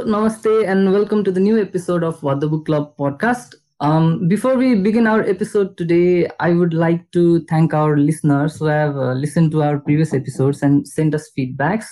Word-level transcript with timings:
Hello, 0.00 0.18
Namaste, 0.18 0.66
and 0.66 0.90
welcome 0.92 1.22
to 1.24 1.30
the 1.30 1.40
new 1.40 1.60
episode 1.60 2.02
of 2.02 2.22
What 2.22 2.40
the 2.40 2.48
Book 2.48 2.64
Club 2.64 2.96
podcast. 2.96 3.54
Um, 3.80 4.28
before 4.28 4.56
we 4.56 4.74
begin 4.74 5.06
our 5.06 5.20
episode 5.20 5.76
today, 5.76 6.26
I 6.40 6.54
would 6.54 6.72
like 6.72 7.10
to 7.10 7.44
thank 7.50 7.74
our 7.74 7.98
listeners 7.98 8.58
who 8.58 8.64
have 8.64 8.96
uh, 8.96 9.12
listened 9.12 9.50
to 9.50 9.62
our 9.62 9.78
previous 9.78 10.14
episodes 10.14 10.62
and 10.62 10.88
sent 10.88 11.14
us 11.14 11.30
feedbacks. 11.36 11.84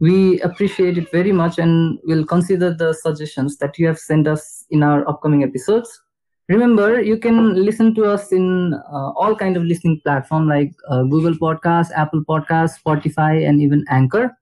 We 0.00 0.40
appreciate 0.40 0.96
it 0.96 1.12
very 1.12 1.32
much 1.32 1.58
and 1.58 1.98
will 2.04 2.24
consider 2.24 2.72
the 2.72 2.94
suggestions 2.94 3.58
that 3.58 3.78
you 3.78 3.88
have 3.88 3.98
sent 3.98 4.26
us 4.26 4.64
in 4.70 4.82
our 4.82 5.06
upcoming 5.06 5.42
episodes. 5.42 6.00
Remember, 6.48 7.02
you 7.02 7.18
can 7.18 7.62
listen 7.62 7.94
to 7.96 8.06
us 8.06 8.32
in 8.32 8.72
uh, 8.72 9.10
all 9.10 9.36
kind 9.36 9.58
of 9.58 9.64
listening 9.64 10.00
platform 10.02 10.48
like 10.48 10.72
uh, 10.88 11.02
Google 11.02 11.34
Podcast, 11.34 11.88
Apple 11.94 12.24
Podcast, 12.24 12.82
Spotify, 12.82 13.46
and 13.46 13.60
even 13.60 13.84
Anchor. 13.90 14.34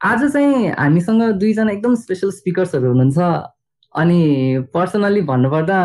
आज 0.00 0.20
चाहिँ 0.32 0.68
हामीसँग 0.78 1.22
दुईजना 1.38 1.72
एकदम 1.72 1.94
special 1.94 2.30
स्पिकर्सहरू 2.30 2.88
हुनुहुन्छ। 2.88 3.18
अनि 3.94 4.20
personally 4.74 5.20
भन्नुपर्दा 5.30 5.78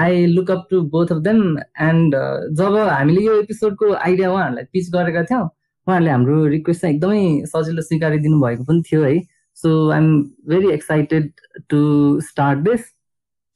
I 0.00 0.24
look 0.26 0.50
up 0.50 0.66
to 0.70 0.80
both 0.94 1.12
of 1.12 1.18
them 1.22 1.58
and 1.58 2.14
जब 2.58 2.76
हामीले 2.78 3.24
यो 3.24 3.34
एपिसोडको 3.40 3.92
आइडिया 3.94 4.30
उहाँहरूलाई 4.32 4.64
पिच 4.72 4.88
गरेका 4.94 5.22
थियौँ 5.30 5.42
उहाँहरूले 5.42 6.10
हाम्रो 6.10 6.44
रिक्वेस्ट 6.56 6.80
चाहिँ 6.80 6.96
एकदमै 6.96 7.20
सजिलो 7.52 7.82
स्वीकारिदिनु 7.82 8.40
भएको 8.42 8.64
पनि 8.64 8.82
थियो 8.88 9.02
है। 9.04 9.20
So 9.56 9.90
I 9.90 9.98
am 9.98 10.10
very 10.48 10.72
excited 10.72 11.30
to 11.70 11.80
start 12.28 12.58
this 12.68 12.80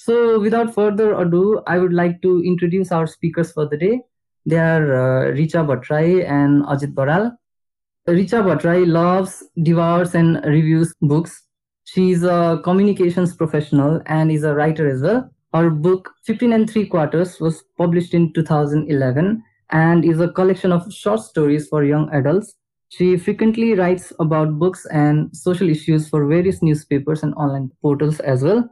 so 0.00 0.38
without 0.40 0.70
further 0.76 1.12
ado 1.24 1.44
I 1.68 1.78
would 1.78 1.92
like 2.02 2.18
to 2.22 2.38
introduce 2.52 2.92
our 2.92 3.06
speakers 3.16 3.52
for 3.56 3.74
the 3.74 3.78
day 3.80 3.96
they 4.46 4.56
are 4.68 4.90
Richa 5.36 5.62
Bhattarai 5.72 6.18
and 6.40 6.64
Ajit 6.68 6.94
Baral 6.94 7.30
Richa 8.08 8.42
Bhattrai 8.42 8.84
loves, 8.84 9.45
devours, 9.62 10.17
and 10.17 10.45
reviews 10.45 10.92
books. 11.03 11.47
She's 11.84 12.25
a 12.25 12.61
communications 12.64 13.36
professional 13.36 14.03
and 14.06 14.33
is 14.33 14.42
a 14.42 14.55
writer 14.55 14.89
as 14.89 15.03
well. 15.03 15.31
Her 15.55 15.70
book 15.70 16.11
15 16.25 16.53
and 16.53 16.69
3 16.69 16.86
quarters 16.86 17.39
was 17.39 17.62
published 17.78 18.12
in 18.12 18.33
2011 18.33 19.42
and 19.70 20.05
is 20.05 20.19
a 20.19 20.28
collection 20.28 20.72
of 20.72 20.92
short 20.92 21.20
stories 21.20 21.69
for 21.69 21.84
young 21.84 22.11
adults. 22.12 22.56
She 22.89 23.17
frequently 23.17 23.75
writes 23.75 24.12
about 24.19 24.59
books 24.59 24.84
and 24.87 25.34
social 25.37 25.70
issues 25.70 26.09
for 26.09 26.27
various 26.27 26.61
newspapers 26.61 27.22
and 27.22 27.34
online 27.34 27.70
portals 27.83 28.19
as 28.19 28.42
well. 28.42 28.69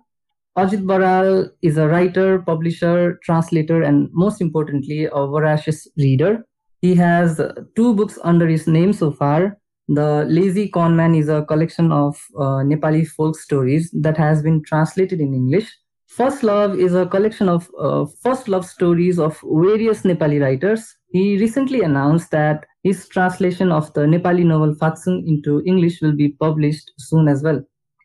Ajit 0.58 0.84
Baral 0.84 1.48
is 1.62 1.78
a 1.78 1.86
writer, 1.86 2.40
publisher, 2.40 3.20
translator, 3.22 3.82
and 3.82 4.08
most 4.12 4.40
importantly, 4.40 5.04
a 5.04 5.26
voracious 5.26 5.86
reader. 5.96 6.44
He 6.80 6.94
has 6.94 7.40
two 7.76 7.94
books 7.94 8.18
under 8.22 8.46
his 8.46 8.66
name 8.66 8.92
so 8.92 9.10
far. 9.10 9.58
The 9.88 10.24
Lazy 10.28 10.68
Conman 10.68 11.14
is 11.14 11.28
a 11.28 11.44
collection 11.44 11.92
of 11.92 12.16
uh, 12.38 12.62
Nepali 12.62 13.06
folk 13.06 13.36
stories 13.36 13.90
that 14.00 14.16
has 14.16 14.42
been 14.42 14.62
translated 14.62 15.20
in 15.20 15.34
English. 15.34 15.68
First 16.06 16.42
Love 16.42 16.78
is 16.78 16.94
a 16.94 17.06
collection 17.06 17.48
of 17.48 17.68
uh, 17.78 18.06
first 18.22 18.48
love 18.48 18.64
stories 18.64 19.18
of 19.18 19.38
various 19.44 20.02
Nepali 20.02 20.40
writers. 20.40 20.96
He 21.12 21.38
recently 21.38 21.82
announced 21.82 22.30
that 22.30 22.64
his 22.82 23.08
translation 23.08 23.70
of 23.70 23.92
the 23.94 24.02
Nepali 24.02 24.44
novel 24.44 24.74
Fatsung 24.74 25.22
into 25.26 25.62
English 25.66 26.00
will 26.00 26.16
be 26.16 26.30
published 26.40 26.90
soon 26.98 27.28
as 27.28 27.42
well. 27.42 27.62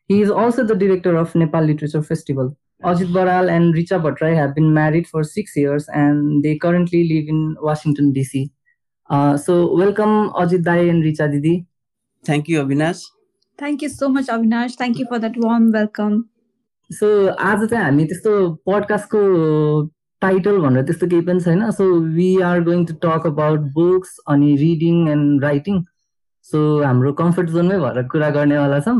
He 0.08 0.20
is 0.20 0.30
also 0.30 0.64
the 0.64 0.74
director 0.74 1.16
of 1.16 1.34
Nepal 1.34 1.62
Literature 1.62 2.02
Festival. 2.02 2.56
Ajit 2.84 3.12
Baral 3.12 3.48
and 3.48 3.74
Richa 3.74 4.00
Bhattrai 4.00 4.36
have 4.36 4.54
been 4.54 4.74
married 4.74 5.06
for 5.08 5.24
six 5.24 5.56
years 5.56 5.88
and 5.88 6.44
they 6.44 6.58
currently 6.58 7.08
live 7.08 7.26
in 7.26 7.56
Washington, 7.60 8.12
D.C. 8.12 8.52
Uh, 9.10 9.36
so 9.36 9.74
welcome 9.74 10.30
Ajit 10.32 10.62
Dai 10.64 10.78
and 10.92 11.02
Richa 11.04 11.30
Didi. 11.30 11.66
Thank 12.24 12.48
you, 12.48 12.62
Avinash. 12.64 13.02
Thank 13.58 13.82
you 13.82 13.88
so 13.88 14.08
much, 14.08 14.26
Avinash. 14.26 14.74
Thank 14.76 14.98
you 14.98 15.06
for 15.06 15.18
that 15.18 15.36
warm 15.36 15.70
welcome. 15.72 16.16
So 16.90 17.06
आज 17.42 17.62
चाहिँ 17.70 17.84
हामी 17.84 18.04
त्यस्तो 18.06 18.32
पडकास्टको 18.66 19.20
title 20.22 20.58
भनेर 20.64 20.82
त्यस्तो 20.86 21.06
केही 21.10 21.22
पनि 21.28 21.40
छैन 21.46 21.70
so 21.78 21.84
we 22.16 22.28
are 22.48 22.60
going 22.68 22.84
to 22.90 22.94
talk 23.04 23.26
about 23.26 23.60
books 23.78 24.10
अनि 24.34 24.54
रिडिङ 24.60 25.08
एन्ड 25.14 25.42
राइटिङ 25.44 25.80
सो 26.46 26.60
हाम्रो 26.82 27.12
कम्फर्ट 27.22 27.48
जोनमै 27.56 27.78
भएर 27.84 28.02
कुरा 28.12 28.28
गर्नेवाला 28.38 28.78
छौँ 28.86 28.94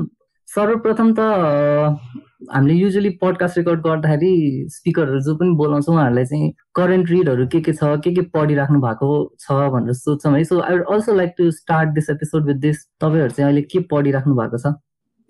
सर्वप्रथम 0.49 1.13
त 1.19 1.21
अ, 1.21 2.26
हामीले 2.53 2.75
युजली 2.75 3.11
पडकास्ट 3.11 3.59
रेकर्ड 3.59 3.81
गर्दाखेरि 3.81 4.67
स्पिकरहरू 4.71 5.21
जो 5.21 5.35
पनि 5.35 5.51
बोलाउँछौँ 5.51 5.95
उहाँहरूलाई 5.95 6.25
चाहिँ 6.25 6.53
करेन्ट 6.75 7.11
रिडहरू 7.11 7.47
के 7.47 7.61
के 7.61 7.73
छ 7.73 7.79
के 7.85 8.15
के 8.15 8.21
पढिराख्नु 8.21 8.81
भएको 8.81 9.35
छ 9.41 9.53
भनेर 9.53 9.93
सोध्छौँ 9.93 10.35
है। 10.35 10.45
So 10.45 10.61
I 10.61 10.75
would 10.75 10.85
also 10.93 11.15
like 11.15 11.35
to 11.39 11.51
start 11.51 11.91
this 11.91 12.11
episode 12.11 12.47
with 12.47 12.55
this 12.55 12.77
तपाईँहरू 13.01 13.31
चाहिँ 13.31 13.49
अहिले 13.49 13.63
के 13.63 13.79
पढिराख्नु 13.79 14.35
भएको 14.35 14.59
छ? 14.59 14.67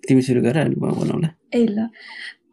तिमी 0.07 0.21
सुरु 0.21 0.41
गर 0.41 0.57
अनि 0.57 0.75
म 0.75 0.79
बनाउला। 0.79 1.29
ए 1.53 1.67
ल। 1.67 1.87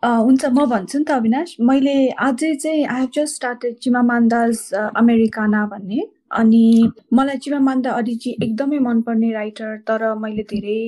अ, 0.04 0.08
हुन्छ 0.08 0.44
म 0.44 0.66
भन्छु 0.66 0.98
नि 0.98 1.04
त 1.04 1.10
अविनाश। 1.10 1.56
मैले 1.60 2.08
अझै 2.08 2.54
चाहिँ 2.54 2.86
I 2.86 3.00
have 3.00 3.10
just 3.14 3.34
started 3.34 3.76
Chimamanda's 3.76 4.72
Americanah 4.96 5.66
भन्ने। 5.66 6.08
अनि 6.40 6.90
मलाई 7.12 7.38
चिमामान्दा 7.44 7.90
अडिजी 8.00 8.30
एकदमै 8.42 8.78
मनपर्ने 8.86 9.30
राइटर 9.32 9.76
तर 9.88 10.02
मैले 10.22 10.42
धेरै 10.52 10.78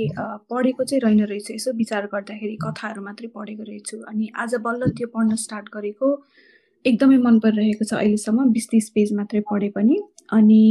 पढेको 0.50 0.84
चाहिँ 0.84 1.00
रहेन 1.04 1.24
रहेछु 1.32 1.54
यसो 1.54 1.72
विचार 1.82 2.06
गर्दाखेरि 2.14 2.56
कथाहरू 2.64 3.02
मात्रै 3.02 3.28
पढेको 3.36 3.62
रहेछु। 3.70 3.96
अनि 4.10 4.30
आज 4.44 4.54
बल्ल 4.66 4.90
त्यो 4.98 5.08
पढ्न 5.14 5.36
स्टार्ट 5.44 5.68
गरेको 5.76 6.10
एकदमै 6.84 7.18
मन 7.26 7.38
परिरहेको 7.46 7.84
छ 7.84 7.94
अहिलेसम्म 8.02 8.48
बिस 8.52 8.68
तिस 8.70 8.90
पेज 8.94 9.12
मात्रै 9.20 9.40
पढे 9.50 9.68
पनि। 9.76 9.96
अनि 10.32 10.62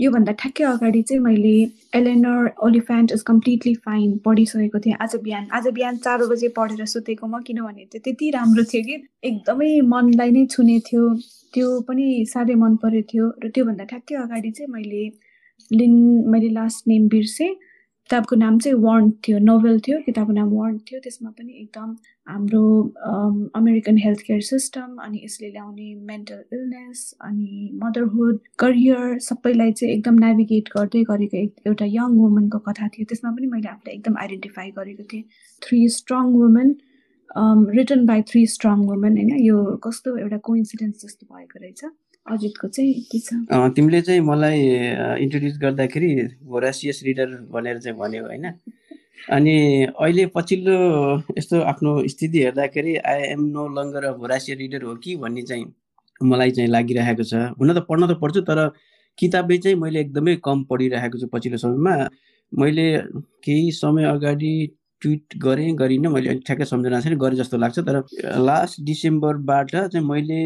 योभन्दा 0.00 0.32
ठ्याक्कै 0.32 0.64
अगाडि 0.64 1.02
चाहिँ 1.08 1.22
मैले 1.22 1.54
Eleanor 1.98 2.50
Oliphant 2.66 3.12
is 3.12 3.22
completely 3.26 3.74
fine 3.84 4.16
पढिसकेको 4.24 4.78
थिएँ। 4.86 4.94
आज 5.00 5.16
बिहान 5.24 5.46
आज 5.54 5.66
बिहान 5.74 5.96
चार 6.06 6.24
बजे 6.32 6.48
पढेर 6.56 6.84
सुतेको 6.94 7.26
म 7.26 7.40
किनभने 7.46 7.84
त्यो 7.92 8.00
त्यति 8.04 8.30
राम्रो 8.30 8.64
थियो 8.72 8.82
कि 8.82 8.96
एकदमै 9.28 9.70
मनलाई 9.94 10.30
नै 10.30 10.44
छुने 10.50 10.78
थियो। 10.88 11.04
त्यो 11.54 11.68
पनि 11.88 12.06
साह्रै 12.32 12.54
मन 12.58 12.76
परेको 12.82 13.06
थियो। 13.12 13.24
र 13.44 13.50
त्योभन्दा 13.54 13.84
ठ्याक्कै 13.92 14.14
अगाडि 14.24 14.50
चाहिँ 14.50 14.70
मैले 14.72 15.02
लिन 15.70 15.94
मैले 16.30 16.48
लास्ट 16.58 16.88
नेम 16.88 17.08
बिर्सेँ। 17.08 17.54
किताबको 18.04 18.36
नाम 18.36 18.58
चाहिँ 18.58 18.78
वार्न 18.80 19.10
थियो 19.26 19.38
नोभेल 19.40 19.78
थियो 19.86 19.98
किताबको 20.06 20.32
नाम 20.32 20.48
वार्न 20.52 20.76
थियो। 20.88 20.98
त्यसमा 21.00 21.30
पनि 21.38 21.52
एकदम 21.60 21.94
हाम्रो 22.26 22.64
अमेरिकन 23.56 23.98
हेल्थ 23.98 24.20
केयर 24.26 24.40
सिस्टम 24.48 24.96
अनि 25.04 25.20
यसले 25.24 25.48
ल्याउने 25.50 25.88
मेन्टल 26.10 26.42
इलनेस 26.52 27.14
अनि 27.28 27.70
मदरहुड 27.82 28.38
करियर 28.58 29.18
सबैलाई 29.28 29.72
चाहिँ 29.72 29.94
एकदम 29.94 30.18
नेभिगेट 30.24 30.68
गर्दै 30.76 31.02
गरेको 31.10 31.44
एउटा 31.66 31.84
यङ 31.96 32.18
वुमनको 32.20 32.58
कथा 32.68 32.88
थियो। 32.88 33.04
त्यसमा 33.08 33.30
पनि 33.30 33.46
मैले 33.56 33.68
आफूलाई 33.68 33.94
एकदम 33.96 34.18
आइडेन्टिफाई 34.26 34.70
गरेको 34.78 35.04
थिएँ। 35.12 35.24
Three 35.62 35.88
strong 35.98 36.32
women 36.38 36.76
written 37.76 38.06
by 38.06 38.22
three 38.30 38.46
strong 38.52 38.86
women 38.88 39.16
होइन? 39.18 39.36
यो 39.48 39.56
कस्तो 39.84 40.16
एउटा 40.16 40.38
कोइन्सिडेन्स 40.48 41.04
जस्तो 41.04 41.34
भएको 41.34 41.58
रहेछ। 41.62 41.84
अजितको 42.26 42.68
चाहिँ 42.68 42.92
के 43.12 43.18
छ? 43.18 43.34
तिमीले 43.76 44.00
चाहिँ 44.02 44.20
मलाई 44.20 44.60
इन्ट्रोड्युस 45.24 45.58
गर्दाखेरि 45.62 46.10
भोरासियस 46.48 47.02
रिडर 47.04 47.28
भनेर 47.52 47.78
चाहिँ 47.78 47.98
भन्यौ 47.98 48.24
होइन? 48.24 48.46
अनि 49.30 49.56
अहिले 49.92 50.26
पछिल्लो 50.36 50.76
यस्तो 51.38 51.60
आफ्नो 51.72 51.92
स्थिति 52.08 52.38
हेर्दाखेरि 52.42 52.96
I 52.96 53.20
am 53.32 53.44
no 53.52 53.68
longer 53.76 54.04
a 54.04 54.12
voracious 54.16 54.58
reader 54.58 54.82
हो 54.84 54.94
कि 55.04 55.16
भन्ने 55.16 55.42
चाहिँ 55.42 55.64
मलाई 56.20 56.50
चाहिँ 56.50 56.70
लागिरहेको 56.70 57.24
छ। 57.24 57.34
हुन 57.60 57.74
त 57.74 57.84
पढ्न 57.88 58.06
त 58.08 58.18
पढ्छु 58.20 58.40
तर 58.48 58.68
किताबै 59.18 59.58
चाहिँ 59.58 59.76
मैले 59.78 60.00
एकदमै 60.00 60.36
कम 60.44 60.64
पढिरहेको 60.70 61.18
छु 61.20 61.26
पछिल्लो 61.32 61.58
समयमा। 61.58 61.94
मैले 62.52 62.86
केही 63.44 63.70
समय 63.72 64.04
अगाडि 64.04 64.54
ट्विट 65.02 65.36
गरेँ 65.44 65.72
गरिनँ 65.76 66.10
मैले 66.12 66.28
अलिक 66.30 66.42
ठ्याक्कै 66.46 66.64
सम्झना 66.64 67.00
छैन 67.00 67.16
गरेँ 67.20 67.38
जस्तो 67.38 67.56
लाग्छ। 67.58 67.78
तर 67.88 67.96
लास्ट 68.48 68.80
डिसेम्बरबाट 68.84 69.70
चाहिँ 69.70 70.06
मैले 70.06 70.40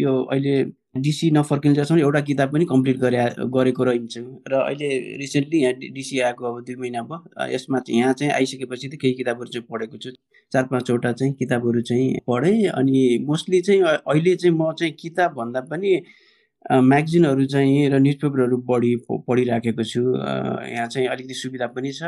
यो 0.00 0.12
अहिले 0.24 0.54
डिसी 0.94 1.30
नफर्किन्जेलसम्म 1.30 1.98
एउटा 2.00 2.20
किताब 2.20 2.52
पनि 2.52 2.64
कम्प्लिट 2.70 2.96
गरे 3.00 3.18
गरेको 3.48 3.84
रहन्छु। 3.84 4.20
र 4.48 4.54
अहिले 4.54 4.88
रिसेन्टली 5.18 5.60
यहाँ 5.62 5.74
डिसी 5.92 6.18
आएको 6.20 6.44
अब 6.44 6.60
दुई 6.64 6.74
महिना 6.76 7.02
भयो। 7.02 7.46
यसमा 7.52 7.78
चाहिँ 7.80 8.00
यहाँ 8.00 8.12
चाहिँ 8.12 8.32
आइसकेपछि 8.32 8.88
त 8.88 8.98
केही 9.00 9.14
किताबहरू 9.14 9.50
चाहिँ 9.52 9.66
पढेको 9.70 9.96
छु। 9.96 10.10
चार 10.52 10.64
पाँचवटा 10.68 11.12
चाहिँ 11.12 11.32
किताबहरू 11.34 11.80
चाहिँ 11.80 12.20
पढेँ 12.28 12.68
अनि 12.68 13.24
मोस्टली 13.24 13.60
चाहिँ 13.60 13.80
अहिले 13.82 14.34
चाहिँ 14.36 14.56
म 14.56 14.72
चाहिँ 14.78 14.92
किताब 15.00 15.32
भन्दा 15.32 15.60
पनि 15.72 15.92
म्यागजिनहरू 16.70 17.44
चाहिँ 17.48 17.88
र 17.90 17.98
न्युज 17.98 18.16
पेपरहरू 18.20 18.56
बढी 18.68 18.92
पढिराखेको 19.08 19.84
छु। 19.84 20.00
यहाँ 20.12 20.86
चाहिँ 20.92 21.08
अलिकति 21.08 21.34
सुविधा 21.34 21.66
पनि 21.72 21.92
छ। 21.92 22.02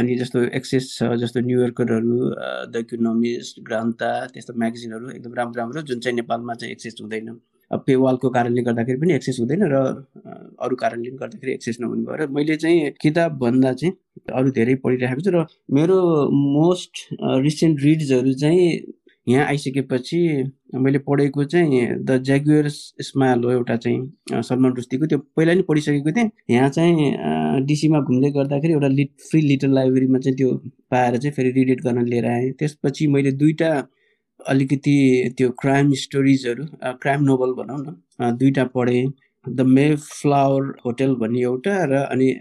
अनि 0.00 0.16
जस्तो 0.16 0.38
एक्सेस 0.56 0.88
छ 0.96 1.12
जस्तो 1.20 1.40
न्युयोर्करहरू 1.44 2.16
द 2.72 2.84
इकोनोमिस्ट 2.88 3.60
ग्रान्ता 3.68 4.10
त्यस्तो 4.32 4.54
म्यागजिनहरू 4.56 5.10
एकदम 5.10 5.34
राम्रो 5.34 5.60
राम्रो 5.60 5.82
जुन 5.92 6.00
चाहिँ 6.00 6.16
नेपालमा 6.16 6.54
चाहिँ 6.54 6.72
एक्सेस 6.72 6.96
हुँदैन। 7.02 7.38
पेवालको 7.70 8.28
कारणले 8.30 8.62
गर्दाखेरि 8.62 8.98
पनि 9.00 9.14
एक्सेस 9.14 9.36
हुँदैन 9.40 9.62
र 9.72 9.76
अरू 10.66 10.76
कारणले 10.76 11.10
गर्दाखेरि 11.16 11.52
एक्सेस 11.52 11.76
नहुने 11.80 12.04
भएर 12.04 12.26
मैले 12.36 12.56
चाहिँ 12.56 12.90
किताब 13.00 13.38
भन्दा 13.38 13.72
चाहिँ 13.72 13.92
अरू 14.34 14.50
धेरै 14.58 14.74
पढिरहेको 14.84 15.20
छु 15.20 15.30
र 15.34 15.44
मेरो 15.74 15.98
मोस्ट 16.32 17.06
रिसेन्ट 17.44 17.82
रिड्सहरू 17.82 18.32
चाहिँ 18.44 18.70
यहाँ 19.28 19.46
आइसकेपछि 19.46 20.18
मैले 20.74 20.98
पढेको 21.06 21.44
चाहिँ 21.44 21.80
द 22.04 22.16
ज्यागुयर 22.24 22.68
स्माइल 22.68 23.44
हो 23.44 23.50
एउटा 23.52 23.76
चाहिँ 23.76 24.42
सलमान 24.42 24.72
रुस्तीको। 24.76 25.06
त्यो 25.06 25.18
पहिला 25.36 25.54
नि 25.54 25.62
पढिसकेको 25.68 26.12
थिएँ। 26.16 26.30
यहाँ 26.50 26.68
चाहिँ 26.68 27.64
डिसीमा 27.66 28.00
घुम्दै 28.00 28.30
गर्दाखेरि 28.30 28.72
एउटा 28.72 28.88
लिट 28.88 29.10
फ्री 29.30 29.40
लिटल 29.40 29.74
लाइब्रेरीमा 29.74 30.18
चाहिँ 30.18 30.36
त्यो 30.36 30.54
पाएर 30.90 31.16
चाहिँ 31.16 31.32
फेरि 31.36 31.50
रिडिट 31.58 31.82
गर्न 31.84 32.04
लिएर 32.06 32.26
आएँ। 32.26 32.50
त्यसपछि 32.58 33.06
मैले 33.06 33.32
दुईवटा 33.32 33.70
अलिकति 34.48 34.96
त्यो 35.38 35.50
क्राइम 35.60 35.92
स्टोरिजहरू 36.02 36.64
क्राइम 37.02 37.22
नोभल 37.24 37.52
भनौँ 37.54 37.78
न 37.80 38.36
दुईवटा 38.36 38.64
पढेँ। 38.74 39.06
द 39.44 39.60
मे 39.66 39.94
फ्लावर 39.96 40.72
होटेल 40.84 41.14
भन्ने 41.20 41.40
एउटा 41.42 41.84
र 41.90 42.04
अनि 42.12 42.32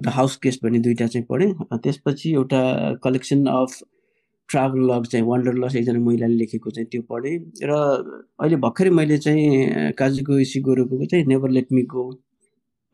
द 0.00 0.08
हाउस 0.16 0.38
गेस्ट 0.42 0.62
भन्ने 0.64 0.78
दुईवटा 0.80 1.06
चाहिँ 1.06 1.26
पढेँ। 1.30 1.52
त्यसपछि 1.74 2.32
एउटा 2.32 2.60
कलेक्सन 3.04 3.46
अफ 3.46 3.78
ट्राभल 4.48 4.80
लग 4.90 5.06
चाहिँ 5.06 5.24
वन्डर 5.26 5.54
लस 5.64 5.76
एकजना 5.76 5.98
महिलाले 6.04 6.34
लेखेको 6.34 6.70
चाहिँ 6.70 6.88
त्यो 6.92 7.02
पढेँ। 7.10 7.38
र 7.62 7.72
अहिले 8.40 8.56
भर्खरै 8.64 8.90
मैले 8.90 9.18
चाहिँ 9.18 9.92
काजुको 9.98 10.38
इसिगोरोको 10.38 11.04
चाहिँ 11.04 11.24
नेभर 11.26 11.50
लेट 11.50 11.72
मी 11.72 11.82
गो 11.94 12.10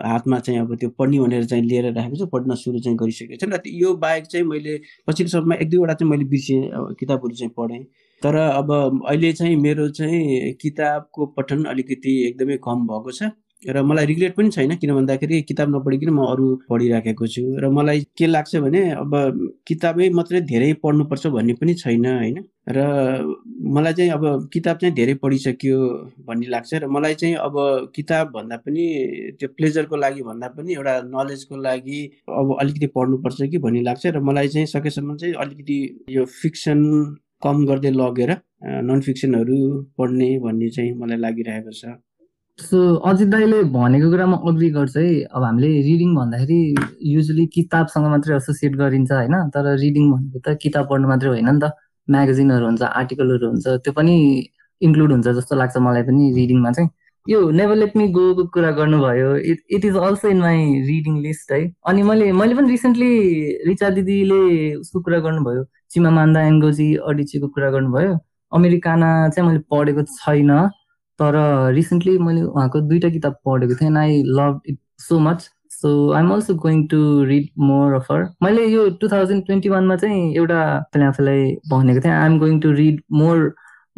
हातमा 0.00 0.38
चाहिँ 0.38 0.60
अब 0.60 0.74
त्यो 0.80 0.88
पढ्ने 0.98 1.18
भनेर 1.20 1.44
चाहिँ 1.44 1.64
लिएर 1.64 1.92
राखेको 1.92 2.16
छु 2.16 2.26
पढ्न 2.32 2.54
सुरु 2.54 2.78
चाहिँ 2.78 2.96
गरिसकेको 2.98 3.36
छु। 3.36 3.50
र 3.50 3.60
यो 3.66 3.94
बाहेक 3.98 4.26
चाहिँ 4.26 4.46
मैले 4.46 4.78
पछिल्लो 5.06 5.30
समयमा 5.30 5.54
एक 5.54 5.70
दुईवटा 5.70 5.94
चाहिँ 5.94 6.10
मैले 6.10 6.24
बिर्सेँ 6.30 6.60
किताबहरू 7.00 7.34
चाहिँ 7.34 7.52
पढेँ। 7.56 7.82
तर 8.22 8.36
अब 8.36 8.72
अहिले 9.08 9.32
चाहिँ 9.32 9.56
मेरो 9.56 9.88
चाहिँ 9.88 10.52
किताबको 10.52 11.26
पठन 11.26 11.64
अलिकति 11.64 12.26
एकदमै 12.26 12.56
कम 12.56 12.86
भएको 12.86 13.12
छ 13.12 13.30
र 13.66 13.82
मलाई 13.82 14.06
रिग्रेट 14.06 14.34
पनि 14.36 14.50
छैन 14.50 14.74
किन 14.76 14.94
भन्दाखेरि 14.94 15.40
किताब 15.42 15.76
नपढिकन 15.76 16.10
म 16.10 16.24
अरू 16.26 16.44
पढिराखेको 16.70 17.26
छु 17.26 17.42
र 17.58 17.68
मलाई 17.68 18.00
के 18.18 18.26
लाग्छ 18.26 18.56
भने 18.56 18.90
अब 18.90 19.10
किताबै 19.66 20.08
मात्रै 20.10 20.40
धेरै 20.40 20.72
पढ्नुपर्छ 20.72 21.26
भन्ने 21.26 21.54
पनि 21.54 21.74
छैन 21.74 22.06
होइन? 22.06 22.44
र 22.68 22.78
मलाई 23.66 23.92
चाहिँ 23.92 24.10
अब 24.10 24.48
किताब 24.52 24.76
चाहिँ 24.76 24.94
धेरै 24.94 25.14
पढिसक्यो 25.14 25.78
भन्ने 26.26 26.46
लाग्छ 26.46 26.74
र 26.74 26.86
मलाई 26.86 27.14
चाहिँ 27.14 27.34
अब 27.34 27.54
किताब 27.94 28.30
भन्दा 28.30 28.56
पनि 28.56 28.86
त्यो 29.40 29.48
प्लेजरको 29.48 29.96
लागि 29.96 30.22
भन्दा 30.22 30.48
पनि 30.48 30.74
एउटा 30.74 31.00
नलेजको 31.04 31.56
लागि 31.56 32.00
अब 32.28 32.56
अलिकति 32.60 32.86
पढ्नुपर्छ 32.86 33.42
कि 33.42 33.58
भन्ने 33.58 33.82
लाग्छ 33.82 34.06
र 34.06 34.20
मलाई 34.20 34.48
चाहिँ 34.48 34.66
सकेसम्म 34.66 35.16
चाहिँ 35.16 35.34
अलिकति 35.34 36.06
यो 36.10 36.24
फिक्सन 36.42 36.84
कम 37.42 37.64
गर्दै 37.66 37.90
लगेर 37.92 38.30
नन 38.88 39.00
फिक्सनहरू 39.06 39.56
पढ्ने 39.98 40.28
भन्ने 40.44 40.68
चाहिँ 40.76 40.92
मलाई 41.00 41.18
लागिरहेको 41.24 41.72
छ। 41.80 41.96
सो 42.58 42.78
अजित 43.08 43.28
दाईले 43.30 43.62
भनेको 43.74 44.10
कुरामा 44.10 44.36
अग्री 44.50 44.70
गर्छ 44.76 44.96
है। 44.96 45.10
अब 45.30 45.42
हामीले 45.42 45.68
रिडिङ 45.88 46.14
भन्दाखेरि 46.16 46.60
युजली 47.10 47.44
किताबसँग 47.56 48.06
मात्रै 48.14 48.36
एसोसिएट 48.36 48.74
गरिन्छ 48.80 49.10
होइन? 49.12 49.34
तर 49.54 49.64
रिडिङ 49.84 50.04
भनेको 50.12 50.38
त 50.46 50.56
किताब 50.62 50.88
पढ्नु 50.90 51.08
मात्रै 51.08 51.28
होइन 51.30 51.50
नि 51.50 51.60
त। 51.62 51.70
म्यागजिनहरू 52.08 52.64
हुन्छ 52.66 52.82
आर्टिकलहरू 53.00 53.46
हुन्छ 53.52 53.66
त्यो 53.84 53.92
पनि 53.98 54.14
इन्क्लुड 54.82 55.10
हुन्छ 55.12 55.28
जस्तो 55.38 55.54
लाग्छ 55.62 55.76
मलाई 55.86 56.02
पनि 56.08 56.22
रिडिङमा 56.38 56.70
चाहिँ। 56.76 56.90
यो 57.28 57.50
नेभर 57.50 57.76
लेट 57.76 57.96
मी 57.96 58.08
गोको 58.12 58.44
कुरा 58.54 58.70
गर्नुभयो. 58.78 59.34
It 59.36 59.58
it 59.76 59.84
is 59.84 59.96
also 59.96 60.28
in 60.28 60.40
my 60.40 60.64
reading 60.86 61.20
list 61.22 61.52
है। 61.52 61.60
अनि 61.88 62.02
मैले 62.02 62.30
मैले 62.32 62.54
पनि 62.54 62.70
रिसेन्टली 62.70 63.10
रिचा 63.66 63.90
दिदीले 63.98 64.74
उसको 64.76 65.00
कुरा 65.00 65.18
गर्नुभयो। 65.26 65.64
चिमा 65.90 66.10
मान्दा 66.10 66.42
एङ्गोजी 66.46 66.94
अडिचीको 67.08 67.48
कुरा 67.48 67.70
गर्नुभयो। 67.70 68.18
अमेरिकाना 68.52 69.28
चाहिँ 69.28 69.48
मैले 69.48 69.60
पढेको 69.70 70.02
छैन 70.10 70.50
तर 71.20 71.34
रिसेन्टली 71.74 72.18
मैले 72.18 72.42
उहाँको 72.42 72.80
दुईवटा 72.80 73.08
किताब 73.10 73.36
पढेको 73.46 73.74
थिएँ 73.74 73.88
and 73.88 73.98
I 73.98 74.22
love 74.26 74.60
it 74.68 74.78
so 75.00 75.18
much 75.20 75.48
so 75.70 75.88
I 76.12 76.22
am 76.22 76.30
also 76.32 76.54
going 76.64 76.86
to 76.88 76.98
read 77.24 77.48
more 77.60 77.94
of her 77.94 78.22
मैले 78.42 78.66
यो 78.66 78.88
टु 79.00 79.08
थाउजन्ड 79.08 79.44
ट्वेन्टी 79.46 79.68
वानमा 79.68 79.96
चाहिँ 79.96 80.34
एउटा 80.34 80.60
आफूले 80.66 81.04
आफूलाई 81.04 81.50
भनेको 81.70 82.00
थिएँ। 82.04 82.12
I 82.12 82.26
am 82.26 82.38
going 82.38 82.60
to 82.60 82.72
read 82.72 83.02
more 83.12 83.54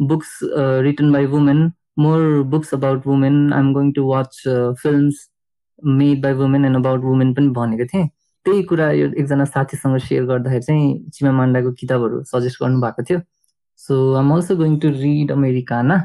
books 0.09 0.39
written 0.87 1.11
by 1.13 1.25
women 1.35 1.71
more 1.97 2.41
books 2.51 2.73
about 2.73 3.07
women 3.07 3.53
I 3.53 3.59
am 3.59 3.73
going 3.73 3.91
to 3.93 4.05
watch 4.07 4.41
films 4.81 5.27
made 5.99 6.21
by 6.23 6.33
women 6.33 6.65
and 6.65 6.77
about 6.77 7.03
women 7.03 7.33
पनि 7.33 7.49
भनेको 7.57 7.85
थिएँ। 7.93 8.07
त्यही 8.45 8.63
कुरा 8.63 8.89
यो 8.91 9.07
एकजना 9.07 9.45
साथीसँग 9.45 9.97
सेयर 9.99 10.23
गर्दाखेरि 10.25 10.63
चाहिँ 10.63 11.09
चिमा 11.13 11.31
मान्डाको 11.31 11.71
किताबहरू 11.79 12.23
सजेस्ट 12.31 12.63
गर्नुभएको 12.63 13.03
थियो। 13.09 13.19
So 13.79 13.93
I 14.15 14.23
am 14.23 14.33
also 14.33 14.55
going 14.55 14.79
to 14.79 14.89
read 14.95 15.31
Americanah. 15.31 15.97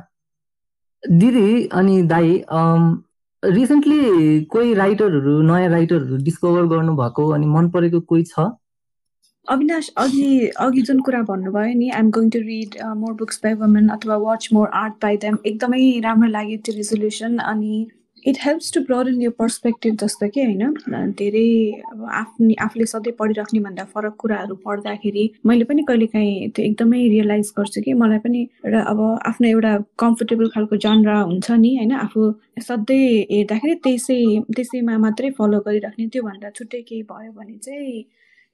दिदी 1.03 1.67
अनि 1.73 2.03
दाई 2.12 2.44
रिसेन्टली 3.43 4.00
कोही 4.53 4.75
राइटरहरू 4.75 5.41
नयाँ 5.49 5.69
राइटरहरू 5.71 6.17
डिस्कभर 6.25 6.67
गर्नुभएको 6.75 7.29
अनि 7.35 7.47
मन 7.47 7.69
परेको 7.71 8.00
कोही 8.00 8.23
छ? 8.25 8.49
अविनाश 9.48 9.90
अघि 9.96 10.48
अघि 10.60 10.82
जुन 10.82 11.00
कुरा 11.00 11.20
भन्नुभयो 11.22 11.78
नि 11.78 11.88
I'm 11.88 12.10
going 12.10 12.31
to 12.31 12.38
read 12.46 12.75
more 12.96 13.12
books 13.20 13.40
by 13.44 13.54
women 13.60 13.88
अथवा 13.88 14.16
watch 14.25 14.48
more 14.52 14.69
art 14.75 14.94
by 15.02 15.16
them 15.25 15.38
एकदमै 15.46 15.82
राम्रो 16.04 16.31
लाग्यो 16.31 16.58
त्यो 16.64 16.75
रेजोल्युसन 16.76 17.38
अनि 17.52 17.87
it 18.31 18.38
helps 18.43 18.72
to 18.75 18.81
broad 18.81 19.08
in 19.08 19.20
यो 19.22 19.31
पर्सपेक्टिभ 19.31 19.96
जस्तो 19.96 20.28
कि 20.34 20.44
होइन? 20.44 21.12
धेरै 21.19 21.46
अब 21.93 22.04
आफ्नै 22.20 22.54
आफूले 22.64 22.87
सधैँ 22.93 23.12
पढिराख्ने 23.19 23.60
भन्दा 23.66 23.84
फरक 23.94 24.16
कुराहरू 24.19 24.54
पढ्दाखेरि 24.64 25.28
मैले 25.46 25.64
पनि 25.64 25.82
कहिलेकाहीँ 25.88 26.49
त्यो 26.50 26.64
एकदमै 26.64 27.06
रियलाइज 27.08 27.52
गर्छु 27.58 27.82
कि 27.87 27.92
मलाई 28.02 28.19
पनि 28.26 28.42
एउटा 28.64 28.81
अब 28.94 29.00
आफ्नो 29.31 29.49
एउटा 29.49 29.76
कम्फोर्टेबल 29.99 30.49
खालको 30.54 30.76
जनरा 30.87 31.20
हुन्छ 31.20 31.50
नि 31.62 31.75
होइन? 31.76 31.92
आफू 32.02 32.32
सधैँ 32.69 33.08
हेर्दाखेरि 33.31 33.75
त्यसै 33.87 34.20
त्यसैमा 34.56 34.99
मात्रै 35.06 35.31
फलो 35.38 35.60
गरिराख्ने 35.66 36.06
त्योभन्दा 36.12 36.50
छुट्टै 36.58 36.82
केही 36.88 37.02
भयो 37.12 37.32
भने 37.32 37.58
चाहिँ 37.62 38.04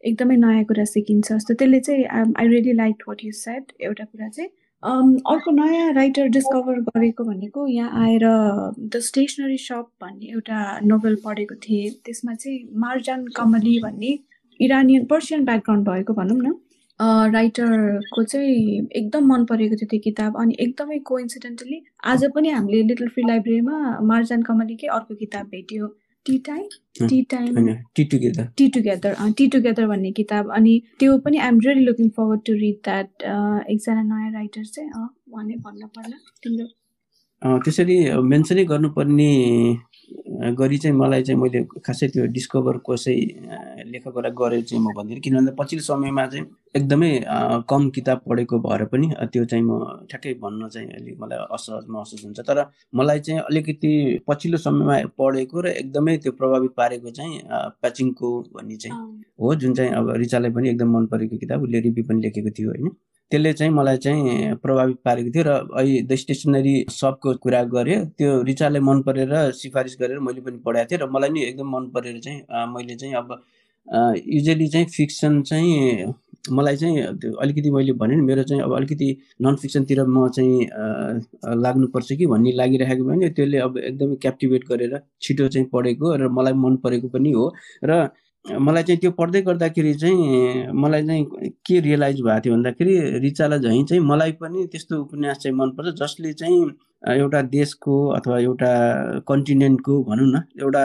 एकदमै 0.04 0.36
नयाँ 0.36 0.64
कुरा 0.64 0.84
सिकिन्छ 0.84 1.32
जस्तो। 1.32 1.54
त्यसले 1.54 1.80
चाहिँ 1.80 2.04
I 2.38 2.48
really 2.48 2.72
like 2.72 3.02
what 3.08 3.24
you 3.24 3.32
set 3.38 3.72
एउटा 3.80 4.04
कुरा 4.04 4.28
चाहिँ। 4.28 4.50
अर्को 4.82 5.50
नयाँ 5.52 5.92
राइटर 5.94 6.26
डिस्कभर 6.34 6.80
गरेको 6.88 7.24
भनेको 7.24 7.66
यहाँ 7.68 8.04
आएर 8.04 8.24
द 8.92 9.00
स्टेसनरी 9.08 9.58
सप 9.58 9.88
भन्ने 10.02 10.26
एउटा 10.32 10.58
नोभेल 10.84 11.16
पढेको 11.24 11.54
थिएँ। 11.62 11.90
त्यसमा 12.04 12.34
चाहिँ 12.34 12.58
मार्जान 12.84 13.26
कमली 13.36 13.78
भन्ने 13.82 14.18
इरानियन 14.60 15.04
पर्सियन 15.06 15.44
ब्याकग्राउन्ड 15.44 15.88
भएको 15.88 16.12
भनौँ 16.14 16.38
न। 16.38 16.54
राइटरको 17.34 18.22
चाहिँ 18.22 18.88
एकदम 18.96 19.26
मन 19.32 19.44
परेको 19.44 19.76
थियो 19.76 19.88
त्यो 19.90 20.00
किताब। 20.04 20.36
अनि 20.40 20.56
एकदमै 20.60 20.98
कोइन्सिडेन्टली 21.08 21.82
आज 22.04 22.24
पनि 22.34 22.48
हामीले 22.50 22.82
लिटल 22.82 23.08
फ्री 23.08 23.22
लाइब्रेरीमा 23.28 23.98
मार्जान 24.10 24.42
कमलीकै 24.42 24.86
अर्को 24.98 25.14
किताब 25.14 25.46
भेट्यो। 25.46 25.86
Tea 26.26 26.36
time 26.46 27.06
tea 27.08 27.22
time 27.30 27.72
tea 27.96 28.04
together 28.12 28.46
tea 28.58 28.68
together 28.74 29.16
tea 29.38 29.46
together 29.54 29.86
भन्ने 29.86 30.10
किताब। 30.12 30.50
अनि 30.56 30.80
त्यो 30.98 31.16
पनि 31.24 31.38
I'm 31.38 31.58
really 31.66 31.84
looking 31.84 32.08
forward 32.16 32.40
to 32.46 32.52
read 32.60 32.78
that 32.84 33.08
एकजना 33.22 34.02
नयाँ 34.02 34.30
राइटर 34.32 34.64
चाहिँ 34.64 34.90
भने 35.34 35.56
भन्नु 35.64 35.86
पर्ला 35.96 36.16
तिम्रो 36.42 36.66
त्यसरी 37.64 37.96
मेन्सनै 38.32 38.64
गर्नुपर्ने 38.64 39.30
गरी 40.58 40.78
चाहिँ 40.78 40.96
मलाई 40.96 41.22
चाहिँ 41.22 41.40
मैले 41.40 41.62
खासै 41.86 42.08
त्यो 42.08 42.24
डिस्कभर 42.36 42.76
कसै 42.88 43.14
लेखकबाट 43.92 44.26
गरेर 44.40 44.62
चाहिँ 44.62 44.82
म 44.84 44.92
भन्दिनँ। 44.96 45.20
किन 45.20 45.34
भन्दा 45.36 45.52
पछिल्लो 45.58 45.84
समयमा 45.84 46.26
चाहिँ 46.26 46.44
एकदमै 46.76 47.10
कम 47.68 47.88
किताब 47.96 48.20
पढेको 48.28 48.58
भएर 48.66 48.84
पनि 48.92 49.06
त्यो 49.32 49.44
चाहिँ 49.44 49.64
म 49.64 49.78
ठ्याक्कै 50.10 50.34
भन्न 50.42 50.68
चाहिँ 50.68 50.88
अलिक 50.98 51.20
मलाई 51.20 51.38
असहज 51.56 51.84
महसुस 51.88 52.24
हुन्छ। 52.24 52.40
तर 52.40 52.64
मलाई 52.94 53.20
चाहिँ 53.20 53.40
अलिकति 53.40 53.92
पछिल्लो 54.28 54.58
समयमा 54.58 54.96
पढेको 55.18 55.60
र 55.60 55.66
एकदमै 55.82 56.16
त्यो 56.18 56.32
प्रभावित 56.32 56.72
पारेको 56.76 57.10
चाहिँ 57.10 57.40
प्याचिङको 57.82 58.28
भन्ने 58.54 58.76
चाहिँ 58.76 58.96
हो 59.40 59.54
जुन 59.54 59.74
चाहिँ 59.74 59.90
अब 59.92 60.10
रिचालाई 60.24 60.50
पनि 60.50 60.68
एकदम 60.70 60.96
मन 60.96 61.06
परेको 61.12 61.36
किताब 61.38 61.62
उसले 61.62 61.80
रिभ्यू 61.80 62.04
पनि 62.08 62.22
लेखेको 62.22 62.50
थियो 62.58 62.70
होइन? 62.70 62.90
त्यसले 63.30 63.52
चाहिँ 63.52 63.72
मलाई 63.72 63.96
चाहिँ 63.96 64.54
प्रभावित 64.62 64.96
पारेको 65.04 65.30
थियो 65.30 65.44
र 65.46 65.52
अहिले 65.72 66.02
द 66.02 66.14
स्टेसनरी 66.14 66.74
सबको 66.90 67.34
कुरा 67.44 67.62
गरेँ 67.74 67.98
त्यो 68.18 68.42
रिचालाई 68.42 68.80
मन 68.80 69.02
परेर 69.02 69.34
सिफारिस 69.52 69.96
गरेर 70.00 70.18
मैले 70.18 70.40
पनि 70.40 70.58
पढाएको 70.66 70.90
थिएँ 70.90 71.00
र 71.00 71.10
मलाई 71.10 71.30
नि 71.30 71.42
एकदम 71.44 71.68
मन 71.76 71.88
परेर 71.94 72.18
चाहिँ 72.20 72.40
मैले 72.74 72.94
चाहिँ 72.94 73.14
अब 73.14 73.28
युजली 74.28 74.68
चाहिँ 74.68 74.86
फिक्सन 74.86 75.42
चाहिँ 75.42 76.12
मलाई 76.50 76.76
चाहिँ 76.76 77.02
अलिकति 77.40 77.70
मैले 77.70 77.92
भने 77.92 78.16
नि 78.16 78.22
मेरो 78.22 78.42
चाहिँ 78.42 78.62
अब 78.62 78.74
अलिकति 78.76 79.08
नन 79.42 79.56
फिक्सनतिर 79.56 80.02
म 80.08 80.28
चाहिँ 80.28 80.66
लाग्नुपर्छ 81.62 82.12
कि 82.12 82.26
भन्ने 82.26 82.52
लागिरहेको 82.52 83.04
भने 83.04 83.28
त्यसले 83.30 83.58
अब 83.58 83.78
एकदमै 83.78 84.16
क्याप्टिभेट 84.16 84.64
गरेर 84.68 85.00
छिटो 85.22 85.48
चाहिँ 85.48 85.68
पढेको 85.72 86.14
र 86.16 86.28
मलाई 86.28 86.52
मन 86.64 86.76
परेको 86.76 87.08
पनि 87.08 87.32
हो। 87.32 87.52
र 87.84 88.08
मलाई 88.44 88.82
चाहिँ 88.82 89.00
त्यो 89.00 89.10
पढ्दै 89.18 89.40
गर्दाखेरि 89.42 89.92
चाहिँ 89.94 90.72
मलाई 90.74 91.06
चाहिँ 91.06 91.50
के 91.66 91.80
रियलाइज 91.80 92.20
भएको 92.20 92.40
थियो 92.44 92.54
भन्दाखेरि 92.54 92.94
रिचालाई 93.20 93.58
झैँ 93.58 93.84
चाहिँ 93.88 94.02
मलाई 94.04 94.32
पनि 94.42 94.66
त्यस्तो 94.72 95.00
उपन्यास 95.00 95.38
चाहिँ 95.42 95.56
मनपर्छ 95.56 95.94
जसले 96.02 96.32
चाहिँ 96.32 96.60
एउटा 97.16 97.42
देशको 97.54 98.06
अथवा 98.18 98.38
एउटा 98.38 98.72
कन्टिनेन्टको 99.28 100.02
भनौँ 100.04 100.26
न 100.32 100.42
एउटा 100.60 100.82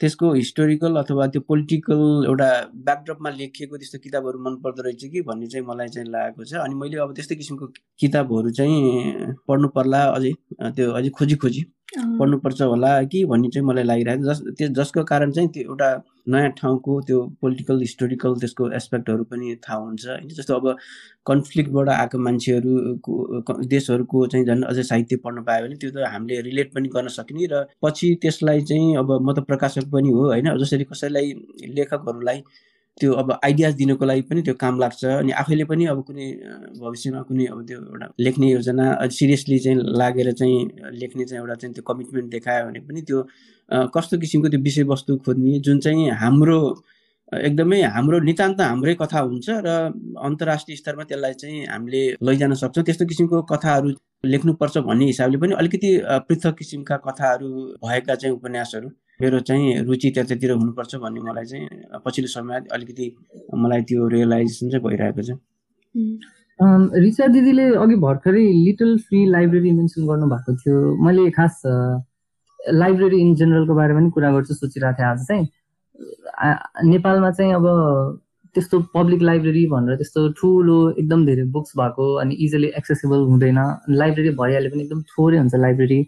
त्यसको 0.00 0.32
हिस्टोरिकल 0.32 0.96
अथवा 0.96 1.26
त्यो 1.26 1.40
पोलिटिकल 1.48 2.02
एउटा 2.26 2.50
ब्याकड्रपमा 2.74 3.30
लेखिएको 3.30 3.76
त्यस्तो 3.76 3.98
किताबहरू 3.98 4.38
मन 4.44 4.56
पर्दो 4.64 4.82
रहेछ 4.82 5.04
कि 5.12 5.22
भन्ने 5.22 5.46
चाहिँ 5.46 5.66
मलाई 5.66 5.88
चाहिँ 5.94 6.08
लागेको 6.10 6.44
छ। 6.44 6.54
अनि 6.66 6.74
मैले 6.74 6.98
अब 7.02 7.14
त्यस्तै 7.14 7.36
किसिमको 7.36 7.66
किताबहरू 8.00 8.50
चाहिँ 8.58 9.34
पढ्नु 9.48 9.68
पर्ला 9.74 10.02
अझै 10.18 10.32
त्यो 10.62 10.92
अझै 10.92 11.10
खोजी 11.18 11.36
खोजी। 11.42 11.62
पढ्नुपर्छ 11.96 12.60
होला 12.62 13.02
कि 13.04 13.24
भन्ने 13.24 13.48
चाहिँ 13.48 13.66
मलाई 13.66 13.84
लागिरहेको 13.84 14.24
जस 14.24 14.40
त्यो 14.58 14.68
जसको 14.74 15.04
कारण 15.04 15.30
चाहिँ 15.32 15.48
त्यो 15.50 15.62
एउटा 15.62 15.88
नयाँ 16.28 16.50
ठाउँको 16.58 17.00
त्यो 17.00 17.20
पोलिटिकल 17.40 17.80
हिस्टोरिकल 17.80 18.34
त्यसको 18.40 18.70
एस्पेक्टहरू 18.76 19.24
पनि 19.24 19.54
थाहा 19.64 19.78
हुन्छ। 19.78 20.06
होइन 20.06 20.28
जस्तो 20.28 20.54
अब 20.54 20.76
कन्फ्लिक्टबाट 21.26 21.88
आएको 21.88 22.18
मान्छेहरूको 22.18 23.62
देशहरूको 23.66 24.26
चाहिँ 24.26 24.46
झन् 24.46 24.64
अझै 24.64 24.82
साहित्य 24.82 25.16
पढ्नु 25.24 25.42
पायो 25.42 25.66
भने 25.66 25.76
त्यो 25.76 25.90
त 25.90 26.04
हामीले 26.12 26.40
रिलेट 26.42 26.72
पनि 26.74 26.88
गर्न 26.88 27.08
सक्ने 27.08 27.46
र 27.52 27.64
पछि 27.82 28.14
त्यसलाई 28.22 28.60
चाहिँ 28.68 28.96
अब 28.96 29.12
म 29.22 29.32
त 29.32 29.48
प्रकाशक 29.48 29.90
पनि 29.92 30.10
हो 30.10 30.26
होइन? 30.26 30.56
जसरी 30.58 30.84
कसैलाई 30.84 31.32
लेखकहरूलाई 31.74 32.42
त्यो 33.00 33.12
अब 33.22 33.32
आइडियाज 33.44 33.74
दिनको 33.74 34.04
लागि 34.10 34.22
पनि 34.30 34.42
त्यो 34.42 34.54
काम 34.60 34.78
लाग्छ 34.80 35.04
अनि 35.04 35.32
आफैले 35.42 35.64
पनि 35.70 35.84
अब 35.92 36.02
कुनै 36.08 36.26
भविष्यमा 36.80 37.22
कुनै 37.28 37.46
अब 37.46 37.64
त्यो 37.68 37.78
एउटा 37.78 38.06
लेख्ने 38.26 38.50
योजना 38.50 38.86
सिरियसली 39.18 39.58
चाहिँ 39.64 39.78
लागेर 40.02 40.32
चाहिँ 40.42 40.58
लेख्ने 41.00 41.24
चाहिँ 41.24 41.40
एउटा 41.42 41.54
चाहिँ 41.54 41.74
त्यो 41.74 41.84
कमिटमेन्ट 41.92 42.30
देखायो 42.30 42.66
भने 42.66 42.80
पनि 42.88 43.02
त्यो 43.08 43.18
कस्तो 43.96 44.18
किसिमको 44.18 44.48
त्यो 44.48 44.60
विषयवस्तु 44.68 45.16
खोज्ने 45.24 45.58
जुन 45.66 45.78
चाहिँ 45.86 46.10
हाम्रो 46.22 46.58
एकदमै 47.32 47.80
हाम्रो 47.94 48.18
नितान्त 48.26 48.60
हाम्रै 48.60 48.94
कथा 49.00 49.20
हुन्छ 49.20 49.46
र 49.64 49.68
अन्तर्राष्ट्रिय 50.28 50.76
स्तरमा 50.76 51.04
त्यसलाई 51.08 51.32
चाहिँ 51.40 51.66
हामीले 51.66 52.00
लैजान 52.24 52.54
सक्छौँ। 52.60 52.84
त्यस्तो 52.84 53.06
किसिमको 53.06 53.42
कथाहरू 53.50 53.88
लेख्नुपर्छ 54.32 54.78
भन्ने 54.88 55.06
हिसाबले 55.06 55.38
पनि 55.42 55.54
अलिकति 55.60 55.90
पृथक 56.28 56.54
किसिमका 56.58 56.96
कथाहरू 57.06 57.48
भएका 57.84 58.14
चाहिँ 58.14 58.34
उपन्यासहरू। 58.36 58.88
मेरो 59.20 59.38
चाहिँ 59.40 59.82
रुचि 59.84 60.10
त्यतातिर 60.14 60.50
हुनुपर्छ 60.52 60.94
भन्ने 61.02 61.20
मलाई 61.20 61.44
चाहिँ 61.44 61.68
पछिल्लो 62.04 62.28
समय 62.30 62.60
अलिकति 62.72 63.06
मलाई 63.54 63.82
त्यो 63.88 64.08
रियलाइजेसन 64.08 64.70
चाहिँ 64.70 64.84
भइरहेको 64.84 65.22
छ। 65.22 65.30
रिचा 67.02 67.26
दिदीले 67.34 67.64
अघि 67.82 67.96
भर्खरै 68.04 68.42
लिटल 68.66 68.96
फ्री 69.08 69.24
लाइब्रेरी 69.30 69.70
मेन्सन 69.72 70.06
गर्नुभएको 70.06 70.54
थियो। 70.54 70.78
मैले 71.04 71.30
खास 71.30 71.62
लाइब्रेरी 72.60 73.20
इन 73.20 73.34
जेनरलको 73.34 73.74
बारेमा 73.74 74.00
पनि 74.00 74.10
कुरा 74.14 74.30
गर्छु 74.32 74.54
सोचिरहेको 74.54 74.98
थिएँ 74.98 75.08
आज 75.10 75.26
चाहिँ। 75.26 75.46
नेपालमा 76.90 77.30
चाहिँ 77.30 77.52
अब 77.54 77.66
त्यस्तो 78.54 78.80
पब्लिक 78.94 79.22
लाइब्रेरी 79.22 79.66
भनेर 79.66 79.96
त्यस्तो 79.96 80.28
ठुलो 80.38 80.78
एकदम 80.90 81.26
धेरै 81.26 81.44
बुक्स 81.54 81.72
भएको 81.78 82.06
अनि 82.22 82.34
इजिली 82.46 82.68
एक्सेसिबल 82.78 83.26
हुँदैन। 83.30 83.58
लाइब्रेरी 83.98 84.30
भइहाल्यो 84.38 84.70
पनि 84.70 84.82
एकदम 84.82 85.02
थोरै 85.10 85.38
हुन्छ 85.38 85.54
लाइब्रेरी 85.66 86.00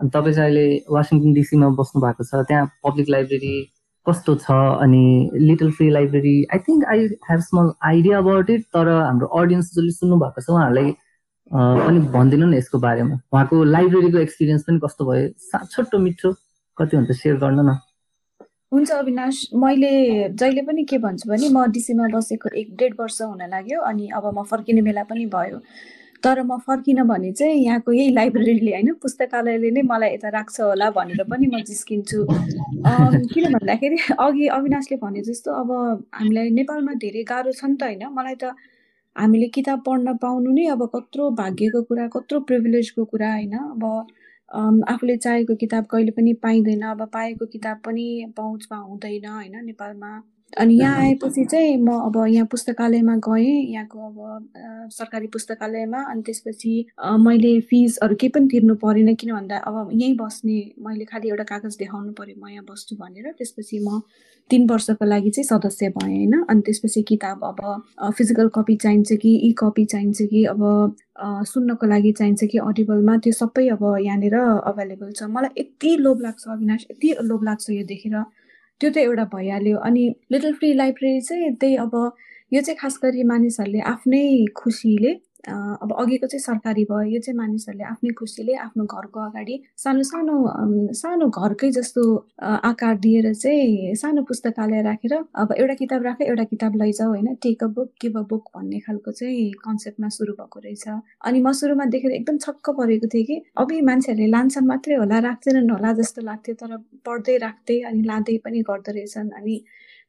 अनि 0.00 0.10
तपाईँ 0.14 0.34
चाहिँ 0.34 0.50
अहिले 0.50 0.66
वासिङटन 0.96 1.32
डिसीमा 1.40 1.68
बस्नु 1.80 2.02
भएको 2.02 2.24
छ 2.30 2.44
त्यहाँ 2.48 2.66
पब्लिक 2.86 3.08
लाइब्रेरी 3.16 3.56
कस्तो 4.06 4.34
छ 4.44 4.60
अनि 4.84 5.02
little 5.48 5.70
free 5.78 5.90
library 5.90 6.36
I 6.54 6.58
think 6.68 6.84
I 6.92 7.06
have 7.30 7.40
small 7.48 7.72
idea 7.90 8.18
about 8.18 8.50
it 8.50 8.62
तर 8.76 8.88
हाम्रो 8.88 9.26
अडियन्स 9.40 9.74
जसले 9.74 9.92
सुन्नु 9.98 10.16
भएको 10.24 10.40
छ 10.40 10.50
उहाँहरूलाई 10.50 10.94
पनि 11.50 12.00
भनिदिनु 12.14 12.46
न 12.46 12.54
यसको 12.54 12.78
बारेमा। 12.78 13.14
उहाँको 13.32 13.64
लाइब्रेरीको 13.64 14.18
एक्सपिरियन्स 14.18 14.62
पनि 14.68 14.78
कस्तो 14.84 15.04
भयो? 15.10 15.28
छोटो 15.72 15.98
मिठो 15.98 16.32
कति 16.78 16.96
हुन्छ 16.96 17.10
सेयर 17.10 17.36
गर्नु 17.44 17.62
न। 17.62 17.76
हुन्छ 18.72 18.90
अविनाश 18.92 19.36
मैले 19.56 19.92
जहिले 20.28 20.62
पनि 20.62 20.84
के 20.84 20.98
भन्छु 21.04 21.28
भने 21.30 21.48
म 21.48 21.64
डिसीमा 21.72 22.08
बसेको 22.14 22.48
एक 22.60 22.76
डेढ 22.76 22.94
वर्ष 23.00 23.20
हुन 23.22 23.42
लाग्यो 23.50 23.80
अनि 23.80 24.08
अब 24.16 24.24
म 24.38 24.42
फर्किने 24.50 24.82
बेला 24.88 25.02
पनि 25.08 25.26
भयो। 25.26 25.60
तर 26.22 26.42
म 26.42 26.56
फर्किनँ 26.66 27.04
भने 27.06 27.30
चाहिँ 27.32 27.58
यहाँको 27.64 27.92
यही 27.92 28.10
लाइब्रेरीले 28.14 28.72
होइन 28.72 28.92
पुस्तकालयले 29.02 29.70
नै 29.70 29.82
मलाई 29.90 30.14
यता 30.14 30.28
राख्छ 30.28 30.60
होला 30.60 30.90
भनेर 30.90 31.22
पनि 31.30 31.46
म 31.46 31.60
जिस्किन्छु। 31.62 32.18
किन 33.32 33.44
भन्दाखेरि 33.52 33.96
अघि 34.18 34.46
अविनाशले 34.56 34.96
भने 34.98 35.22
जस्तो 35.28 35.52
अब 35.52 35.70
हामीलाई 36.14 36.50
नेपालमा 36.58 36.92
धेरै 37.04 37.22
गाह्रो 37.30 37.52
छ 37.52 37.64
नि 37.64 37.76
त 37.76 37.82
होइन। 37.82 38.02
मलाई 38.18 38.34
त 38.34 38.54
हामीले 39.16 39.48
किताब 39.54 39.78
पढ्न 39.86 40.16
पाउनु 40.22 40.50
नै 40.52 40.64
अब 40.74 40.82
कत्रो 40.94 41.30
भाग्यको 41.38 41.82
कुरा 41.86 42.06
कत्रो 42.14 42.40
प्रिभिलेजको 42.48 43.04
कुरा 43.12 43.30
होइन। 43.32 43.54
अब 43.58 43.84
आफूले 44.88 45.16
चाहेको 45.16 45.54
किताब 45.62 45.84
कहिले 45.86 46.10
पनि 46.18 46.32
पाइँदैन। 46.42 46.82
अब 46.90 47.06
पाएको 47.14 47.46
किताब 47.54 47.78
पनि 47.86 48.06
पहुँचमा 48.36 48.78
हुँदैन 48.78 49.26
होइन 49.28 49.64
नेपालमा। 49.64 50.10
अनि 50.56 50.74
यहाँ 50.78 50.98
आएपछि 50.98 51.44
चाहिँ 51.44 51.76
म 51.76 51.92
अब 52.08 52.16
यहाँ 52.28 52.46
पुस्तकालयमा 52.50 53.14
गएँ 53.26 53.72
यहाँको 53.72 53.98
अब 54.06 54.88
सरकारी 54.92 55.26
पुस्तकालयमा। 55.34 55.98
अनि 56.10 56.22
त्यसपछि 56.26 56.72
मैले 57.20 57.60
फिजहरू 57.68 58.14
केही 58.20 58.30
पनि 58.34 58.48
तिर्नु 58.50 58.74
परेन 58.80 59.14
किन 59.14 59.32
भन्दा 59.34 59.56
अब 59.68 59.90
यहीँ 59.92 60.16
बस्ने 60.16 60.58
मैले 60.86 61.04
खालि 61.04 61.28
एउटा 61.28 61.44
कागज 61.52 61.76
देखाउनु 61.78 62.12
पऱ्यो 62.18 62.34
म 62.40 62.48
यहाँ 62.48 62.64
बस्छु 62.70 62.96
भनेर। 62.96 63.32
त्यसपछि 63.38 63.78
म 63.84 64.00
तिन 64.50 64.66
वर्षको 64.70 65.04
लागि 65.04 65.30
चाहिँ 65.30 65.46
सदस्य 65.46 65.88
भएँ 66.00 66.16
होइन। 66.16 66.34
अनि 66.48 66.60
त्यसपछि 66.66 67.02
किताब 67.12 67.44
अब 67.44 67.60
फिजिकल 68.16 68.48
कपी 68.56 68.76
चाहिन्छ 68.82 69.12
कि 69.22 69.34
इ 69.36 69.52
कपी 69.58 69.84
चाहिन्छ 69.84 70.18
कि 70.32 70.44
अब 70.56 70.96
सुन्नको 71.52 71.86
लागि 71.86 72.12
चाहिन्छ 72.18 72.44
कि 72.50 72.58
अडिबलमा 72.58 73.16
त्यो 73.22 73.32
सबै 73.32 73.68
अब 73.76 73.84
यहाँनिर 74.00 74.34
अभाइलेबल 74.72 75.12
छ। 75.12 75.22
मलाई 75.28 75.60
यति 75.60 75.96
लोभ 76.00 76.20
लाग्छ 76.22 76.48
अविनाश 76.48 76.86
यति 76.90 77.14
लोभ 77.22 77.44
लाग्छ 77.44 77.70
यो 77.70 77.84
देखेर। 77.84 78.16
त्यो 78.80 78.90
त 78.90 78.96
एउटा 78.98 79.24
भइहाल्यो। 79.34 79.78
अनि 79.88 80.04
लिटल 80.32 80.52
फ्री 80.58 80.72
लाइब्रेरी 80.76 81.20
चाहिँ 81.20 81.54
त्यही 81.60 81.76
अब 81.86 81.94
यो 82.52 82.60
चाहिँ 82.60 82.78
खास 82.80 82.98
गरी 83.02 83.22
मानिसहरूले 83.30 83.80
आफ्नै 83.92 84.24
खुसीले 84.56 85.12
अब 85.46 85.92
अघिको 86.00 86.26
चाहिँ 86.26 86.40
सरकारी 86.42 86.84
भयो 86.84 87.02
यो 87.10 87.20
चाहिँ 87.20 87.36
मानिसहरूले 87.38 87.84
आफ्नै 87.84 88.10
खुसीले 88.18 88.54
आफ्नो 88.66 88.84
घरको 88.84 89.20
अगाडि 89.20 89.58
सानो 89.78 90.02
सानो 90.02 90.36
सानो 91.00 91.28
घरकै 91.30 91.70
जस्तो 91.72 92.02
आकार 92.70 92.96
दिएर 93.04 93.32
चाहिँ 93.34 93.94
सानो 93.96 94.22
पुस्तकालय 94.30 94.82
राखेर 94.82 95.14
अब 95.14 95.52
एउटा 95.58 95.74
किताब 95.74 96.02
राख 96.02 96.20
एउटा 96.22 96.44
किताब 96.44 96.76
लैजाऊ 96.82 97.08
होइन। 97.08 97.34
Take 97.42 97.62
a 97.64 97.66
book 97.76 97.90
give 98.02 98.16
a 98.18 98.22
book 98.30 98.48
भन्ने 98.56 98.78
खालको 98.86 99.12
चाहिँ 99.12 99.50
कन्सेप्टमा 99.64 100.08
सुरु 100.16 100.32
भएको 100.40 100.60
रहेछ। 100.60 100.88
अनि 101.24 101.40
म 101.40 101.52
सुरुमा 101.60 101.84
देखेर 101.94 102.12
एकदम 102.12 102.38
छक्क 102.38 102.70
परेको 102.78 103.06
थिएँ 103.14 103.24
कि 103.26 103.40
अघि 103.62 103.80
मान्छेहरूले 103.90 104.26
लान्छन् 104.30 104.66
मात्रै 104.66 104.94
होला 105.02 105.18
राख्दैनन् 105.28 105.70
होला 105.70 105.92
जस्तो 106.00 106.22
लाग्थ्यो 106.30 106.54
तर 106.62 106.76
पढ्दै 107.06 107.36
राख्दै 107.46 107.80
अनि 107.90 108.02
लाँदै 108.10 108.36
पनि 108.44 108.62
गर्दो 108.70 108.92
रहेछन्। 108.92 109.30
अनि 109.38 109.56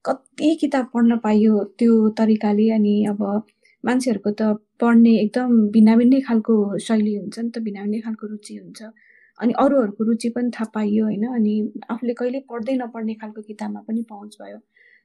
कति 0.05 0.55
किताब 0.61 0.89
पढ्न 0.93 1.17
पाइयो 1.23 1.63
त्यो 1.79 1.93
तरिकाले 2.17 2.69
अनि 2.79 2.95
अब 3.13 3.21
मान्छेहरूको 3.83 4.31
त 4.41 4.57
पढ्ने 4.79 5.13
एकदम 5.21 5.51
भिन्न 5.75 5.95
भिन्नै 5.99 6.19
खालको 6.27 6.55
शैली 6.87 7.15
हुन्छ 7.15 7.39
नि 7.39 7.49
त 7.49 7.59
भिन्न 7.67 7.79
भिन्नै 7.83 7.99
खालको 8.05 8.27
रुचि 8.27 8.55
हुन्छ। 8.57 8.81
अनि 9.39 9.53
अरूहरूको 9.63 10.03
रुचि 10.03 10.29
पनि 10.35 10.49
थाहा 10.55 10.71
पाइयो 10.75 11.03
होइन 11.05 11.25
अनि 11.37 11.53
आफूले 11.91 12.13
कहिले 12.19 12.39
पढ्दै 12.49 12.75
नपढ्ने 12.81 13.13
खालको 13.21 13.41
किताबमा 13.49 13.81
पनि 13.87 14.01
पहुँच 14.09 14.37
भयो। 14.41 14.59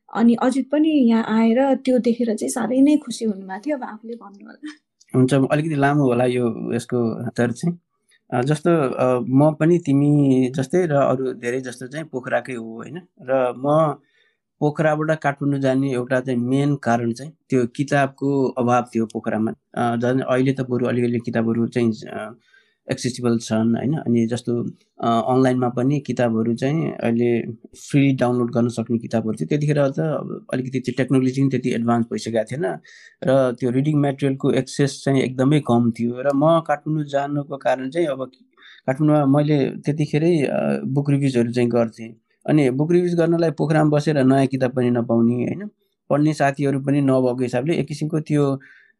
अनि 0.09 0.35
अजित 0.47 0.67
पनि 0.71 0.91
यहाँ 1.11 1.25
आएर 1.37 1.61
त्यो 1.85 1.99
देखेर 2.07 2.35
चाहिँ 2.35 2.51
साह्रै 2.51 2.81
नै 2.87 2.97
खुसी 3.05 3.25
हुनुभएको 3.25 3.63
थियो 3.65 3.77
अब 3.77 3.85
आफूले 3.85 4.15
भन्नु 4.23 4.47
होला। 4.47 4.75
हुन्छ 5.15 5.33
अलिकति 5.55 5.77
लामो 5.85 6.05
होला 6.11 6.25
यो 6.35 6.45
यसको 6.75 6.99
उत्तर 7.29 7.53
चाहिँ। 7.53 7.75
जस्तो 8.31 8.71
म 9.31 9.53
पनि 9.61 9.79
तिमी 9.87 10.11
जस्तै 10.57 10.81
र 10.91 10.95
अरू 11.13 11.33
धेरै 11.39 11.61
जस्तो 11.67 11.87
चाहिँ 11.87 12.07
पोखराकै 12.13 12.55
हो 12.55 12.67
होइन। 12.75 12.99
र 13.23 13.33
म 13.55 13.67
पोखराबाट 14.61 15.11
काठमाडौँ 15.23 15.61
जाने 15.61 15.93
एउटा 15.93 16.21
चाहिँ 16.21 16.41
मेन 16.41 16.75
कारण 16.87 17.13
चाहिँ 17.13 17.33
त्यो 17.51 17.67
किताबको 17.77 18.29
अभाव 18.59 18.85
थियो 18.95 19.07
पोखरामा। 19.13 19.53
झन् 20.03 20.21
अहिले 20.23 20.53
त 20.53 20.61
बरु 20.71 20.87
अलिअलि 20.89 21.19
किताबहरू 21.27 21.67
चाहिँ 21.75 21.93
एक्सेसिबल 22.89 23.39
छन् 23.41 23.75
होइन। 23.77 23.95
अनि 23.99 24.27
जस्तो 24.33 24.53
अनलाइनमा 25.33 25.69
पनि 25.77 25.99
किताबहरू 26.07 26.55
चाहिँ 26.55 26.91
अहिले 26.93 27.31
फ्री 27.81 28.13
डाउनलोड 28.23 28.51
गर्न 28.55 28.69
सक्ने 28.77 28.99
किताबहरू 29.05 29.37
थियो 29.41 29.49
त्यतिखेर 29.53 29.81
त 29.99 30.01
अलिकति 30.53 30.81
त्यो 30.81 30.95
टेक्नोलोजी 30.99 31.41
पनि 31.41 31.51
त्यति 31.51 31.71
एडभान्स 31.75 32.07
भइसकेको 32.13 32.45
थिएन। 32.51 32.67
र 33.25 33.31
त्यो 33.61 33.71
रिडिङ 33.77 33.97
मेटेरियलको 34.01 34.53
एक्सेस 34.61 35.01
चाहिँ 35.05 35.23
एकदमै 35.23 35.61
कम 35.71 35.91
थियो। 35.99 36.13
र 36.21 36.29
म 36.35 36.61
काठमाडौँ 36.69 37.09
जानुको 37.15 37.57
कारण 37.57 37.91
चाहिँ 37.91 38.07
अब 38.09 38.21
काठमाडौँमा 38.87 39.25
मैले 39.37 39.59
त्यतिखेरै 39.85 40.35
बुक 40.95 41.11
रिभ्युजहरू 41.11 41.53
चाहिँ 41.53 41.71
गर्थेँ। 41.71 42.13
अनि 42.47 42.71
बुक 42.71 42.93
रिभ्युज 42.93 43.15
गर्नलाई 43.19 43.51
पोखरामा 43.59 43.91
बसेर 43.97 44.23
नयाँ 44.25 44.47
किताब 44.47 44.71
पनि 44.77 44.91
नपाउने 44.91 45.35
होइन? 45.35 45.69
पढ्ने 46.11 46.33
साथीहरू 46.35 46.81
पनि 46.87 47.01
नभएको 47.01 47.43
हिसाबले 47.43 47.77
एक 47.81 47.87
किसिमको 47.89 48.21
त्यो 48.29 48.45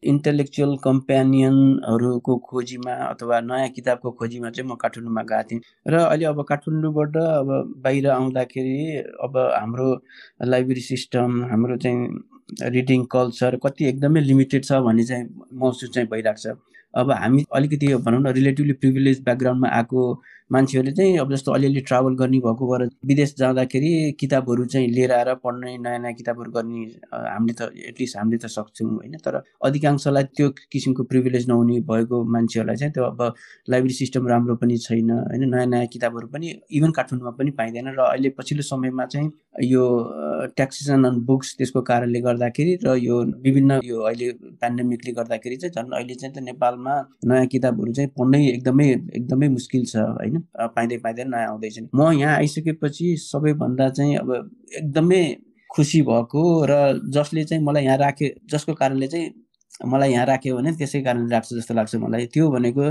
इन्टेलेक्चुअल 0.03 0.77
कम्पेनियनहरूको 0.85 2.37
खोजीमा 2.49 2.95
अथवा 3.05 3.41
नयाँ 3.41 3.69
किताबको 3.77 4.11
खोजीमा 4.21 4.51
चाहिँ 4.51 4.71
म 4.71 4.75
काठमाडौँमा 4.77 5.23
गएको 5.23 5.49
थिएँ। 5.51 5.61
र 5.89 5.95
अहिले 5.95 6.25
अब 6.25 6.43
काठमाडौँबाट 6.49 7.17
अब 7.17 7.49
बाहिर 7.85 8.09
आउँदाखेरि 8.11 8.77
अब 9.25 9.37
हाम्रो 9.61 9.89
लाइब्रेरी 10.45 10.81
सिस्टम 10.81 11.43
हाम्रो 11.51 11.77
चाहिँ 11.77 12.69
रिडिङ 12.71 13.05
कल्चर 13.13 13.57
कति 13.65 13.89
एकदमै 13.89 14.21
लिमिटेड 14.21 14.65
छ 14.65 14.73
भन्ने 14.85 15.05
चाहिँ 15.05 15.25
महसुस 15.53 15.91
चाहिँ 15.95 16.09
भइरहेको 16.09 16.41
छ। 16.43 16.57
अब 16.95 17.11
हामी 17.11 17.45
अलिकति 17.53 17.95
भनौँ 18.05 18.21
न 18.21 18.33
रिलेटिभली 18.35 18.73
प्रिभिलेज 18.73 19.23
ब्याकग्राउन्डमा 19.25 19.69
आएको 19.69 20.03
मान्छेहरूले 20.51 20.93
चाहिँ 20.93 21.19
अब 21.19 21.33
जस्तो 21.33 21.53
अलिअलि 21.53 21.81
ट्राभल 21.81 22.15
गर्ने 22.15 22.39
भएको 22.39 22.67
भएर 22.71 22.89
विदेश 23.07 23.35
जाँदाखेरि 23.39 23.91
किताबहरू 24.21 24.65
चाहिँ 24.65 24.89
लिएर 24.89 25.13
आएर 25.13 25.35
पढ्ने 25.45 25.77
नयाँ 25.79 25.99
नयाँ 25.99 26.15
किताबहरू 26.15 26.51
गर्ने 26.51 26.83
हामीले 27.13 27.55
त 27.61 27.71
एटलिस्ट 27.89 28.17
हामीले 28.17 28.39
त 28.39 28.47
सक्छौँ 28.47 28.91
होइन? 28.91 29.17
तर 29.25 29.43
अधिकांशलाई 29.65 30.25
त्यो 30.37 30.49
किसिमको 30.73 31.03
प्रिभिलेज 31.11 31.49
नहुने 31.49 31.81
भएको 31.91 32.23
मान्छेहरूलाई 32.35 32.77
चाहिँ 32.77 32.93
त्यो 32.93 33.05
अब 33.05 33.23
लाइब्रेरी 33.71 33.95
सिस्टम 33.95 34.29
राम्रो 34.29 34.55
पनि 34.57 34.77
छैन 34.79 35.11
होइन? 35.11 35.49
नयाँ 35.49 35.67
नयाँ 35.67 35.87
किताबहरू 35.87 36.27
पनि 36.29 36.55
इभन 36.71 36.91
काठमाडौँमा 36.93 37.31
पनि 37.39 37.51
पाइँदैन 37.59 37.89
र 37.97 38.01
अहिले 38.05 38.29
पछिल्लो 38.39 38.63
समयमा 38.63 39.07
चाहिँ 39.07 39.31
यो 39.65 39.83
ट्याक्सेसन 40.57 41.05
अन 41.05 41.21
बुक्स 41.25 41.55
त्यसको 41.59 41.81
कारणले 41.83 42.21
गर्दाखेरि 42.21 42.75
र 42.85 42.97
यो 43.01 43.23
विभिन्न 43.45 43.81
यो 43.85 44.01
अहिले 44.03 44.31
पेन्डेमिकले 44.61 45.13
गर्दाखेरि 45.13 45.57
चाहिँ 45.57 45.75
झन् 45.75 45.93
अहिले 45.95 46.15
चाहिँ 46.15 46.35
त 46.35 46.45
नेपालमा 46.45 46.95
नयाँ 47.25 47.47
किताबहरू 47.47 47.93
चाहिँ 47.93 48.11
पढ्नै 48.19 48.45
एकदमै 48.49 48.89
एकदमै 48.91 49.49
मुस्किल 49.49 49.85
छ 49.87 49.97
होइन? 49.97 50.34
होइन? 50.35 50.69
पाइँदै 50.75 50.97
पाइँदै 50.99 51.25
नयाँ 51.25 51.49
आउँदैछ 51.49 51.79
म 51.95 52.11
यहाँ 52.13 52.37
आइसकेपछि 52.37 53.17
सबैभन्दा 53.21 53.89
चाहिँ 53.89 54.17
अब 54.17 54.31
एकदमै 54.79 55.23
खुसी 55.71 56.03
भएको 56.03 56.43
र 56.65 56.73
जसले 57.11 57.45
चाहिँ 57.45 57.63
मलाई 57.65 57.85
यहाँ 57.85 57.99
राखे 57.99 58.35
जसको 58.51 58.75
कारणले 58.75 59.07
चाहिँ 59.07 59.33
मलाई 59.87 60.11
यहाँ 60.13 60.27
राख्यो 60.27 60.57
भने 60.57 60.73
त्यसै 60.73 61.01
कारणले 61.03 61.35
राख्छ 61.35 61.55
जस्तो 61.55 61.75
लाग्छ 61.75 61.95
मलाई। 61.97 62.27
त्यो 62.27 62.51
भनेको 62.51 62.85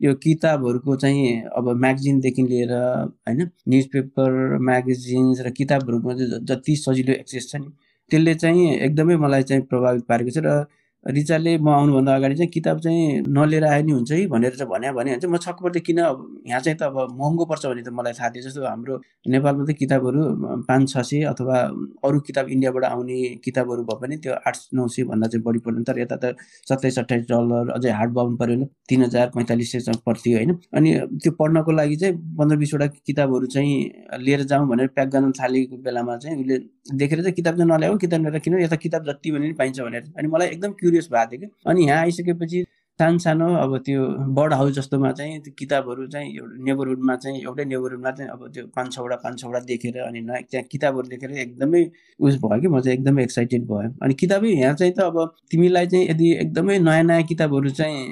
यो 0.00 0.14
किताबहरूको 0.14 0.96
चाहिँ 0.96 1.42
अब 1.56 1.68
म्यागजिनदेखि 1.76 2.42
लिएर 2.42 2.72
होइन 2.72 3.40
न्युज 3.68 3.86
पेपर 3.86 4.58
म्यागजिन्स 4.58 5.40
र 5.40 5.50
किताबहरूमा 5.50 6.12
जति 6.48 6.76
सजिलो 6.76 7.12
एक्सेस 7.12 7.50
छ 7.50 7.56
नि 7.56 7.68
त्यसले 8.10 8.34
चाहिँ 8.34 8.64
एकदमै 8.76 9.16
मलाई 9.16 9.42
चाहिँ 9.42 9.62
प्रभावित 9.62 10.04
पारेको 10.08 10.30
छ 10.30 10.38
र 10.38 10.64
रिचाले 11.06 11.56
म 11.58 11.68
आउनुभन्दा 11.68 12.14
अगाडि 12.14 12.34
चाहिँ 12.36 12.50
किताब 12.52 12.78
चाहिँ 12.80 13.22
नलिएर 13.28 13.64
आए 13.64 13.82
नि 13.82 13.92
हुन्छ 13.92 14.12
है 14.12 14.26
भनेर 14.28 14.54
चाहिँ 14.56 14.70
भन्यो। 14.70 14.92
भने 14.92 15.16
चाहिँ 15.16 15.32
म 15.32 15.36
छक्क 15.38 15.62
पर्थेँ 15.62 15.82
किन 15.82 15.98
यहाँ 15.98 16.60
चाहिँ 16.60 16.76
त 16.78 16.82
अब 16.82 17.16
महँगो 17.20 17.44
पर्छ 17.48 17.66
भने 17.66 17.82
त 17.82 17.88
मलाई 17.88 18.12
थाहा 18.12 18.28
थियो। 18.30 18.42
जस्तो 18.44 18.64
हाम्रो 18.66 19.00
नेपालमा 19.28 19.64
त 19.64 19.76
किताबहरू 19.80 20.20
पाँच 20.68 20.88
छ 20.92 21.00
सय 21.00 21.22
अथवा 21.32 21.56
अरू 22.04 22.20
किताब 22.20 22.48
इन्डियाबाट 22.52 22.84
आउने 22.84 23.16
किताबहरू 23.44 23.82
भयो 23.88 23.98
भने 24.00 24.16
त्यो 24.20 24.32
आठ 24.46 24.56
नौ 24.76 24.86
सयभन्दा 24.88 25.26
चाहिँ 25.28 25.42
बढी 25.44 25.58
पर्दैन 25.64 25.84
तर 25.88 25.98
यता 26.00 26.16
त 26.20 26.36
सत्ताइस 26.68 26.98
अट्ठाइस 26.98 27.24
डलर 27.32 27.70
अझै 27.76 27.90
हार्ड 27.90 28.12
बाउन्ड 28.12 28.38
पऱ्यो 28.38 28.56
भने 28.56 28.66
तिन 28.88 29.02
हजार 29.04 29.30
पैँतालिस 29.36 29.72
सय 29.72 29.92
पर्थ्यो 30.06 30.36
होइन। 30.36 30.52
अनि 30.76 30.90
त्यो 31.16 31.32
पढ्नको 31.40 31.72
लागि 31.72 31.96
चाहिँ 31.96 32.14
पन्ध्र 32.38 32.56
बिसवटा 32.56 32.86
किताबहरू 33.08 33.46
चाहिँ 33.56 34.20
लिएर 34.20 34.42
जाउँ 34.52 34.68
भनेर 34.68 34.86
प्याक 34.94 35.08
गर्न 35.08 35.32
थालेको 35.40 35.76
बेलामा 35.80 36.16
चाहिँ 36.18 36.36
उसले 36.40 36.58
देखेर 37.00 37.20
चाहिँ 37.22 37.34
किताब 37.34 37.56
चाहिँ 37.56 37.70
नल्याऊ 37.70 37.96
किताब 37.98 38.20
लिएर 38.20 38.38
किन? 38.44 38.58
यता 38.60 38.76
किताब 38.76 39.04
जति 39.06 39.30
भने 39.30 39.46
पनि 39.46 39.52
पाइन्छ 39.58 39.80
भनेर। 39.80 40.12
अनि 40.18 40.28
मलाई 40.28 40.48
एकदम 40.48 40.72
क्युरियस 40.90 41.08
भएको 41.12 41.30
थियो 41.30 41.40
कि। 41.40 41.70
अनि 41.70 41.86
यहाँ 41.86 42.00
आइसकेपछि 42.00 42.66
सानो 43.00 43.18
सानो 43.18 43.46
अब 43.56 43.76
त्यो 43.84 44.00
बर्ड 44.36 44.52
हाउस 44.52 44.72
जस्तोमा 44.76 45.10
चाहिँ 45.18 45.38
त्यो 45.40 45.52
किताबहरू 45.58 46.06
चाहिँ 46.12 46.34
एउटा 46.36 46.64
नेबरहुडमा 46.64 47.14
चाहिँ 47.16 47.40
एउटै 47.42 47.64
नेबरहुडमा 47.64 48.10
चाहिँ 48.10 48.30
अब 48.30 48.50
त्यो 48.54 48.64
पाँच 48.76 48.92
छवटा 48.92 49.16
पाँच 49.22 49.40
छवटा 49.40 49.60
देखेर 49.70 49.98
अनि 50.00 50.20
नयाँ 50.20 50.42
त्यहाँ 50.50 50.66
किताबहरू 50.72 51.08
देखेर 51.08 51.30
एकदमै 51.46 51.82
उस 52.20 52.36
भयो 52.42 52.60
कि 52.60 52.68
म 52.68 52.80
चाहिँ 52.80 52.98
एकदमै 52.98 53.22
एक्साइटेड 53.22 53.64
भयो। 53.72 53.88
अनि 54.02 54.14
किताबै 54.20 54.48
यहाँ 54.50 54.74
चाहिँ 54.74 54.92
त 54.92 55.00
अब 55.00 55.16
तिमीलाई 55.50 55.86
चाहिँ 55.86 56.08
यदि 56.10 56.30
एकदमै 56.44 56.78
नयाँ 56.78 57.02
नयाँ 57.04 57.22
किताबहरू 57.32 57.70
चाहिँ 57.80 58.04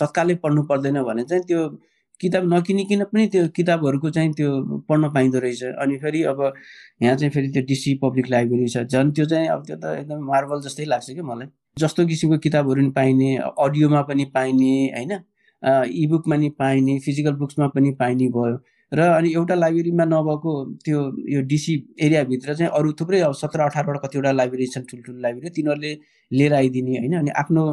तत्कालै 0.00 0.34
पढ्नु 0.44 0.62
पर्दैन 0.68 1.02
भने 1.08 1.24
चाहिँ 1.24 1.44
त्यो 1.48 1.68
किताब 2.20 2.52
नकिनिकन 2.52 3.04
पनि 3.08 3.26
त्यो 3.32 3.48
किताबहरूको 3.56 4.10
चाहिँ 4.10 4.32
त्यो 4.34 4.50
पढ्न 4.88 5.12
पाइँदो 5.14 5.38
रहेछ। 5.40 5.62
अनि 5.80 5.96
फेरि 5.98 6.22
अब 6.30 6.40
यहाँ 7.02 7.16
चाहिँ 7.16 7.32
फेरि 7.32 7.48
त्यो 7.48 7.62
डिसी 7.66 7.94
पब्लिक 8.04 8.30
लाइब्रेरी 8.30 8.68
छ। 8.68 8.84
झन् 8.84 9.12
त्यो 9.12 9.24
चाहिँ 9.26 9.48
अब 9.48 9.66
त्यो 9.66 9.76
त 9.76 9.98
एकदम 9.98 10.24
मार्बल 10.26 10.60
जस्तै 10.68 10.84
लाग्छ 10.84 11.10
कि 11.10 11.22
मलाई। 11.22 11.48
जस्तो 11.76 12.06
किसिमको 12.06 12.38
किताबहरू 12.38 12.80
पनि 12.82 12.90
पाइने 12.96 13.36
अडियोमा 13.58 14.02
पनि 14.08 14.24
पाइने 14.34 14.72
होइन? 14.96 15.12
इबुकमा 16.02 16.36
नि 16.36 16.48
पाइने 16.58 16.98
फिजिकल 17.00 17.34
बुक्समा 17.34 17.66
पनि 17.74 17.90
पाइने 18.00 18.28
भयो। 18.36 18.58
र 18.92 19.00
अनि 19.00 19.32
एउटा 19.34 19.54
लाइब्रेरीमा 19.54 20.04
नभएको 20.04 20.52
त्यो 20.84 21.00
यो 21.28 21.40
डिसी 21.52 21.74
एरियाभित्र 22.00 22.54
चाहिँ 22.54 22.70
अरू 22.78 22.92
थुप्रै 23.00 23.20
अब 23.20 23.32
सत्र 23.34 23.60
अठारवटा 23.60 24.00
कतिवटा 24.06 24.32
लाइब्रेरी 24.32 24.66
छन् 24.74 24.84
ठुल्ठुलो 24.90 25.18
लाइब्रेरी 25.20 25.50
तिनीहरूले 25.50 25.92
लिएर 26.30 26.54
आइदिने 26.54 26.98
होइन? 26.98 27.14
अनि 27.18 27.30
आफ्नो 27.42 27.64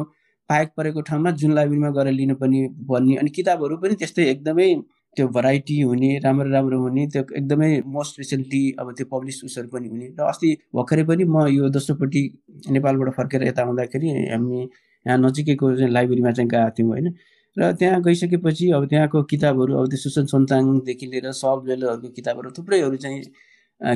पाएक 0.50 0.68
परेको 0.76 1.00
ठाउँमा 1.08 1.30
जुन 1.42 1.54
लाइब्रेरीमा 1.54 1.90
गएर 1.90 2.10
लिनुपर्ने 2.12 2.60
भन्ने 2.90 3.16
अनि 3.16 3.30
किताबहरू 3.30 3.76
पनि 3.78 3.94
त्यस्तै 4.02 4.24
एकदमै 4.30 4.68
त्यो 5.16 5.26
भराइटी 5.28 5.80
हुने 5.80 6.10
राम्रो 6.24 6.48
राम्रो 6.50 6.78
हुने 6.80 7.06
त्यो 7.12 7.22
एकदमै 7.36 7.70
मोस्ट 7.86 8.18
रिसेन्टली 8.18 8.62
अब 8.80 8.92
त्यो 8.96 9.06
पब्लिस 9.12 9.42
उसहरू 9.44 9.68
पनि 9.68 9.88
हुने। 9.88 10.06
र 10.18 10.22
अस्ति 10.24 10.48
भर्खरै 10.76 11.04
पनि 11.10 11.24
म 11.24 11.46
यो 11.48 11.68
दोस्रोपट्टि 11.68 12.22
नेपालबाट 12.70 13.14
फर्केर 13.16 13.42
यता 13.44 13.62
आउँदाखेरि 13.62 14.08
हामी 14.32 14.60
यहाँ 15.06 15.18
नजिकैको 15.18 15.70
लाइब्रेरीमा 15.92 16.32
चाहिँ 16.32 16.48
गएको 16.50 16.70
थियौँ 16.78 16.90
होइन। 16.90 17.08
र 17.56 17.72
त्यहाँ 17.78 18.00
गइसकेपछि 18.02 18.70
अब 18.72 18.84
त्यहाँको 18.88 19.22
किताबहरू 19.28 19.72
अब 19.76 19.86
त्यो 19.88 19.98
सुसन 20.00 20.26
सोन्ताङदेखि 20.32 21.06
लिएर 21.06 21.32
सब 21.36 21.64
लेलहरूको 21.68 22.08
किताबहरू 22.16 22.50
थुप्रैहरू 22.58 22.96
चाहिँ 22.96 23.22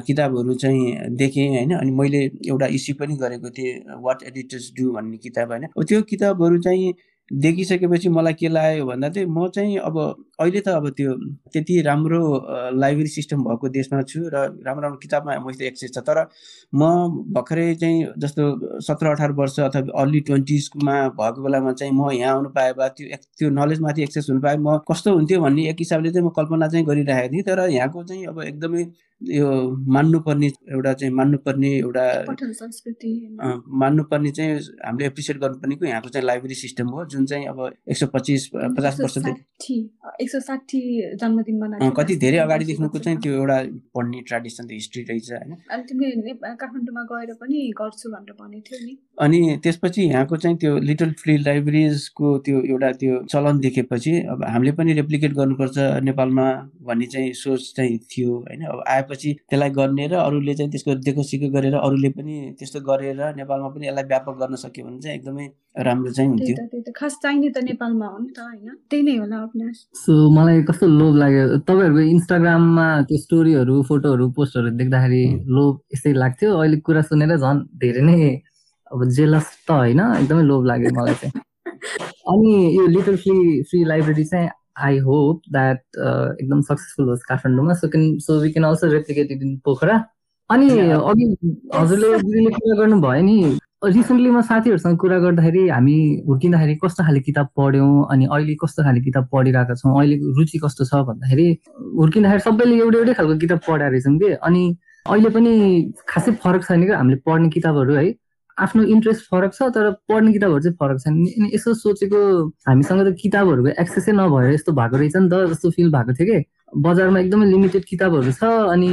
किताबहरू 0.06 0.54
चाहिँ 0.54 1.16
देखेँ 1.16 1.48
होइन। 1.48 1.72
अनि 1.80 1.90
मैले 1.90 2.20
एउटा 2.44 2.66
इस्यु 2.76 2.94
पनि 3.00 3.16
गरेको 3.16 3.50
थिएँ 3.56 3.72
वाट 4.04 4.22
एडिटर्स 4.28 4.72
डु 4.78 4.92
भन्ने 4.92 5.16
किताब 5.16 5.48
होइन। 5.50 5.66
त्यो 5.80 6.02
किताबहरू 6.12 6.60
चाहिँ 6.62 6.92
देखिसकेपछि 7.30 8.08
मलाई 8.08 8.34
के 8.34 8.48
लाग्यो 8.48 8.84
भन्दा 8.86 9.08
चाहिँ 9.08 9.28
म 9.28 9.48
चाहिँ 9.54 9.76
अब 9.78 9.96
अहिले 10.40 10.60
त 10.60 10.68
अब 10.68 10.88
त्यो 10.96 11.14
त्यति 11.52 11.80
राम्रो 11.82 12.20
लाइब्रेरी 12.78 13.08
सिस्टम 13.10 13.42
भएको 13.44 13.68
देशमा 13.68 14.02
छु 14.02 14.20
र 14.34 14.36
राम्रो 14.66 14.82
राम्रो 14.82 14.98
किताबमा 15.02 15.38
मसित 15.46 15.62
एक्सेस 15.62 15.90
छ। 15.94 15.98
तर 16.06 16.22
म 16.74 16.82
भर्खरै 17.34 17.74
चाहिँ 17.74 18.06
जस्तो 18.18 18.80
सत्र 18.86 19.06
अठार 19.10 19.32
वर्ष 19.32 19.58
अथवा 19.60 20.00
अर्ली 20.02 20.20
ट्वेन्टिजमा 20.30 20.96
भएको 21.18 21.42
बेलामा 21.42 21.72
चाहिँ 21.72 21.92
म 21.92 22.10
यहाँ 22.14 22.34
आउनु 22.34 22.48
पाए 22.54 22.72
भए 22.78 22.88
त्यो 22.94 23.16
त्यो 23.38 23.50
नलेजमाथि 23.50 24.02
एक्सेस 24.02 24.26
हुनु 24.30 24.40
पाए। 24.46 24.56
म 24.56 24.78
कस्तो 24.90 25.14
हुन्थ्यो 25.14 25.40
भन्ने 25.40 25.68
एक 25.70 25.76
हिसाबले 25.82 26.10
चाहिँ 26.10 26.26
म 26.26 26.30
कल्पना 26.38 26.68
चाहिँ 26.68 26.86
गरिरहेको 26.86 27.32
थिएँ। 27.32 27.42
तर 27.42 27.66
यहाँको 27.70 28.04
चाहिँ 28.04 28.26
अब 28.26 28.42
एकदमै 28.42 28.84
यो 29.22 29.50
मान्नुपर्ने 29.88 30.46
एउटा 30.46 30.92
चाहिँ 30.92 31.14
मान्नुपर्ने 31.14 31.70
एउटा 31.76 32.02
मान्नुपर्ने 33.82 34.30
चाहिँ 34.30 34.56
हामीले 34.84 35.06
एप्रिसिएट 35.06 35.38
गर्नुपर्ने 35.38 35.88
यहाँको 35.88 36.08
चाहिँ 36.08 36.26
लाइब्रेरी 36.26 36.54
सिस्टम 36.54 36.88
हो 36.88 37.04
जुन 37.06 37.26
चाहिँ 37.26 37.46
अब 37.48 37.60
एक 37.88 37.96
सय 37.96 38.06
पच्चिस 38.14 38.48
पचास 38.54 39.00
वर्षदेखि 39.00 39.78
एक 40.22 40.30
सय 40.30 40.40
साठी 40.40 40.80
जन्मदिन 41.16 41.90
कति 41.96 42.16
धेरै 42.16 42.38
अगाडिदेखिको 42.38 42.98
चाहिँ 42.98 43.18
त्यो 43.18 43.32
एउटा 43.32 43.58
पढ्ने 43.96 44.20
ट्रेडिसन 44.28 44.68
हिस्ट्री 44.72 45.02
रहेछ 45.02 45.32
होइन। 45.32 45.54
काठमाडौँमा 46.60 47.02
गएर 47.12 47.32
पनि 47.40 47.72
गर्छु 47.80 48.10
भनेर 48.10 48.36
भनेको 48.40 48.62
थियो 48.68 48.84
नि। 48.86 48.96
अनि 49.20 49.58
त्यसपछि 49.62 50.02
यहाँको 50.02 50.36
चाहिँ 50.36 50.56
त्यो 50.58 50.76
लिटल 50.78 51.12
फ्री 51.22 51.36
लाइब्रेरिजको 51.38 52.36
त्यो 52.46 52.60
एउटा 52.62 52.92
त्यो 53.00 53.22
चलन 53.32 53.58
देखेपछि 53.60 54.12
अब 54.30 54.44
हामीले 54.44 54.72
पनि 54.72 54.92
रेप्लिकेट 54.92 55.32
गर्नुपर्छ 55.32 55.78
नेपालमा 56.04 56.46
भन्ने 56.86 57.06
चाहिँ 57.06 57.32
सोच 57.34 57.72
चाहिँ 57.76 57.98
थियो 57.98 58.38
होइन। 58.38 58.64
अब 58.66 58.82
आएपछि 59.06 59.32
त्यसलाई 59.48 59.70
गर्ने 59.70 60.06
र 60.06 60.14
अरूले 60.16 60.54
चाहिँ 60.54 60.70
त्यसको 60.70 60.94
देखो 61.00 61.22
सिको 61.22 61.48
गरेर 61.50 61.74
अरूले 61.76 62.08
पनि 62.08 62.34
त्यस्तो 62.58 62.80
गरेर 62.80 63.20
नेपालमा 63.36 63.68
पनि 63.68 63.86
यसलाई 63.86 64.04
व्यापक 64.04 64.34
गर्न 64.38 64.54
सक्यो 64.56 64.86
भने 64.86 64.98
चाहिँ 65.00 65.16
एकदमै 65.18 65.46
राम्रो 65.78 66.10
चाहिँ 66.12 66.30
हुन्थ्यो। 66.30 66.92
खास 66.92 67.18
चाहिने 67.22 67.50
त 67.50 67.58
नेपालमा 67.62 68.06
हो 68.06 68.18
नि 68.18 68.30
त 68.30 68.38
होइन। 68.40 68.74
त्यही 68.90 69.02
नै 69.02 69.16
होला 69.16 69.72
सो 69.94 70.12
मलाई 70.30 70.62
कस्तो 70.62 70.86
लोभ 70.90 71.14
लाग्यो 71.16 71.44
तपाईँहरूको 71.62 72.02
इन्स्टाग्राममा 72.10 72.86
त्यो 73.02 73.18
स्टोरीहरू 73.18 73.82
फोटोहरू 73.82 74.30
पोस्टहरू 74.30 74.70
देख्दाखेरि 74.76 75.24
लोभ 75.48 75.72
यस्तै 75.94 76.12
लाग्थ्यो। 76.12 76.50
अहिले 76.56 76.76
कुरा 76.80 77.02
सुनेर 77.02 77.36
झन् 77.36 77.64
धेरै 77.78 78.02
नै 78.02 78.18
अब 78.90 79.00
जेलस 79.10 79.46
त 79.66 79.70
होइन 79.70 80.00
एकदमै 80.12 80.42
लोभ 80.42 80.62
लाग्यो 80.66 80.90
मलाई 80.90 81.14
चाहिँ। 81.14 81.34
अनि 82.30 82.52
यो 82.76 82.86
लिटल 82.86 83.16
फ्री 83.16 83.36
फ्री 83.62 83.84
लाइब्रेरी 83.84 84.24
चाहिँ 84.24 84.48
आई 84.76 84.98
होप 85.06 85.42
द्याट 85.52 85.78
एकदम 86.40 86.60
सक्सेसफुल 86.62 87.08
होस् 87.08 87.24
काठमाडौँमा 87.28 87.74
so 87.74 87.88
can 87.88 88.18
so 88.26 88.40
we 88.40 88.50
can 88.52 88.64
also 88.68 88.86
replicate 88.92 89.30
it 89.32 89.42
in 89.42 89.56
Pokhara 89.64 89.96
अनि 90.50 90.68
अघि 90.80 91.24
हजुरले 91.74 92.16
दिदीले 92.18 92.50
कुरा 92.56 92.76
गर्नुभयो 92.80 93.22
नि। 93.22 93.58
रिसेन्टली 93.84 94.30
म 94.30 94.40
साथीहरूसँग 94.42 94.96
कुरा 94.98 95.18
गर्दाखेरि 95.18 95.68
हामी 95.68 95.96
हुर्किँदाखेरि 96.28 96.74
कस्तो 96.84 97.04
खाले 97.04 97.20
किताब 97.20 97.48
पढ्यौँ 97.56 98.06
अनि 98.12 98.24
अहिले 98.26 98.54
कस्तो 98.62 98.82
खाले 98.82 99.00
किताब 99.00 99.28
पढिरहेका 99.32 99.74
छौँ 99.74 99.92
अहिले 100.00 100.16
रुचि 100.38 100.58
कस्तो 100.64 100.84
छ 100.84 101.02
भन्दाखेरि 101.08 101.46
हुर्किँदाखेरि 101.98 102.40
सबैले 102.46 102.76
एउटै 102.78 102.98
एउटै 102.98 103.14
खालको 103.14 103.36
किताब 103.44 103.60
पढाएर 103.68 103.90
रहेछौँ 103.90 104.18
कि। 104.18 104.32
अनि 104.48 104.62
अहिले 105.06 105.28
पनि 105.36 105.52
खासै 106.08 106.32
फरक 106.44 106.64
छैन 106.64 106.86
कि 106.86 106.92
हामीले 106.92 107.20
पढ्ने 107.26 107.48
किताबहरू 107.56 107.94
है 107.94 108.06
आफ्नो 108.58 108.82
इन्ट्रेस्ट 108.94 109.22
फरक 109.30 109.52
छ 109.54 109.68
तर 109.74 109.90
पढ्ने 110.08 110.32
किताबहरू 110.32 110.60
चाहिँ 110.60 110.76
फरक 110.80 110.98
छैन। 111.00 111.14
अनि 111.14 111.50
यसो 111.54 111.74
सोचेको 111.74 112.20
हामीसँग 112.68 113.00
त 113.06 113.14
किताबहरूको 113.22 113.68
एक्सेसै 113.82 114.12
नभएर 114.12 114.52
यस्तो 114.52 114.72
भएको 114.72 114.96
रहेछ 114.96 115.16
नि 115.16 115.28
त 115.28 115.34
जस्तो 115.52 115.70
फिल 115.76 115.90
भएको 115.92 116.12
थियो 116.16 116.26
कि? 116.30 116.38
बजारमा 116.86 117.18
एकदमै 117.20 117.46
लिमिटेड 117.46 117.84
किताबहरू 117.84 118.32
छ 118.32 118.44
अनि 118.74 118.90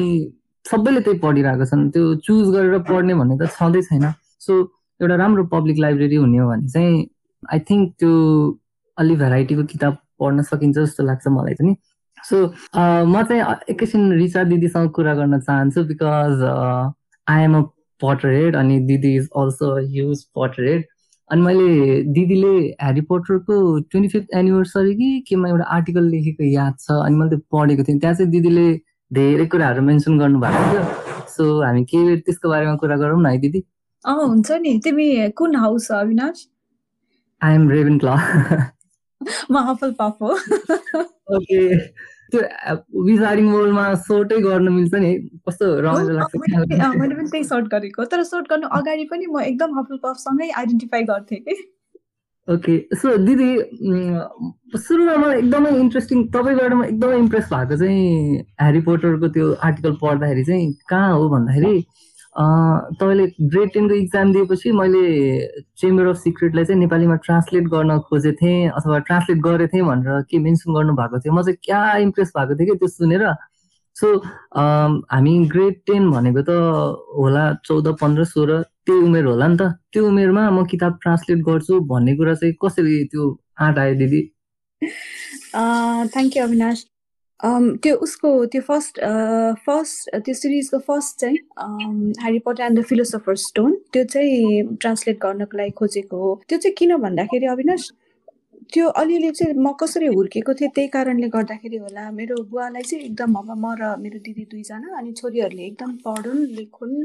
सबैले 0.66 1.02
त्यही 1.06 1.20
पढिरहेको 1.20 1.66
छन्। 1.72 1.90
त्यो 1.96 2.04
चुज 2.28 2.46
गरेर 2.56 2.80
पढ्ने 2.90 3.14
भन्ने 3.20 3.36
त 3.40 3.50
छँदै 3.56 3.82
छैन। 3.88 4.06
सो 4.46 4.54
एउटा 5.00 5.16
राम्रो 5.16 5.44
पब्लिक 5.56 5.78
लाइब्रेरी 5.80 6.16
हुने 6.16 6.38
हो 6.38 6.48
भने 6.50 6.68
चाहिँ 6.68 7.08
आई 7.44 7.60
थिङ्क 7.70 7.94
त्यो 8.00 8.12
अलि 8.98 9.16
भेराइटीको 9.16 9.64
किताब 9.72 9.98
पढ्न 10.20 10.42
सकिन्छ 10.52 10.78
जस्तो 10.78 11.04
लाग्छ 11.04 11.28
मलाई 11.28 11.54
पनि। 11.60 11.76
सो 12.18 12.36
म 13.12 13.24
चाहिँ 13.30 13.42
एकैछिन 13.70 14.12
रिचा 14.20 14.44
दिदीसँग 14.52 14.90
कुरा 14.96 15.14
गर्न 15.16 15.40
चाहन्छु 15.40 15.84
because 15.84 16.44
I 17.28 17.44
am 17.44 17.56
a 17.58 17.62
potterhead 18.04 18.56
अनि 18.56 18.80
दिदी 18.92 19.16
इज 19.18 19.30
अल्सो 19.38 19.76
ह्युज 19.80 20.24
पटरहेड 20.38 20.86
अनि 21.30 21.42
मैले 21.42 22.02
दिदीले 22.14 22.54
ह्यारी 22.60 23.02
पोटरको 23.10 23.56
ट्वेन्टी 23.80 24.10
फिफ्थ 24.10 24.36
एनिभर्सरी 24.38 24.94
कि 24.96 25.10
केमा 25.28 25.50
एउटा 25.50 25.66
आर्टिकल 25.76 26.10
लेखेको 26.10 26.44
याद 26.54 26.74
छ 26.80 26.98
अनि 27.06 27.16
मैले 27.16 27.30
त्यो 27.30 27.58
पढेको 27.58 27.84
थिएँ। 27.84 28.00
त्यहाँ 28.00 28.16
चाहिँ 28.16 28.32
दिदीले 28.32 28.68
धेरै 29.12 29.46
कुराहरू 29.54 29.82
मेन्सन 29.82 30.20
गर्नुभएको 30.20 30.64
थियो। 30.72 30.84
सो 31.36 31.44
हामी 31.64 31.84
केही 31.92 32.16
त्यसको 32.28 32.50
बारेमा 32.50 32.76
कुरा 32.84 32.98
गरौँ 32.98 33.22
न 33.22 33.26
है 33.26 33.38
दिदी? 33.40 33.64
अँ 34.06 34.16
हुन्छ 34.16 34.52
नि। 34.62 34.78
तिमी 34.84 35.08
कुन 35.38 35.56
हाउस 35.56 35.92
हो 35.92 35.98
अविनाश? 35.98 36.48
आई 37.42 37.56
एम 37.56 37.70
रेभन 37.70 37.98
क्ल 38.04 38.10
म 39.52 39.58
हफल 39.70 39.92
पाफ 40.00 40.22
हो। 40.22 40.32
ओके 41.36 41.60
त्यो 42.34 43.04
विजारिङ 43.06 43.50
मोडमा 43.50 43.84
सोर्टै 44.08 44.40
गर्न 44.48 44.68
मिल्छ 44.78 44.94
नि। 45.06 45.12
कस्तो 45.48 45.66
रमाइलो 45.86 46.14
लाग्छ 46.18 46.34
मैले 47.02 47.16
पनि 47.16 47.30
त्यही 47.30 47.44
सर्ट 47.44 47.66
गरेको। 47.76 48.06
तर 48.12 48.24
सर्ट 48.32 48.50
गर्नु 48.50 48.68
अगाडि 48.80 49.06
पनि 49.12 49.26
म 49.26 49.42
एकदम 49.52 49.80
हफल 49.80 49.98
पफसँगै 50.04 50.50
आइडेन्टिफाई 50.64 51.04
गर्थेँ 51.14 51.40
कि। 51.48 51.56
ओके 52.48 52.74
सो 53.00 53.16
दिदी 53.26 53.50
सुरुमा 54.78 55.16
मलाई 55.18 55.38
एकदमै 55.40 55.70
इन्ट्रेस्टिङ 55.80 56.24
तपाईँबाट 56.32 56.74
म 56.74 56.84
एकदमै 56.86 57.18
इम्प्रेस 57.18 57.46
भएको 57.52 57.76
चाहिँ 57.82 58.40
ह्यारी 58.62 58.82
पोटरको 58.88 59.28
त्यो 59.36 59.46
आर्टिकल 59.68 59.94
पढ्दाखेरि 60.02 60.44
चाहिँ 60.50 60.66
कहाँ 60.90 61.14
हो 61.14 61.30
भन्दाखेरि 61.36 61.76
तपाईँले 62.36 63.26
ग्रेड 63.54 63.70
टेनको 63.74 63.96
इक्जाम 63.96 64.32
दिएपछि 64.34 64.72
मैले 64.74 65.02
चेम्बर 65.78 66.06
अफ 66.08 66.18
सिक्रेटलाई 66.18 66.66
चाहिँ 66.66 66.80
नेपालीमा 66.80 67.16
ट्रान्सलेट 67.26 67.64
गर्न 67.74 68.00
खोजेको 68.10 68.38
थिएँ 68.42 68.70
अथवा 68.78 68.98
ट्रान्सलेट 69.10 69.40
गरेको 69.46 69.74
थिएँ 69.74 69.86
भनेर 69.86 70.22
के 70.30 70.40
मेन्सन 70.46 70.74
गर्नुभएको 70.74 71.20
थियो। 71.20 71.34
म 71.34 71.42
चाहिँ 71.44 71.58
क्या 71.64 71.82
इम्प्रेस 72.10 72.32
भएको 72.38 72.56
थिएँ 72.60 72.70
कि 72.70 72.76
त्यो 72.78 72.88
सुनेर। 72.90 73.26
सो 73.96 74.08
हामी 74.58 75.34
ग्रेड 75.54 75.76
टेन 75.88 76.10
भनेको 76.12 76.42
त 76.50 76.50
होला 77.18 77.44
चौध 77.66 77.88
पन्ध्र 78.02 78.24
सोह्र 78.34 78.62
त्यही 78.86 79.06
उमेर 79.06 79.26
होला 79.26 79.48
नि 79.48 79.58
त। 79.62 79.70
त्यो 79.94 80.08
उमेरमा 80.08 80.50
म 80.50 80.66
किताब 80.66 80.98
ट्रान्सलेट 81.02 81.40
गर्छु 81.46 81.80
भन्ने 81.92 82.16
कुरा 82.18 82.34
चाहिँ 82.42 82.54
कसरी 82.66 83.04
त्यो 83.14 83.30
आँट 83.62 83.78
आयो 83.78 83.94
दिदी? 84.02 84.22
Thank 86.14 86.38
you 86.38 86.44
Avinash. 86.44 86.86
त्यो 87.44 87.96
उसको 88.06 88.30
त्यो 88.52 88.62
फर्स्ट 88.68 89.00
फर्स्ट 89.66 90.16
त्यो 90.26 90.34
सिरिजको 90.42 90.80
फर्स्ट 90.88 91.20
चाहिँ 91.22 91.38
Harry 92.22 92.40
Potter 92.46 92.64
and 92.64 92.80
the 92.80 92.84
philosopher 92.92 93.36
stone 93.48 93.76
त्यो 93.94 94.04
चाहिँ 94.14 94.64
ट्रान्सलेट 94.82 95.18
गर्नको 95.26 95.58
लागि 95.58 95.72
खोजेको 95.80 96.18
हो। 96.24 96.32
त्यो 96.50 96.58
चाहिँ 96.60 96.76
किन 96.78 96.96
भन्दाखेरि 97.06 97.46
अविनाश 97.56 97.92
त्यो 98.74 98.88
अलिअलि 99.02 99.32
चाहिँ 99.32 99.54
म 99.60 99.72
कसरी 99.82 100.08
हुर्केको 100.16 100.54
थिएँ 100.60 100.70
त्यही 100.76 100.88
कारणले 100.96 101.28
गर्दाखेरि 101.36 101.78
होला 101.78 102.10
मेरो 102.12 102.36
बुवालाई 102.52 102.84
चाहिँ 102.84 103.06
एकदम 103.06 103.34
अब 103.42 103.52
म 103.64 103.74
र 103.82 103.96
मेरो 104.04 104.20
दिदी 104.26 104.46
दुईजना 104.52 104.98
अनि 105.00 105.12
छोरीहरूले 105.20 105.64
एकदम 105.66 105.92
पढुन् 106.06 106.44
लेखुन् 106.58 106.96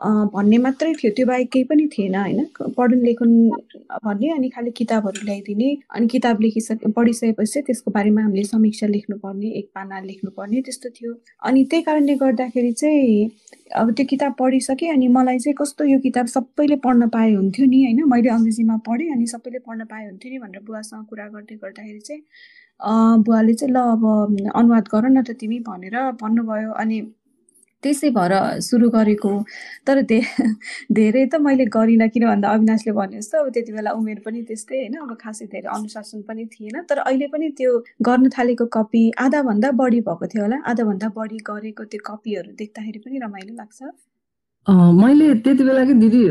भन्ने 0.00 0.58
मात्रै 0.58 0.92
थियो। 0.98 1.12
त्यो 1.16 1.26
बाहेक 1.26 1.48
केही 1.52 1.64
पनि 1.70 1.86
थिएन 1.92 2.14
होइन? 2.16 2.40
पढुन् 2.76 3.04
लेखुन् 3.04 3.34
भन्ने 4.04 4.28
अनि 4.32 4.48
खालि 4.48 4.70
किताबहरू 4.76 5.24
ल्याइदिने 5.24 5.68
अनि 5.94 6.06
किताब 6.08 6.40
लेखिसके 6.40 6.90
पढिसकेपछि 6.96 7.60
त्यसको 7.66 7.90
बारेमा 7.92 8.22
हामीले 8.22 8.44
समीक्षा 8.44 8.86
लेख्नुपर्ने 8.86 9.48
एक 9.60 9.68
पाना 9.74 10.00
लेख्नुपर्ने 10.00 10.60
त्यस्तो 10.62 10.88
थियो। 10.96 11.12
अनि 11.44 11.64
त्यही 11.70 11.82
कारणले 11.82 12.14
गर्दाखेरि 12.24 12.72
चाहिँ 12.72 13.30
अब 13.80 13.92
त्यो 13.96 14.06
किताब 14.10 14.32
पढिसकेँ 14.38 14.90
अनि 14.92 15.08
मलाई 15.08 15.38
चाहिँ 15.38 15.56
कस्तो 15.60 15.84
यो 15.84 15.98
किताब 16.08 16.26
सबैले 16.36 16.76
पढ्न 16.84 17.08
पाए 17.08 17.32
हुन्थ्यो 17.34 17.66
नि 17.66 17.84
होइन? 17.84 18.04
मैले 18.08 18.28
अङ्ग्रेजीमा 18.30 18.76
पढेँ 18.88 19.12
अनि 19.12 19.26
सबैले 19.26 19.58
पढ्न 19.68 19.84
पाए 19.92 20.04
हुन्थ्यो 20.06 20.32
नि 20.32 20.38
भनेर 20.38 20.62
बुवासँग 20.66 21.04
कुरा 21.10 21.28
गर्दै 21.28 21.56
गर्दाखेरि 21.62 22.00
चाहिँ 22.00 22.22
बुवाले 23.24 23.54
चाहिँ 23.54 23.72
ल 23.74 23.78
अब 23.94 24.04
अनुवाद 24.54 24.84
गर 24.94 25.08
न 25.08 25.22
त 25.22 25.30
तिमी 25.40 25.58
भनेर 25.68 25.96
भन्नुभयो। 26.22 26.70
अनि 26.72 27.00
त्यसै 27.82 28.10
भएर 28.16 28.32
सुरु 28.62 28.88
गरेको। 28.90 29.32
तर 29.86 30.02
धे 30.10 30.18
धेरै 30.98 31.24
त 31.26 31.40
मैले 31.46 31.64
गरिनँ 31.76 32.08
किन 32.14 32.26
भन्दा 32.26 32.48
अविनाशले 32.54 32.92
भने 32.98 33.16
जस्तो 33.18 33.38
अब 33.42 33.48
त्यति 33.54 33.72
बेला 33.72 33.90
उमेर 33.98 34.18
पनि 34.26 34.42
त्यस्तै 34.48 34.76
होइन 34.76 34.96
अब 35.02 35.16
खासै 35.22 35.46
धेरै 35.52 35.68
अनुशासन 35.76 36.22
पनि 36.28 36.44
थिएन। 36.52 36.76
तर 36.88 36.98
अहिले 37.08 37.26
पनि 37.34 37.48
त्यो 37.58 37.72
गर्न 38.08 38.28
थालेको 38.36 38.66
कपी 38.76 39.02
आधाभन्दा 39.26 39.70
बढी 39.82 40.00
भएको 40.06 40.26
थियो 40.30 40.42
होला। 40.44 40.62
आधाभन्दा 40.70 41.08
बढी 41.18 41.38
गरेको 41.50 41.84
त्यो 41.90 42.00
कपीहरू 42.06 42.50
देख्दाखेरि 42.62 42.98
पनि 43.04 43.18
रमाइलो 43.26 43.54
लाग्छ। 43.60 43.82
मैले 44.66 45.26
त्यति 45.42 45.64
बेला 45.64 45.84
कि 45.84 45.94
दिदी 45.98 46.22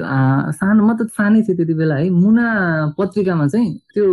सानो 0.56 0.82
म 0.88 0.96
त 0.96 1.12
सानै 1.12 1.42
थिएँ 1.44 1.56
त्यति 1.58 1.74
बेला 1.76 1.96
है। 2.00 2.10
मुना 2.16 2.48
पत्रिकामा 2.98 3.48
चाहिँ 3.52 3.72
त्यो 3.92 4.08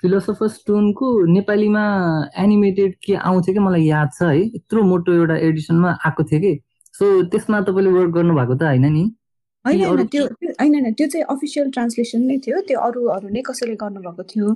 फिलोसफर 0.00 0.48
स्टोनको 0.52 1.06
नेपालीमा 1.32 1.84
एनिमेटेड 2.44 2.92
के 3.00 3.14
आउँथ्यो 3.16 3.54
कि 3.54 3.60
मलाई 3.64 3.84
याद 3.88 4.08
छ 4.20 4.22
है। 4.28 4.36
यत्रो 4.44 4.82
मोटो 4.84 5.12
एउटा 5.16 5.36
एडिसनमा 5.48 5.90
आएको 6.04 6.22
थियो 6.28 6.40
कि। 6.44 6.52
सो 6.94 7.10
त्यसमा 7.28 7.60
तपाईँले 7.60 7.90
वर्क 7.90 8.10
गर्नुभएको 8.10 8.54
त 8.54 8.62
होइन 8.62 8.86
नि? 8.92 9.04
होइन 9.64 9.84
होइन 9.84 10.06
त्यो 10.06 10.24
होइन 10.24 10.92
त्यो 10.92 11.06
चाहिँ 11.06 11.26
अफिसियल 11.28 11.70
ट्रान्सलेसन 11.70 12.22
नै 12.22 12.38
थियो। 12.38 12.60
त्यो 12.60 12.80
अरूहरू 12.80 13.28
नै 13.28 13.42
कसैले 13.42 13.76
गर्नुभएको 13.76 14.22
थियो। 14.22 14.48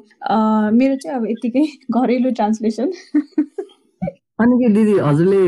मेरो 0.73 0.97
चाहिँ 0.97 1.17
अब 1.19 1.27
यत्तिकै 1.31 1.65
घरेलु 1.91 2.31
ट्रान्सलेसन 2.31 2.93
अनि 4.41 4.57
के 4.59 4.69
दिदी 4.69 4.93
हजुरले 4.99 5.39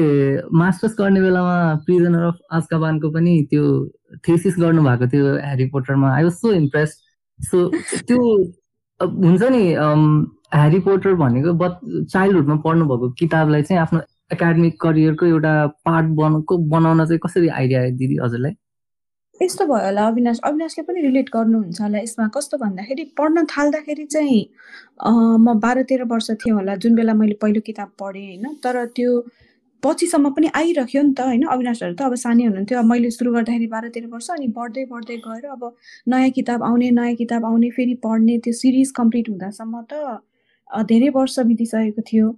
मास्टर्स 0.53 0.95
गर्ने 0.99 1.21
बेलामा 1.21 1.57
प्रिजनर 1.87 2.23
अफ 2.23 2.39
आजकाबानको 2.53 3.11
पनि 3.11 3.35
त्यो 3.51 3.67
थेसिस 4.29 4.55
गर्नुभएको 4.59 5.07
थियो 5.07 5.35
Harry 5.37 5.67
पोटरमा 5.67 6.15
I 6.15 6.23
was 6.23 6.33
so 6.33 6.53
impress 6.53 6.97
so 7.41 7.69
त्यो 8.09 8.19
हुन्छ 9.01 9.43
नि 9.43 9.63
ह्यारी 10.55 10.81
पोटर 10.81 11.15
भनेको 11.15 11.53
बट 11.55 11.77
चाइल्डहुडमा 12.07 12.57
पढ्नुभएको 12.57 13.11
किताबलाई 13.19 13.63
चाहिँ 13.63 13.83
आफ्नो 13.83 14.01
एकाडेमिक 14.33 14.81
करियरको 14.81 15.27
एउटा 15.27 15.55
पार्ट 15.87 16.07
बनको 16.19 16.59
बनाउन 16.75 17.05
चाहिँ 17.05 17.19
कसरी 17.27 17.49
आइडिया 17.49 17.81
आयो 17.81 17.91
दिदी 17.97 18.17
हजुरलाई? 18.23 18.55
यस्तो 19.41 19.65
भयो 19.67 19.85
होला 19.85 20.07
अविनाश 20.07 20.39
अविनाशले 20.45 20.83
पनि 20.85 21.01
रिलेट 21.03 21.29
गर्नुहुन्छ 21.35 21.81
होला 21.81 21.99
यसमा। 21.99 22.27
कस्तो 22.37 22.57
भन्दाखेरि 22.59 23.05
पढ्न 23.19 23.45
थाल्दाखेरि 23.53 24.05
चाहिँ 24.15 24.43
म 25.45 25.59
बाह्र 25.61 25.83
तेह्र 25.91 26.05
वर्ष 26.13 26.31
थिएँ 26.41 26.55
होला 26.55 26.75
जुन 26.83 26.95
बेला 26.95 27.15
मैले 27.21 27.35
पहिलो 27.43 27.61
किताब 27.67 27.91
पढेँ 28.01 28.27
होइन? 28.27 28.45
तर 28.65 28.85
त्यो 28.97 29.11
पछिसम्म 29.83 30.31
पनि 30.37 30.49
आइरह्यो 30.55 31.03
नि 31.03 31.13
त 31.17 31.21
होइन? 31.27 31.45
अविनाशहरू 31.57 31.95
त 31.97 32.03
अब 32.05 32.15
सानै 32.25 32.45
हुनुहुन्थ्यो। 32.45 32.79
अब 32.79 32.85
मैले 32.85 33.11
सुरु 33.17 33.33
गर्दाखेरि 33.33 33.67
बाह्र 33.75 33.89
तेह्र 33.97 34.07
वर्ष 34.13 34.31
अनि 34.37 34.49
बढ्दै 34.59 34.85
बढ्दै 34.93 35.17
गएर 35.27 35.47
अब 35.57 35.63
नयाँ 36.13 36.31
किताब 36.37 36.63
आउने 36.69 36.91
नयाँ 37.01 37.15
किताब 37.23 37.45
आउने 37.51 37.71
फेरि 37.77 37.95
पढ्ने 38.05 38.39
त्यो 38.45 38.53
सिरिज 38.61 38.91
कम्प्लिट 39.01 39.29
हुँदासम्म 39.31 39.83
त 39.93 40.85
धेरै 40.91 41.09
वर्ष 41.17 41.39
बितिसकेको 41.49 42.03
थियो। 42.13 42.29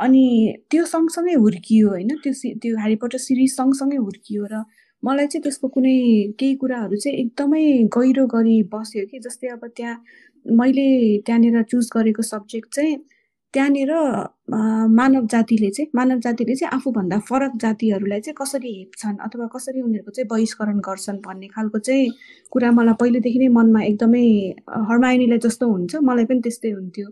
अनि 0.00 0.24
त्यो 0.70 0.84
सँगसँगै 0.84 1.34
हुर्कियो 1.34 1.88
होइन 1.88 2.08
त्यो 2.22 2.32
सि 2.32 2.54
त्यो 2.62 2.76
ह्यारी 2.76 2.96
पोटर 2.96 3.18
सिरिज 3.18 3.52
सँगसँगै 3.52 3.96
हुर्कियो 3.96 4.46
र 4.52 4.62
मलाई 5.02 5.26
चाहिँ 5.26 5.42
त्यसको 5.42 5.68
कुनै 5.68 5.96
केही 6.38 6.54
कुराहरू 6.54 6.96
चाहिँ 6.96 7.18
एकदमै 7.18 7.64
गहिरो 7.96 8.26
गरी 8.26 8.56
बस्यो 8.72 9.04
कि 9.06 9.18
जस्तै 9.18 9.48
अब 9.48 9.66
त्यहाँ 9.76 9.96
मैले 10.46 10.86
त्यहाँनिर 11.26 11.62
चुज 11.62 11.90
गरेको 11.94 12.22
सब्जेक्ट 12.22 12.74
चाहिँ 12.74 12.96
त्यहाँनिर 13.54 13.92
मानव 14.92 15.26
जातिले 15.26 15.70
चाहिँ 15.70 15.90
मानव 15.94 16.18
जातिले 16.20 16.54
चाहिँ 16.54 16.70
आफूभन्दा 16.76 17.18
फरक 17.28 17.52
जातिहरूलाई 17.56 18.20
चाहिँ 18.20 18.34
कसरी 18.40 18.72
हेप्छन् 18.78 19.16
अथवा 19.18 19.46
कसरी 19.46 19.80
उनीहरूको 19.82 20.10
चाहिँ 20.10 20.28
बहिष्करण 20.28 20.78
गर्छन् 20.80 21.18
भन्ने 21.18 21.48
खालको 21.48 21.78
चाहिँ 21.78 22.10
कुरा 22.52 22.70
मलाई 22.72 22.94
पहिलेदेखि 23.00 23.38
नै 23.38 23.48
मनमा 23.48 23.82
एकदमै 23.82 24.26
हर्मायनीलाई 24.90 25.38
जस्तो 25.38 25.68
हुन्छ 25.68 25.96
मलाई 26.02 26.24
पनि 26.24 26.40
त्यस्तै 26.40 26.70
हुन्थ्यो। 26.70 27.08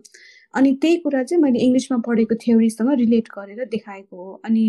अनि 0.55 0.71
त्यही 0.81 0.97
कुरा 1.03 1.21
चाहिँ 1.23 1.41
मैले 1.43 1.59
इङ्ग्लिसमा 1.65 1.97
पढेको 2.07 2.35
थ्योरीसँग 2.43 2.91
रिलेट 2.99 3.27
गरेर 3.37 3.65
देखाएको 3.71 4.15
हो। 4.17 4.41
अनि 4.45 4.63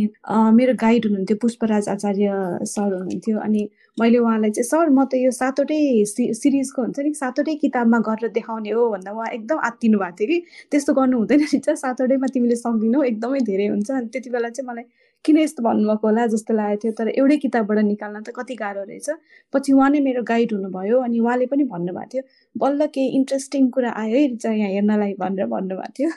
मेरो 0.58 0.74
गाइड 0.82 1.06
हुनुहुन्थ्यो 1.06 1.36
पुष्पराज 1.42 1.88
आचार्य 1.88 2.28
सर 2.74 2.92
हुनुहुन्थ्यो। 2.92 3.38
अनि 3.46 3.68
मैले 4.00 4.18
उहाँलाई 4.18 4.50
चाहिँ 4.50 4.68
सर 4.70 4.90
म 4.90 5.04
त 5.06 5.14
यो 5.22 5.30
सातवटै 5.30 5.78
सि 6.12 6.32
सिरिजको 6.34 6.82
हुन्छ 6.82 6.98
नि 7.06 7.12
सातवटै 7.22 7.54
किताबमा 7.62 7.98
गरेर 8.08 8.30
देखाउने 8.34 8.70
हो 8.70 8.82
भन्दा 8.92 9.10
उहाँ 9.12 9.28
एकदम 9.38 9.58
आत्तिनु 9.70 9.98
भएको 9.98 10.16
थियो 10.18 10.28
कि। 10.28 10.38
त्यस्तो 10.70 10.92
गर्नु 10.98 11.16
हुँदैन 11.18 11.40
रहेछ 11.46 11.68
सातवटैमा 11.84 12.26
तिमीले 12.34 12.56
सक्दिनौ 12.66 13.02
एकदमै 13.10 13.40
धेरै 13.50 13.66
हुन्छ। 13.72 13.90
अनि 13.90 14.08
त्यति 14.12 14.30
बेला 14.30 14.48
चाहिँ 14.50 14.68
मलाई 14.70 14.84
किन 15.24 15.38
यस्तो 15.38 15.62
भन्नुभएको 15.62 16.06
होला 16.06 16.26
जस्तो 16.34 16.54
लागेको 16.54 16.82
थियो 16.82 16.92
तर 16.98 17.08
एउटै 17.08 17.36
किताबबाट 17.44 17.78
निकाल्न 17.86 18.22
त 18.22 18.30
कति 18.36 18.54
गाह्रो 18.56 18.82
रहेछ। 18.82 19.08
पछि 19.54 19.72
उहाँ 19.72 19.90
नै 19.90 20.00
मेरो 20.00 20.22
गाइड 20.22 20.52
हुनुभयो 20.52 21.00
अनि 21.02 21.18
उहाँले 21.20 21.46
पनि 21.52 21.64
भन्नुभएको 21.72 22.10
थियो 22.12 22.22
बल्ल 22.56 22.86
केही 22.94 23.08
इन्ट्रेस्टिङ 23.18 23.68
कुरा 23.76 23.90
आयो 24.02 24.16
है 24.16 24.36
चाहिँ 24.36 24.60
यहाँ 24.60 24.70
हेर्नलाई 24.72 25.14
भनेर 25.18 25.46
भन्नुभएको 25.46 25.92
थियो। 25.98 26.10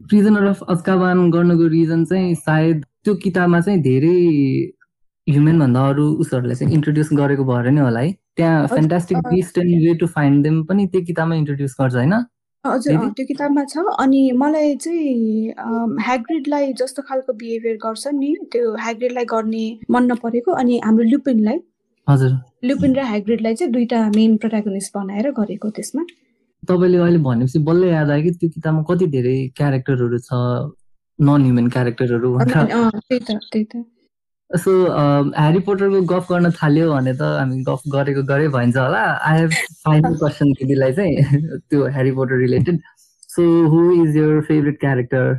प्रिजनर 0.00 0.46
अफ 0.46 0.62
अजकाबान 0.68 1.30
गर्नुको 1.30 1.66
रिजन 1.74 2.04
चाहिँ 2.04 2.34
सायद 2.46 2.84
त्यो 3.04 3.14
किताबमा 3.24 3.60
चाहिँ 3.60 3.80
धेरै 3.82 4.16
ह्युमेन 5.26 5.58
भन्दा 5.58 5.80
अरू 5.90 6.06
उसहरूलाई 6.22 6.54
चाहिँ 6.54 6.74
इन्ट्रोड्युस 6.74 7.08
गरेको 7.12 7.44
भएर 7.44 7.70
नै 7.70 7.80
होला 7.80 8.00
है। 8.00 8.12
त्यहाँ 8.36 8.66
fantastic 8.68 9.18
beast 9.26 9.58
and 9.58 9.74
way 9.84 9.94
to 10.00 10.06
find 10.16 10.42
them 10.44 10.62
पनि 10.64 10.86
त्यो 10.92 11.00
किताबमा 11.04 11.34
इन्ट्रोड्युस 11.34 11.76
गर्छ 11.80 11.94
होइन? 11.94 12.14
हजुर 12.66 13.08
त्यो 13.16 13.24
किताबमा 13.26 13.64
छ। 13.72 13.84
अनि 14.02 14.20
मलाई 14.42 14.76
चाहिँ 14.84 15.52
ह्याग्रिडलाई 16.06 16.72
जस्तो 16.80 17.02
खालको 17.08 17.32
बिहेभियर 17.40 17.76
गर्छ 17.86 18.04
नि 18.18 18.30
त्यो 18.52 18.74
ह्याग्रिडलाई 18.84 19.24
गर्ने 19.34 19.64
मन 19.90 20.12
नपरेको। 20.12 20.52
अनि 20.60 20.80
हाम्रो 20.84 21.04
लुपिनलाई 21.12 21.58
हजुर। 22.06 22.32
लुपिन 22.64 22.94
र 22.96 23.00
ह्याग्रिडलाई 23.12 23.54
चाहिँ 23.54 23.72
दुईटा 23.72 23.98
मेन 24.14 24.36
प्रोटागोनिस्ट 24.42 24.96
बनाएर 24.96 25.30
गरेको 25.40 25.70
त्यसमा। 25.76 26.02
तपाईँले 26.68 26.98
अहिले 26.98 27.18
भनेपछि 27.24 27.58
बल्ल 27.66 27.82
याद 27.88 28.10
आयो 28.10 28.22
कि 28.22 28.30
त्यो 28.40 28.48
किताबमा 28.54 28.82
कति 28.90 29.06
धेरै 29.16 29.36
क्यारेक्टरहरू 29.56 30.18
छ 30.28 30.30
नन 31.18 31.40
ह्युमन 31.44 31.68
क्यारेक्टरहरू 31.74 32.28
त्यही 32.38 33.18
त 33.18 33.30
त्यही 33.52 33.64
त। 33.64 33.84
सो 34.50 34.72
ह्यारी 35.36 35.58
पोटरको 35.66 36.00
गफ 36.14 36.26
गर्न 36.30 36.50
थाल्यो 36.58 36.90
भने 36.92 37.12
त 37.14 37.22
हामी 37.38 37.62
गफ 37.68 37.82
गरेको 37.94 38.22
गरे 38.26 38.48
भइन्छ 38.56 38.76
होला। 38.76 39.00
आई 39.30 39.38
हेभ 39.40 39.50
फाइनल 39.84 40.14
क्वेसन 40.18 40.52
दिदीलाई 40.60 40.92
चाहिँ 40.98 41.14
त्यो 41.70 41.86
Harry 41.96 42.12
Potter 42.18 42.36
related 42.42 42.80
so 43.34 43.42
who 43.72 43.80
is 44.02 44.16
your 44.16 44.40
favourite 44.48 44.78
character 44.80 45.32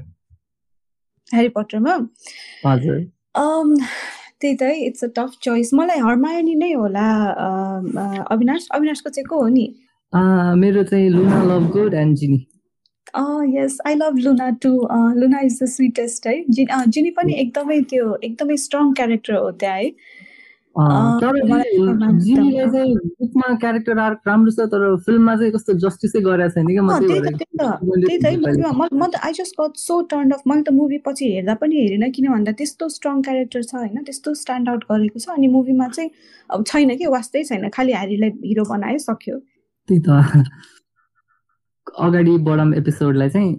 Harry 1.34 1.50
पोटरमा 1.56 1.96
हजुर। 2.65 3.00
त्यही 4.41 4.56
त 4.56 4.62
है 4.62 4.86
इट्स 4.88 5.04
अ 5.04 5.08
टफ 5.15 5.38
चोइस 5.43 5.74
मलाई 5.74 6.00
हर्मायनी 6.00 6.56
नै 6.56 6.72
होला 6.74 7.08
अविनाश। 8.32 8.67
अविनाशको 8.76 9.10
चाहिँ 9.10 9.26
को 9.30 9.41
हो 9.41 9.48
नि? 9.48 9.65
मेरो 10.62 10.84
चाहिँ 10.91 11.10
Luna 11.10 11.43
Lovegood 11.72 11.93
and 11.93 12.17
Ginny 12.17 12.46
yes 13.56 13.78
I 13.88 13.96
love 13.96 14.17
Luna 14.17 14.50
too 14.62 14.88
Luna 15.15 15.39
is 15.39 15.60
the 15.63 15.65
sweetest 15.70 16.28
है 16.28 16.43
जिनी 16.50 17.12
पनि 17.12 17.34
एकदमै 17.34 17.82
त्यो 17.89 18.15
एकदमै 18.24 18.58
स्ट्रङ 18.58 18.93
क्यारेक्टर 18.93 19.36
हो 19.36 19.52
त्यहाँ 19.52 19.78
है 19.78 19.93
बुकमा 23.20 23.56
क्यारेक्टर 23.56 24.00
आर्क 24.00 24.20
राम्रो 24.28 24.52
छ 24.52 24.60
तर 24.74 24.96
फिल्ममा 25.06 25.36
चाहिँ 25.36 25.52
कस्तो 25.52 25.74
जस्टिसै 25.80 26.22
गरेको 26.22 26.54
छैन 26.54 26.67
कि 26.67 26.80
म 26.80 27.00
त 29.08 29.15
I 29.24 29.34
just 29.34 29.62
got 29.62 29.78
so 29.78 30.02
turn 30.12 30.32
off 30.32 30.41
मैले 30.48 30.62
त 30.62 30.74
मुभी 30.74 30.98
पछि 31.08 31.34
हेर्दा 31.34 31.54
पनि 31.63 31.76
हेरेन 31.78 32.12
किन 32.12 32.32
भन्दा 32.32 32.54
त्यस्तो 32.54 32.89
स्ट्रङ 32.89 33.22
क्यारेक्टर 33.22 33.63
छ 33.63 33.76
होइन 33.76 34.04
त्यस्तो 34.04 34.36
स्ट्यान्ड 34.36 34.70
आउट 34.70 34.84
गरेको 34.91 35.20
छ 35.20 35.30
अनि 35.32 35.50
मुभीमा 35.50 35.89
चाहिँ 35.89 36.10
अब 36.50 36.63
छैन 36.67 36.98
कि 36.98 37.06
वास्तै 37.10 37.46
छैन 37.46 37.70
खालि 37.72 37.93
ह्यारीलाई 37.93 38.30
हिरो 38.46 38.63
बनायो 38.70 38.98
सक्यो 39.02 39.41
त्यही 39.89 40.02
त 40.02 40.10
अगाडि 42.06 42.38
बढाम 42.46 42.74
एपिसोडलाई 42.74 43.30
चाहिँ 43.30 43.56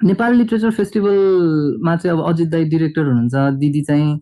नेपाल 0.00 0.34
लिटरेचर 0.36 0.70
फेस्टिभलमा 0.70 1.96
चाहिँ 1.96 2.18
अब 2.18 2.24
अजित 2.28 2.48
दाई 2.48 2.64
डिरेक्टर 2.70 3.06
हुनुहुन्छ। 3.06 3.58
दिदी 3.60 3.82
चाहिँ 3.82 4.20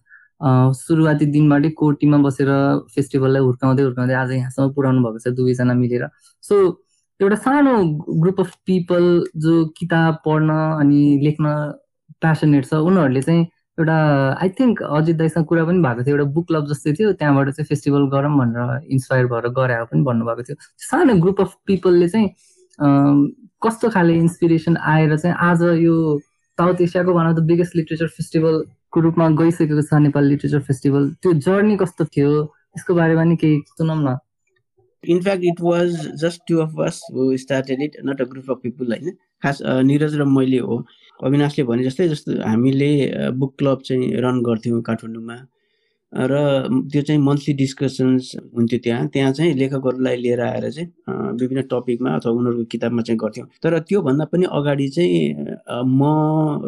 सुरुवाती 0.79 1.27
दिनबाटै 1.33 1.69
कोटीमा 1.79 2.19
बसेर 2.23 2.51
फेस्टिभललाई 2.95 3.43
हुर्काउँदै 3.43 3.83
हुर्काउँदै 3.83 4.15
आज 4.15 4.31
यहाँसम्म 4.33 4.73
पुऱ्याउनु 4.75 5.03
भएको 5.03 5.19
छ 5.19 5.35
दुवैजना 5.35 5.75
मिलेर। 5.75 6.07
सो 6.45 6.55
एउटा 7.21 7.37
सानो 7.37 7.75
ग्रुप 8.21 8.41
अफ 8.41 8.55
पिपल 8.67 9.05
जो 9.37 9.65
किताब 9.79 10.19
पढ्न 10.27 10.51
अनि 10.81 11.03
लेख्न 11.25 11.47
प्यासनेट 12.21 12.65
छ 12.67 12.75
उनीहरूले 12.87 13.23
चाहिँ 13.23 13.43
एउटा 13.79 13.97
आई 14.43 14.49
थिङ्क 14.59 14.83
अजित 14.83 15.17
दाईसँग 15.17 15.45
कुरा 15.47 15.65
पनि 15.65 15.79
भएको 15.83 16.03
थियो 16.07 16.17
एउटा 16.17 16.31
बुक 16.33 16.47
क्लब 16.49 16.67
जस्तै 16.73 16.93
थियो 16.99 17.13
त्यहाँबाट 17.13 17.51
चाहिँ 17.51 17.67
फेस्टिभल 17.67 18.07
गरौँ 18.15 18.37
भनेर 18.39 18.87
इन्सपायर 18.95 19.27
भएर 19.27 19.49
गरे 19.59 19.85
पनि 19.91 20.03
भन्नुभएको 20.03 20.43
थियो। 20.43 20.57
सानो 20.87 21.15
ग्रुप 21.23 21.41
अफ 21.41 21.55
पिपलले 21.67 22.09
चाहिँ 22.09 22.29
कस्तो 22.79 23.89
खाले 23.91 24.15
इन्सपिरेसन 24.15 24.77
आएर 24.77 25.17
चाहिँ 25.17 25.37
आज 25.41 25.63
यो 25.83 25.95
साउथ 26.59 26.81
एसियाको 26.81 27.13
one 27.15 27.27
of 27.27 27.37
the 27.37 27.43
biggest 27.47 27.77
literature 27.77 28.09
festival 28.17 28.65
को 28.91 29.01
रूपमा 29.01 29.29
गइसकेको 29.41 29.83
छ 29.83 30.01
नेपाल 30.03 30.25
लिटरेचर 30.25 30.61
फेस्टिभल 30.69 31.09
त्यो 31.23 31.33
जर्नी 31.47 31.77
कस्तो 31.77 32.05
थियो? 32.05 32.31
यसको 32.77 32.95
बारेमा 32.95 33.25
नि 33.25 33.37
केही 33.37 33.61
सुनौँ 33.79 33.97
न। 33.97 34.17
In fact 35.05 35.45
it 35.45 35.61
was 35.61 35.91
just 36.21 36.41
two 36.49 36.59
of 36.61 36.81
us 36.87 37.01
who 37.15 37.37
started 37.39 37.83
it 37.83 37.97
not 38.07 38.21
a 38.21 38.25
group 38.31 38.51
of 38.51 38.59
people 38.63 38.93
होइन 38.93 39.11
खास 39.43 39.59
निरज 39.63 40.15
र 40.21 40.25
मैले 40.27 40.59
हो। 40.59 40.85
अविनाशले 41.21 41.65
भने 41.65 41.85
जस्तै 41.85 42.09
जस्तो 42.09 42.43
हामीले 42.43 42.91
बुक 43.39 43.55
क्लब 43.59 43.83
चाहिँ 43.87 44.11
रन 44.23 44.43
गर्थ्यौँ 44.43 44.81
काठमाडौँमा। 44.83 45.37
र 46.15 46.33
त्यो 46.93 47.03
चाहिँ 47.03 47.21
मन्थली 47.21 47.53
डिस्कसन्स 47.55 48.31
हुन्थ्यो 48.57 48.79
त्यहाँ। 48.85 49.07
त्यहाँ 49.15 49.33
चाहिँ 49.33 49.55
लेखकहरूलाई 49.55 50.17
लिएर 50.17 50.41
आएर 50.41 50.71
चाहिँ 50.71 50.89
विभिन्न 51.41 51.63
टपिकमा 51.71 52.11
अथवा 52.17 52.33
उनीहरूको 52.33 52.65
किताबमा 52.73 53.03
चाहिँ 53.03 53.19
गर्थ्यौँ। 53.19 53.47
तर 53.63 53.79
त्योभन्दा 53.89 54.25
पनि 54.33 54.45
अगाडि 54.59 54.89
चाहिँ 54.89 55.19
म 55.91 56.03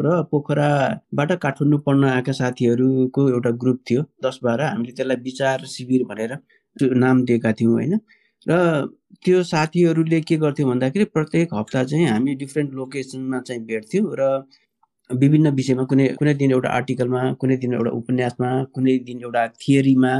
र 0.05 0.21
पोखराबाट 0.31 1.31
काठमाडौँ 1.43 1.79
पढ्न 1.85 2.03
आएका 2.09 2.31
साथीहरूको 2.41 3.29
एउटा 3.29 3.51
ग्रुप 3.63 3.79
थियो 3.89 4.01
दस 4.25 4.39
बाह्र 4.43 4.61
हामीले 4.63 4.91
त्यसलाई 4.91 5.17
विचार 5.23 5.65
शिविर 5.75 6.03
भनेर 6.11 6.37
नाम 6.75 7.23
दिएका 7.25 7.51
थियौँ 7.59 7.73
होइन? 7.73 7.99
र 8.45 8.87
त्यो 9.25 9.43
साथीहरूले 9.43 10.19
के 10.21 10.35
गर्थ्यौँ 10.37 10.69
भन्दाखेरि 10.69 11.05
प्रत्येक 11.15 11.53
हप्ता 11.53 11.83
चाहिँ 11.83 12.05
हामी 12.07 12.35
डिफ्रेन्ट 12.35 12.73
लोकेसनमा 12.73 13.39
चाहिँ 13.47 13.61
भेट्थ्यौँ 13.65 14.15
र 14.19 14.23
विभिन्न 15.09 15.49
विषयमा 15.55 15.83
कुनै 15.91 16.07
कुनै 16.19 16.33
दिन 16.33 16.51
एउटा 16.51 16.69
आर्टिकलमा 16.69 17.21
कुनै 17.41 17.57
दिन 17.57 17.73
एउटा 17.73 17.91
उपन्यासमा 17.99 18.49
कुनै 18.75 18.97
दिन 19.07 19.21
एउटा 19.23 19.47
थियरीमा 19.61 20.13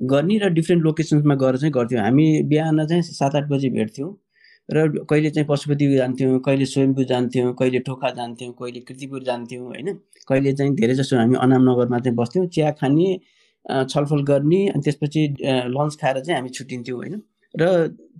गर्ने 0.00 0.38
र 0.38 0.48
डिफ्रेन्ट 0.58 0.82
लोकेसन्समा 0.84 1.34
गएर 1.42 1.56
चाहिँ 1.56 1.72
गर्थ्यौँ। 1.72 2.02
हामी 2.02 2.26
बिहान 2.48 2.86
चाहिँ 2.86 3.02
सात 3.02 3.34
आठ 3.36 3.48
बजी 3.48 3.70
भेट्थ्यौँ 3.70 4.10
र 4.68 5.04
कहिले 5.10 5.30
चाहिँ 5.30 5.46
पशुपति 5.48 5.86
जान्थ्यौँ 5.96 6.38
कहिले 6.46 6.66
स्वयम्भू 6.72 7.04
जान्थ्यौँ 7.04 7.52
कहिले 7.58 7.78
ठोका 7.86 8.10
जान्थ्यौँ 8.16 8.52
कहिले 8.60 8.80
कृतिपुर 8.88 9.22
जान्थ्यौँ 9.24 9.66
होइन? 9.66 9.88
कहिले 10.28 10.52
चाहिँ 10.52 10.74
धेरै 10.74 10.94
जसो 10.94 11.16
हामी 11.16 11.36
अनामनगरमा 11.36 11.98
चाहिँ 11.98 12.16
बस्थ्यौँ 12.16 12.46
चिया 12.54 12.70
खाने 12.80 13.08
छलफल 13.92 14.22
गर्ने 14.24 14.60
अनि 14.68 14.82
त्यसपछि 14.84 15.26
लन्च 15.76 15.96
खाएर 16.00 16.20
चाहिँ 16.20 16.38
हामी 16.38 16.50
छुट्टिन्थ्यौँ 16.56 16.98
होइन? 16.98 17.20
र 17.54 17.64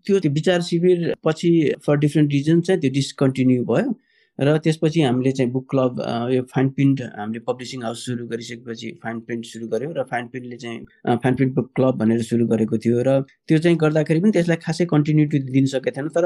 त्यो 0.05 0.19
विचार 0.31 0.61
शिविर 0.69 1.15
पछि 1.25 1.51
फर 1.87 1.97
डिफ्रेन्ट 1.99 2.33
रिजन 2.33 2.61
चाहिँ 2.61 2.81
त्यो 2.81 2.91
डिस्कन्टिन्यू 2.91 3.65
भयो। 3.65 3.95
र 4.41 4.57
त्यसपछि 4.65 5.01
हामीले 5.03 5.33
चाहिँ 5.33 5.51
बुक 5.53 5.67
क्लब 5.71 6.01
यो 6.33 6.43
फाइन 6.53 6.69
प्रिन्ट 6.77 7.01
हामीले 7.17 7.41
पब्लिसिङ 7.49 7.83
हाउस 7.83 8.05
सुरु 8.07 8.27
गरिसकेपछि 8.27 8.91
फाइन 9.03 9.21
प्रिन्ट 9.27 9.45
सुरु 9.47 9.67
गऱ्यौँ 9.69 9.93
र 9.97 10.03
फाइन 10.11 10.27
प्रिन्टले 10.29 10.57
चाहिँ 10.57 11.17
फाइन 11.25 11.35
प्रिन्ट 11.37 11.55
बुक 11.55 11.71
क्लब 11.77 11.99
भनेर 11.99 12.23
सुरु 12.31 12.47
गरेको 12.53 12.79
थियो 12.85 13.03
र 13.09 13.21
त्यो 13.49 13.59
चाहिँ 13.59 13.77
गर्दाखेरि 13.79 14.21
पनि 14.21 14.33
त्यसलाई 14.33 14.57
खासै 14.63 14.85
कन्टिन्युटी 14.95 15.39
दिन 15.51 15.67
सकेको 15.75 15.97
थिएन। 15.97 16.09
तर 16.17 16.25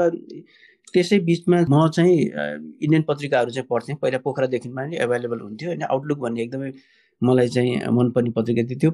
त्यसै 0.93 1.19
बिचमा 1.27 1.57
म 1.69 1.87
चाहिँ 1.91 2.15
इन्डियन 2.15 3.03
पत्रिकाहरू 3.07 3.51
चाहिँ 3.51 3.67
पढ्थेँ। 3.69 3.95
पहिला 4.01 4.17
पोखरादेखिमा 4.23 4.81
पनि 4.81 4.97
एभाइलेबल 5.03 5.39
हुन्थ्यो 5.39 5.69
होइन। 5.69 5.83
आउटलुक 5.83 6.19
भन्ने 6.19 6.41
एकदमै 6.43 6.71
मलाई 7.21 7.47
चाहिँ 7.47 7.91
मनपर्ने 7.91 8.31
पत्रिका 8.37 8.63
थियो। 8.63 8.79
त्यो 8.79 8.91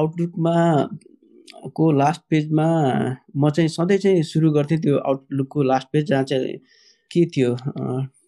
आउटलुकमा 0.00 0.56
को 1.76 1.84
लास्ट 1.92 2.22
पेजमा 2.30 2.66
म 3.36 3.50
चाहिँ 3.50 3.68
सधैँ 3.68 3.98
चाहिँ 3.98 4.22
सुरु 4.32 4.50
गर्थेँ। 4.52 4.78
त्यो 4.80 4.96
आउटलुकको 4.98 5.62
लास्ट 5.62 5.88
पेज 5.92 6.04
जहाँ 6.08 6.24
चाहिँ 6.24 6.58
के 7.10 7.24
थियो 7.36 7.50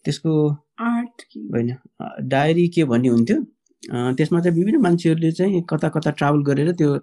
त्यसको 0.04 0.32
आर्ट 0.80 1.22
होइन 1.54 1.74
डायरी 2.28 2.66
के 2.74 2.84
भन्ने 2.84 3.08
हुन्थ्यो? 3.08 3.36
त्यसमा 4.16 4.40
चाहिँ 4.40 4.56
विभिन्न 4.58 4.80
मान्छेहरूले 4.82 5.30
चाहिँ 5.32 5.62
कता 5.70 5.88
कता 5.96 6.10
ट्राभल 6.18 6.42
गरेर 6.44 6.70
त्यो 6.78 6.98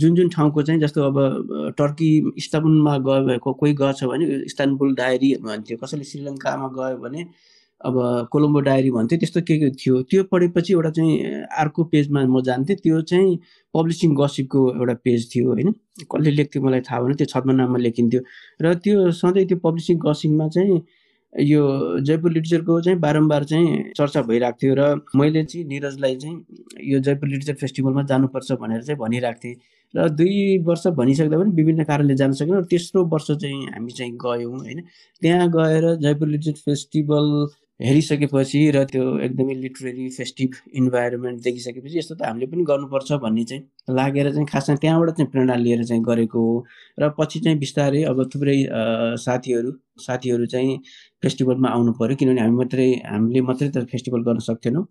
जुन 0.00 0.14
जुन 0.14 0.28
ठाउँको 0.28 0.62
चाहिँ 0.62 0.80
जस्तो 0.80 1.02
अब 1.02 1.74
टर्की 1.78 2.10
इस्तानबुलमा 2.38 2.96
गयो 3.06 3.26
भएको 3.26 3.52
कोही 3.60 3.72
गएछ 3.82 4.04
भने 4.04 4.26
इस्तानबुल 4.44 4.94
डायरी 4.94 5.34
भन्थ्यो 5.44 5.76
कसैले 5.84 6.04
श्रीलङ्कामा 6.10 6.68
गयो 6.76 6.96
भने 7.04 7.24
अब 7.80 7.96
कोलम्बो 8.32 8.60
डायरी 8.66 8.90
भन्थ्यो 8.90 9.18
त्यस्तो 9.18 9.40
के 9.48 9.56
के 9.58 9.70
थियो? 9.70 10.02
त्यो 10.10 10.22
पढेपछि 10.32 10.72
एउटा 10.72 10.90
चाहिँ 10.90 11.42
अर्को 11.62 11.84
पेजमा 11.92 12.24
म 12.26 12.40
जान्थेँ 12.42 12.76
त्यो 12.76 13.00
चाहिँ 13.10 13.38
पब्लिसिङ 13.74 14.14
गसिपको 14.20 14.60
एउटा 14.76 14.94
पेज 15.04 15.28
थियो 15.34 15.46
होइन? 15.48 15.72
कसले 16.12 16.30
लेख्थ्यो 16.30 16.62
मलाई 16.62 16.80
थाहा 16.90 17.00
भएन 17.02 17.14
त्यो 17.22 17.26
छद्म 17.32 17.50
नाममा 17.60 17.78
लेखिन्थ्यो। 17.78 18.20
र 18.62 18.74
त्यो 18.84 19.10
सधैँ 19.20 19.46
त्यो 19.48 19.58
पब्लिसिङ 19.66 19.98
गसिपमा 20.06 20.48
चाहिँ 20.48 20.78
यो 21.32 21.62
जयपुर 22.00 22.32
लिटरेचरको 22.32 22.80
चाहिँ 22.80 22.98
बारम्बार 22.98 23.44
चाहिँ 23.44 23.92
चर्चा 23.96 24.22
भइरहेको 24.22 24.58
थियो 24.62 24.74
र 24.74 24.84
मैले 25.16 25.44
चाहिँ 25.44 25.66
निरजलाई 25.66 26.16
चाहिँ 26.16 26.44
यो 26.82 27.00
जयपुर 27.00 27.28
लिटरेचर 27.28 27.54
फेस्टिभलमा 27.54 28.02
जानुपर्छ 28.02 28.52
भनेर 28.52 28.82
चाहिँ 28.82 28.98
भनिरहेको 28.98 29.40
थिएँ 29.44 29.54
र 29.94 30.08
दुई 30.08 30.58
वर्ष 30.58 30.86
भनिसक्दा 30.96 31.38
पनि 31.38 31.50
विभिन्न 31.52 31.84
कारणले 31.84 32.14
जान 32.14 32.32
सकेन 32.32 32.54
र 32.56 32.64
तेस्रो 32.64 33.04
वर्ष 33.04 33.30
चाहिँ 33.32 33.66
हामी 33.66 33.92
चाहिँ 33.92 34.12
गयौँ 34.24 34.58
होइन। 34.58 34.80
त्यहाँ 35.22 35.48
गएर 35.48 35.94
जयपुर 35.96 36.28
लिटरेचर 36.28 36.60
फेस्टिभल 36.64 37.26
हेरिसकेपछि 37.80 38.60
र 38.74 38.82
त्यो 38.84 39.02
एकदमै 39.24 39.54
लिटरेरी 39.54 40.08
फेस्टिभ 40.10 40.54
इन्भाइरोमेन्ट 40.80 41.42
देखिसकेपछि 41.42 41.98
यस्तो 41.98 42.14
त 42.14 42.22
हामीले 42.26 42.46
पनि 42.50 42.62
गर्नुपर्छ 42.70 43.18
भन्ने 43.22 43.44
चाहिँ 43.50 43.94
लागेर 43.94 44.30
चाहिँ 44.32 44.46
खासमा 44.52 44.76
त्यहाँबाट 44.82 45.10
चाहिँ 45.16 45.30
प्रेरणा 45.30 45.54
लिएर 45.62 45.84
चाहिँ 45.84 46.02
गरेको 46.02 46.40
हो। 46.42 46.64
र 46.98 47.10
पछि 47.18 47.40
चाहिँ 47.40 47.58
बिस्तारै 47.58 48.02
अब 48.10 48.24
थुप्रै 48.34 48.58
साथीहरू 49.26 49.70
साथीहरू 50.06 50.46
चाहिँ 50.54 50.78
फेस्टिभलमा 51.22 51.68
आउनु 51.70 51.92
पऱ्यो 52.00 52.16
किनभने 52.18 52.40
हामी 52.40 52.56
मात्रै 52.56 52.88
हामीले 53.06 53.40
मात्रै 53.46 53.68
त 53.70 53.86
फेस्टिभल 53.94 54.26
गर्न 54.26 54.38
सक्थेनौँ। 54.50 54.84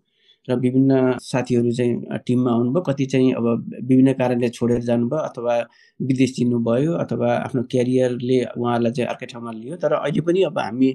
र 0.48 0.56
विभिन्न 0.56 1.20
साथीहरू 1.20 1.70
चाहिँ 1.76 2.18
टिममा 2.26 2.50
आउनुभयो 2.50 2.82
कति 2.88 3.06
चाहिँ 3.12 3.32
अब 3.36 3.46
विभिन्न 3.84 4.12
कारणले 4.16 4.48
छोडेर 4.48 4.80
जानुभयो 4.88 5.20
अथवा 5.28 5.54
विदेश 6.00 6.30
चिन्नुभयो 6.36 6.92
अथवा 7.04 7.32
आफ्नो 7.46 7.62
क्यारियरले 7.72 8.38
उहाँहरूलाई 8.56 8.92
चाहिँ 8.96 9.08
अर्कै 9.12 9.26
ठाउँमा 9.32 9.52
लियो। 9.52 9.76
तर 9.76 9.92
अहिले 10.00 10.20
पनि 10.24 10.42
अब 10.48 10.58
हामी 10.58 10.90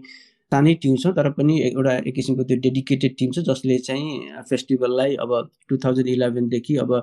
सानै 0.53 0.73
टिम 0.85 0.95
छ 1.03 1.13
तर 1.19 1.29
पनि 1.41 1.59
एउटा 1.67 1.93
एक 1.99 2.15
किसिमको 2.15 2.43
त्यो 2.49 2.57
डेडिकेटेड 2.63 3.19
टिम 3.19 3.35
छ 3.35 3.45
जसले 3.51 3.77
चाहिँ 3.89 4.41
फेस्टिभललाई 4.49 5.15
अब 5.25 5.37
टु 5.69 5.77
थाउजन्ड 5.85 6.15
इलेभेनदेखि 6.15 6.75
अब 6.85 6.97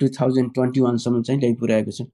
टु 0.00 0.08
थाउजन्ड 0.18 0.52
ट्वेन्टी 0.54 0.80
वानसम्म 0.80 1.22
चाहिँ 1.22 1.40
ल्याइ 1.40 1.54
पुऱ्याएको 1.62 1.96
छ। 1.98 2.06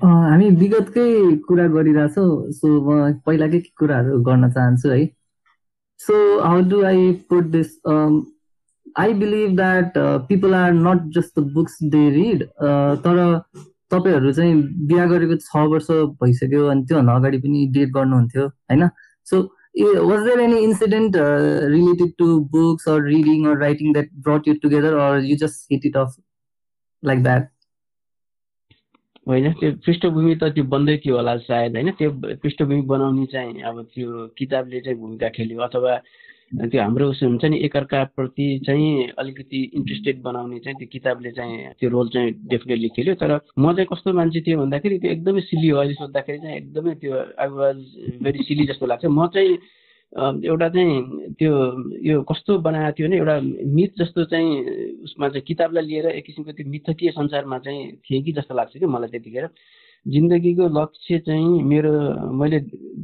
हामी 0.00 0.48
विगतकै 0.60 1.04
कुरा 1.44 1.66
गरिरहेछौँ 1.74 2.30
सो 2.54 2.70
म 2.86 3.12
पहिलाकै 3.26 3.60
कुराहरू 3.80 4.18
गर्न 4.24 4.50
चाहन्छु 4.56 4.88
है। 4.88 5.04
So 6.00 6.14
how 6.40 6.60
do 6.70 6.80
I 6.84 7.12
put 7.30 7.44
this 7.54 7.70
I 9.04 9.14
believe 9.22 9.56
that 9.56 9.96
people 10.28 10.54
are 10.54 10.72
not 10.74 11.08
just 11.16 11.38
the 11.38 11.44
books 11.54 11.78
they 11.94 12.02
read 12.16 12.44
तर 13.06 13.22
तपाईँहरू 13.92 14.32
चाहिँ 14.32 14.54
बिहा 14.86 15.06
गरेको 15.14 15.36
छ 15.42 15.64
वर्ष 15.72 15.90
भइसक्यो 16.22 16.66
अनि 16.74 16.84
त्योभन्दा 16.86 17.14
अगाडि 17.16 17.38
पनि 17.38 17.66
डेट 17.74 17.90
गर्नुहुन्थ्यो 17.96 18.46
होइन? 18.46 18.88
So 19.30 19.48
was 20.10 20.24
there 20.24 20.40
any 20.40 20.64
incident 20.64 21.16
uh, 21.16 21.66
related 21.68 22.16
to 22.18 22.44
books 22.44 22.86
or 22.86 23.02
reading 23.02 23.46
or 23.46 23.56
writing 23.56 23.92
that 23.92 24.10
brought 24.22 24.46
you 24.46 24.58
together 24.58 24.98
or 24.98 25.18
you 25.18 25.36
just 25.36 25.66
hit 25.68 25.84
it 25.84 25.96
off 25.96 26.16
like 27.02 27.22
that 27.22 27.52
होइन 29.28 29.52
त्यो 29.60 29.70
पृष्ठभूमि 29.84 30.34
त 30.40 30.48
त्यो 30.56 30.64
बन्दै 30.72 30.96
थियो 31.04 31.16
होला 31.16 31.36
सायद 31.44 31.76
होइन 31.76 31.90
त्यो 31.98 32.10
पृष्ठभूमि 32.42 32.80
बनाउने 32.90 33.24
चाहिँ 33.32 33.62
अब 33.70 33.82
त्यो 33.94 34.26
किताबले 34.38 34.80
चाहिँ 34.80 34.98
भूमिका 34.98 35.28
खेल्यो 35.38 35.62
अथवा 35.62 35.94
त्यो 36.52 36.82
हाम्रो 36.82 37.06
हुन्छ 37.10 37.44
नि 37.44 37.58
एकअर्काप्रति 37.66 38.46
चाहिँ 38.66 39.10
अलिकति 39.18 39.62
इन्ट्रेस्टेड 39.74 40.22
बनाउने 40.22 40.58
चाहिँ 40.62 40.76
त्यो 40.78 40.88
किताबले 40.92 41.30
चाहिँ 41.32 41.74
त्यो 41.80 41.90
रोल 41.90 42.08
चाहिँ 42.08 42.32
डेफिनेटली 42.48 42.88
खेल्यो। 42.96 43.14
तर 43.18 43.32
म 43.58 43.72
चाहिँ 43.74 43.86
कस्तो 43.92 44.12
मान्छे 44.14 44.40
थियो 44.46 44.58
भन्दाखेरि 44.58 44.98
त्यो 44.98 45.10
एकदमै 45.10 45.40
सिली 45.40 45.68
हो। 45.68 45.78
अहिले 45.78 45.94
सोद्धाखेरि 45.94 46.38
चाहिँ 46.38 46.56
एकदमै 46.56 46.94
त्यो 47.02 47.12
आई 47.42 47.48
वाज 47.50 47.76
भेरी 48.22 48.44
सिली 48.46 48.66
जस्तो 48.66 48.86
लाग्छ। 48.86 49.04
म 49.10 49.26
चाहिँ 49.26 49.58
एउटा 50.46 50.68
चाहिँ 50.70 51.34
त्यो 51.34 51.52
यो 52.06 52.22
कस्तो 52.30 52.58
बनाएको 52.62 52.94
थियो 52.94 53.08
भने 53.08 53.16
एउटा 53.16 53.36
मिथ 53.74 53.90
जस्तो 53.98 54.24
चाहिँ 54.30 55.02
उसमा 55.02 55.28
चाहिँ 55.28 55.44
किताबलाई 55.50 55.84
लिएर 55.86 56.06
एक 56.14 56.24
किसिमको 56.26 56.52
त्यो 56.52 56.70
मिथकीय 56.70 57.10
संसारमा 57.10 57.58
चाहिँ 57.58 57.82
थिएँ 58.06 58.22
कि 58.22 58.32
जस्तो 58.38 58.54
लाग्छ 58.54 58.76
कि 58.78 58.86
मलाई 58.86 59.10
त्यतिखेर। 59.10 59.50
जिन्दगीको 60.06 60.68
लक्ष्य 60.80 61.18
चाहिँ 61.18 61.62
मेरो 61.62 61.92
मैले 62.32 62.60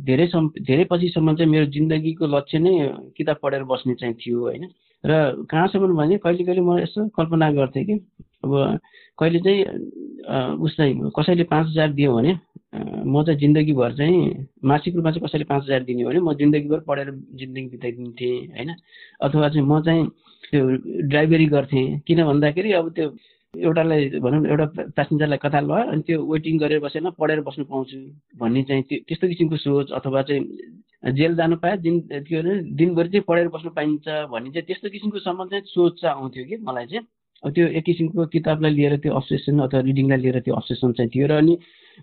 धेरै 0.06 0.26
सम् 0.26 0.48
धेरै 0.60 0.84
पछिसम्म 0.84 1.34
चाहिँ 1.36 1.50
मेरो 1.50 1.66
जिन्दगीको 1.66 2.26
लक्ष्य 2.26 2.58
नै 2.58 2.72
किताब 3.16 3.36
पढेर 3.42 3.62
बस्ने 3.64 3.94
चाहिँ 3.94 4.14
थियो 4.14 4.40
होइन? 4.40 4.64
र 5.04 5.44
कहाँसम्म 5.50 5.96
भने 5.96 6.18
कहिले 6.18 6.44
कहिले 6.44 6.60
म 6.60 6.78
यसो 6.78 7.08
कल्पना 7.08 7.50
गर्थेँ 7.52 7.84
कि 7.84 7.92
अब 8.44 8.78
कहिले 9.18 9.38
चाहिँ 9.40 9.60
उसलाई 10.62 10.94
कसैले 11.18 11.44
पाँच 11.44 11.66
हजार 11.66 11.92
दियो 11.92 12.14
भने 12.14 12.32
म 13.04 13.22
चाहिँ 13.24 13.38
जिन्दगीभर 13.40 13.92
चाहिँ 13.96 14.46
मासिक 14.64 14.94
रूपमा 14.96 15.10
चाहिँ 15.10 15.26
कसैले 15.26 15.44
पाँच 15.44 15.62
हजार 15.62 15.82
दिने 15.84 16.04
भने 16.04 16.20
म 16.20 16.34
जिन्दगीभर 16.34 16.80
पढेर 16.86 17.10
जिन्दगी 17.34 17.68
बिताइदिन्थेँ 17.68 18.38
होइन? 18.48 18.74
अथवा 19.20 19.48
चाहिँ 19.48 19.66
म 19.66 19.80
चाहिँ 19.82 20.06
त्यो 20.52 20.66
ड्राइभरी 21.08 21.46
गर्थेँ 21.46 21.86
किन 22.06 22.24
भन्दाखेरि 22.24 22.72
अब 22.72 22.90
त्यो 22.92 23.08
एउटालाई 23.54 24.08
भनौँ 24.18 24.46
एउटा 24.46 24.64
प्यासेन्जरलाई 24.90 25.38
कता 25.38 25.60
ल 25.60 25.70
अनि 25.86 26.02
त्यो 26.02 26.16
वेटिङ 26.24 26.58
गरेर 26.58 26.80
बसेन 26.80 27.10
पढेर 27.12 27.40
बस्नु 27.44 27.64
पाउँछु 27.64 27.98
भन्ने 28.40 28.62
चाहिँ 28.64 28.82
त्यो 28.82 28.98
त्यस्तो 29.08 29.28
किसिमको 29.28 29.56
सोच 29.58 29.92
अथवा 29.92 30.22
चाहिँ 30.22 31.12
जेल 31.12 31.36
जानु 31.36 31.56
पायो 31.60 31.76
दिन 31.76 32.00
के 32.08 32.32
भने 32.32 32.54
दिनभरि 32.72 33.08
चाहिँ 33.08 33.24
पढेर 33.28 33.48
बस्नु 33.48 33.70
पाइन्छ 33.70 34.08
भन्ने 34.32 34.50
चाहिँ 34.50 34.66
त्यस्तो 34.66 34.88
किसिमको 34.88 35.18
सम्म 35.18 35.44
चाहिँ 35.52 35.64
सोच 35.68 36.00
चाहिँ 36.00 36.16
आउँथ्यो 36.16 36.44
कि 36.44 36.56
मलाई 36.64 36.86
चाहिँ। 36.86 37.52
त्यो 37.52 37.66
एक 37.68 37.84
किसिमको 37.84 38.26
किताबलाई 38.26 38.72
लिएर 38.72 38.96
त्यो 38.96 39.12
अब्सेसन 39.14 39.58
अथवा 39.60 39.80
रिडिङलाई 39.80 40.18
लिएर 40.18 40.40
त्यो 40.40 40.54
अब्सेसन 40.54 40.92
चाहिँ 40.92 41.10
थियो 41.12 41.26
र 41.26 41.32
अनि 41.36 41.58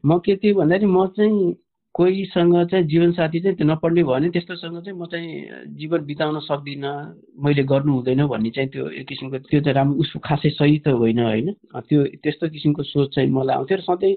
म 0.06 0.20
के 0.22 0.36
थियो 0.38 0.56
भन्दाखेरि 0.56 0.86
म 0.86 1.06
चाहिँ 1.18 1.54
कोहीसँग 2.00 2.54
चाहिँ 2.72 2.86
जीवनसाथी 2.88 3.40
चाहिँ 3.44 3.66
नपढ्ने 3.68 4.04
भयो 4.04 4.14
भने 4.14 4.30
त्यस्तोसँग 4.32 4.78
चाहिँ 4.84 4.98
म 5.00 5.06
चाहिँ 5.12 5.76
जीवन 5.76 6.06
बिताउन 6.08 6.40
सक्दिनँ 6.40 6.92
मैले 7.44 7.64
गर्नु 7.68 7.92
हुँदैन 7.94 8.26
भन्ने 8.26 8.50
चाहिँ 8.56 8.70
त्यो 8.72 8.88
एक 9.00 9.08
किसिमको 9.08 9.38
त्यो 9.52 9.60
चाहिँ 9.60 9.76
राम्रो 9.76 10.00
उसको 10.00 10.20
खासै 10.24 10.50
सही 10.50 10.78
त 10.80 10.96
होइन 10.96 11.20
होइन? 11.20 11.48
त्यो 11.76 12.00
त्यस्तो 12.24 12.50
किसिमको 12.56 12.84
सोच 12.84 13.16
चाहिँ 13.16 13.30
मलाई 13.30 13.56
आउँथ्यो 13.56 13.78
र 13.78 13.82
सधैँ 13.84 14.16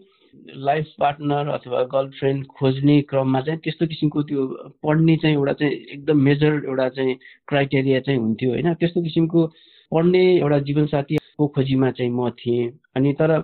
लाइफ 0.62 0.86
पार्टनर 1.00 1.48
अथवा 1.58 1.82
गर्लफ्रेन्ड 1.90 2.46
खोज्ने 2.54 3.00
क्रममा 3.10 3.40
चाहिँ 3.40 3.60
त्यस्तो 3.60 3.86
किसिमको 3.86 4.22
त्यो 4.30 4.46
पढ्ने 4.78 5.16
चाहिँ 5.18 5.36
एउटा 5.36 5.52
चाहिँ 5.52 5.72
एकदम 5.74 6.16
मेजर 6.22 6.52
एउटा 6.70 6.88
चाहिँ 6.88 7.18
क्राइटेरिया 7.48 8.00
चाहिँ 8.06 8.20
हुन्थ्यो 8.20 8.50
होइन? 8.50 8.74
त्यस्तो 8.74 9.02
किसिमको 9.02 9.40
पढ्ने 9.92 10.22
एउटा 10.38 10.58
जीवनसाथीको 10.70 11.46
खोजीमा 11.48 11.90
चाहिँ 11.98 12.12
म 12.14 12.30
थिएँ। 12.38 12.70
अनि 12.96 13.12
तर 13.18 13.42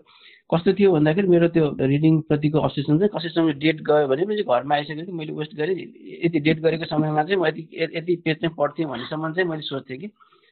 कस्तो 0.50 0.72
थियो 0.72 0.92
भन्दाखेरि 0.92 1.28
मेरो 1.28 1.48
त्यो 1.48 1.64
रिडिङप्रतिको 1.80 2.58
अब्सेसन 2.58 2.98
चाहिँ 2.98 3.10
कसैसँग 3.14 3.50
डेट 3.58 3.80
गयो 3.80 4.08
भने 4.08 4.24
पनि 4.24 4.42
घरमा 4.42 4.74
आइसकेपछि 4.74 5.12
मैले 5.12 5.32
वेस्ट 5.32 5.54
गरेँ। 5.56 5.76
यति 6.24 6.40
डेट 6.40 6.60
गरेको 6.60 6.84
समयमा 6.84 7.22
चाहिँ 7.22 7.40
म 7.40 7.46
यति 7.46 7.68
यति 7.96 8.16
पेज 8.24 8.36
चाहिँ 8.36 8.54
पढ्थेँ 8.56 8.86
भन्नेसम्म 8.86 9.32
चाहिँ 9.32 9.48
मैले 9.48 9.62
सोध्थेँ 9.62 9.98
कि। 9.98 10.08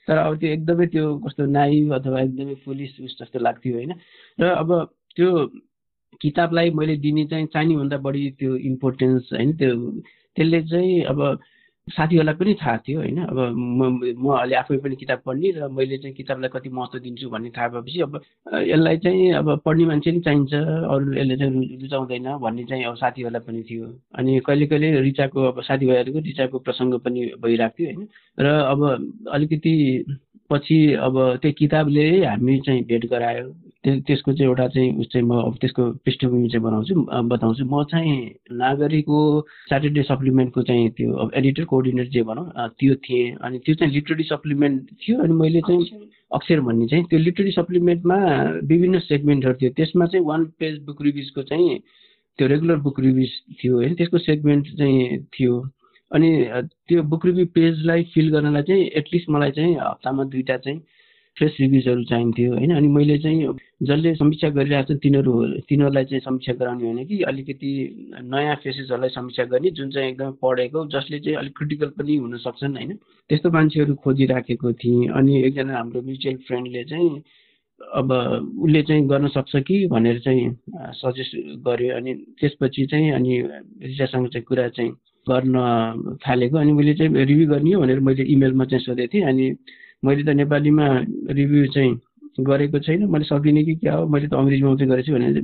तर 0.08 0.16
अब 0.16 0.36
त्यो 0.36 0.50
एकदमै 0.50 0.86
त्यो 0.86 1.06
कस्तो 1.18 1.46
नाइभ 1.48 1.92
अथवा 1.94 2.20
एकदमै 2.20 2.54
पुलिस 2.64 3.00
उस 3.00 3.16
जस्तो 3.22 3.38
लाग्थ्यो 3.38 3.74
होइन। 3.74 3.92
र 4.40 4.44
अब 4.54 4.68
त्यो 5.16 5.30
किताबलाई 6.20 6.70
मैले 6.70 6.96
दिने 6.96 7.24
चाहिँ 7.26 7.46
चाहिनेभन्दा 7.46 7.96
बढी 7.96 8.30
त्यो 8.38 8.56
इम्पोर्टेन्स 8.70 9.32
होइन 9.32 9.56
त्यो 9.56 9.74
त्यसले 10.36 10.62
चाहिँ 10.62 11.04
अब 11.04 11.20
साथीहरूलाई 11.88 12.34
पनि 12.34 12.54
थाहा 12.54 12.76
थियो 12.82 12.98
होइन? 13.00 13.18
अब 13.24 13.38
म 14.18 14.30
अहिले 14.34 14.56
आफै 14.56 14.76
पनि 14.82 14.96
किताब 14.96 15.20
पढ्ने 15.26 15.50
र 15.54 15.68
मैले 15.70 15.98
चाहिँ 15.98 16.14
किताबलाई 16.16 16.50
कति 16.50 16.68
महत्त्व 16.68 16.98
दिन्छु 16.98 17.30
भन्ने 17.30 17.50
थाहा 17.56 17.68
भएपछि 17.68 18.00
अब 18.02 18.20
यसलाई 18.66 18.96
चाहिँ 18.98 19.32
अब 19.32 19.60
पढ्ने 19.64 19.84
मान्छे 19.86 20.10
पनि 20.10 20.20
चाहिन्छ 20.20 20.54
अरू 20.54 21.12
यसले 21.14 21.36
चाहिँ 21.36 21.78
रुचाउँदैन 21.82 22.26
भन्ने 22.42 22.64
चाहिँ 22.64 22.84
अब 22.84 22.96
साथीहरूलाई 22.96 23.42
पनि 23.46 23.62
थियो। 23.70 23.86
अनि 24.18 24.40
कहिले 24.46 24.66
कहिले 24.66 25.00
रिचाको 25.00 25.42
अब 25.42 25.62
साथीभाइहरूको 25.62 26.18
रिचाको 26.26 26.58
प्रसङ्ग 26.58 26.98
पनि 27.06 27.20
भइरहेको 27.38 27.74
थियो 27.78 27.86
होइन? 27.86 28.08
र 28.38 28.46
अब 28.72 28.80
अलिकति 29.32 29.74
पछि 30.50 30.78
अब 30.94 31.14
त्यो 31.42 31.52
किताबले 31.52 32.04
हामी 32.26 32.58
चाहिँ 32.66 32.82
भेट 32.84 33.06
गरायो। 33.06 33.46
त्यसको 33.84 34.32
चाहिँ 34.32 34.48
एउटा 34.48 34.66
चाहिँ 34.68 34.92
उस 35.00 35.06
चाहिँ 35.12 35.26
म 35.26 35.40
अब 35.40 35.56
त्यसको 35.60 35.82
पृष्ठभूमि 36.04 36.48
चाहिँ 36.48 36.62
बनाउँछु 36.64 36.94
बताउँछु। 37.30 37.64
म 37.64 37.82
चाहिँ 37.90 38.16
नागरिकको 38.52 39.18
स्याटरडे 39.68 40.02
सप्लिमेन्टको 40.02 40.62
चाहिँ 40.62 40.90
त्यो 40.96 41.12
अब 41.12 41.30
एडिटर 41.34 41.64
कोअर्डिनेटर 41.70 42.10
जे 42.10 42.22
भनौँ 42.22 42.46
त्यो 42.78 42.94
थिएँ। 43.06 43.36
अनि 43.44 43.58
त्यो 43.66 43.74
चाहिँ 43.74 43.92
लिटरेरी 43.94 44.24
सप्लिमेन्ट 44.24 44.90
थियो 45.02 45.22
अनि 45.22 45.34
मैले 45.34 45.60
चाहिँ 45.68 46.10
अक्षर। 46.34 46.60
भन्ने 46.60 46.86
चाहिँ 46.86 47.04
त्यो 47.06 47.18
लिटरेरी 47.18 47.52
सप्लिमेन्टमा 47.52 48.16
विभिन्न 48.66 48.98
सेगमेन्टहरू 49.06 49.54
थियो। 49.60 49.70
त्यसमा 49.76 50.06
चाहिँ 50.06 50.26
वान 50.26 50.44
पेज 50.58 50.82
बुक 50.86 51.02
रिभ्युजको 51.02 51.42
चाहिँ 51.42 51.78
त्यो 52.38 52.46
रेगुलर 52.48 52.76
बुक 52.82 53.00
रिभ्युज 53.00 53.30
थियो 53.62 53.74
होइन 53.76 53.94
त्यसको 53.94 54.18
सेगमेन्ट 54.18 54.66
चाहिँ 54.78 55.18
थियो। 55.38 55.60
अनि 56.10 56.30
त्यो 56.88 57.02
बुक 57.02 57.26
रिभ्यू 57.26 57.46
पेजलाई 57.54 58.02
फिल 58.14 58.30
गर्नलाई 58.32 58.62
चाहिँ 58.62 58.84
एटलिस्ट 58.98 59.30
मलाई 59.30 59.50
चाहिँ 59.50 59.74
हप्तामा 59.76 60.24
दुईवटा 60.24 60.56
चाहिँ 60.56 60.78
फ्रेस 61.36 61.56
रिभ्युजहरू 61.60 62.04
चाहिन्थ्यो 62.04 62.52
होइन? 62.52 62.74
अनि 62.76 62.88
मैले 62.88 63.18
चाहिँ 63.18 63.54
जसले 63.82 64.14
समीक्षा 64.14 64.48
गरिरहेको 64.50 64.94
छ 64.94 64.98
तिनीहरू 65.02 65.32
तिनीहरूलाई 65.68 66.04
चाहिँ 66.04 66.20
समीक्षा 66.20 66.52
गराउने 66.60 66.84
होइन 66.84 67.04
कि 67.06 67.20
अलिकति 67.28 67.70
नयाँ 68.24 68.54
फेसेसहरूलाई 68.64 69.10
समीक्षा 69.12 69.44
गर्ने 69.52 69.70
जुन 69.70 69.90
चाहिँ 69.90 70.08
एकदम 70.10 70.30
पढेको 70.42 70.86
जसले 70.96 71.18
चाहिँ 71.20 71.36
अलिक 71.38 71.56
क्रिटिकल 71.56 71.88
पनि 71.98 72.16
हुन 72.16 72.36
सक्छन् 72.40 72.76
होइन? 72.76 72.92
त्यस्तो 73.30 73.50
मान्छेहरू 73.50 73.94
खोजिराखेको 74.04 74.72
थिएँ। 74.72 75.08
अनि 75.12 75.42
एकजना 75.46 75.76
हाम्रो 75.76 76.02
म्युचुअल 76.02 76.36
फ्रेन्डले 76.48 76.84
चाहिँ 76.84 77.22
अब 77.80 78.12
उसले 78.64 78.82
चाहिँ 78.82 79.06
गर्न 79.08 79.28
सक्छ 79.28 79.56
कि 79.68 79.86
भनेर 79.92 80.18
चाहिँ 80.24 80.50
सजेस्ट 80.96 81.36
गर्यो। 81.66 81.96
अनि 81.96 82.14
त्यसपछि 82.40 82.86
चाहिँ 82.90 83.12
अनि 83.12 83.40
रिसासँग 83.84 84.28
चाहिँ 84.32 84.44
कुरा 84.48 84.68
चाहिँ 84.72 84.90
गर्न 85.26 86.16
थालेको। 86.24 86.56
अनि 86.58 86.72
मैले 86.72 86.94
चाहिँ 86.94 87.24
रिभ्यू 87.24 87.46
गर्ने 87.48 87.76
भनेर 87.76 88.00
मैले 88.00 88.24
इमेलमा 88.24 88.64
चाहिँ 88.64 88.84
सोधेको 88.84 89.12
थिएँ। 89.12 89.24
अनि 89.28 89.50
मैले 90.02 90.22
त 90.24 90.28
नेपालीमा 90.36 90.86
रिभ्यू 91.30 91.66
चाहिँ 91.74 91.94
गरेको 92.40 92.78
छैन। 92.78 93.04
मैले 93.10 93.24
सकिनँ 93.24 93.64
कि 93.64 93.74
क्या 93.74 93.94
हो? 93.94 94.06
मैले 94.06 94.28
त 94.28 94.34
अङ्ग्रेजीमा 94.34 94.70
मात्रै 94.70 94.86
गरेको 94.86 95.06
छु 95.06 95.12
भनेर 95.12 95.40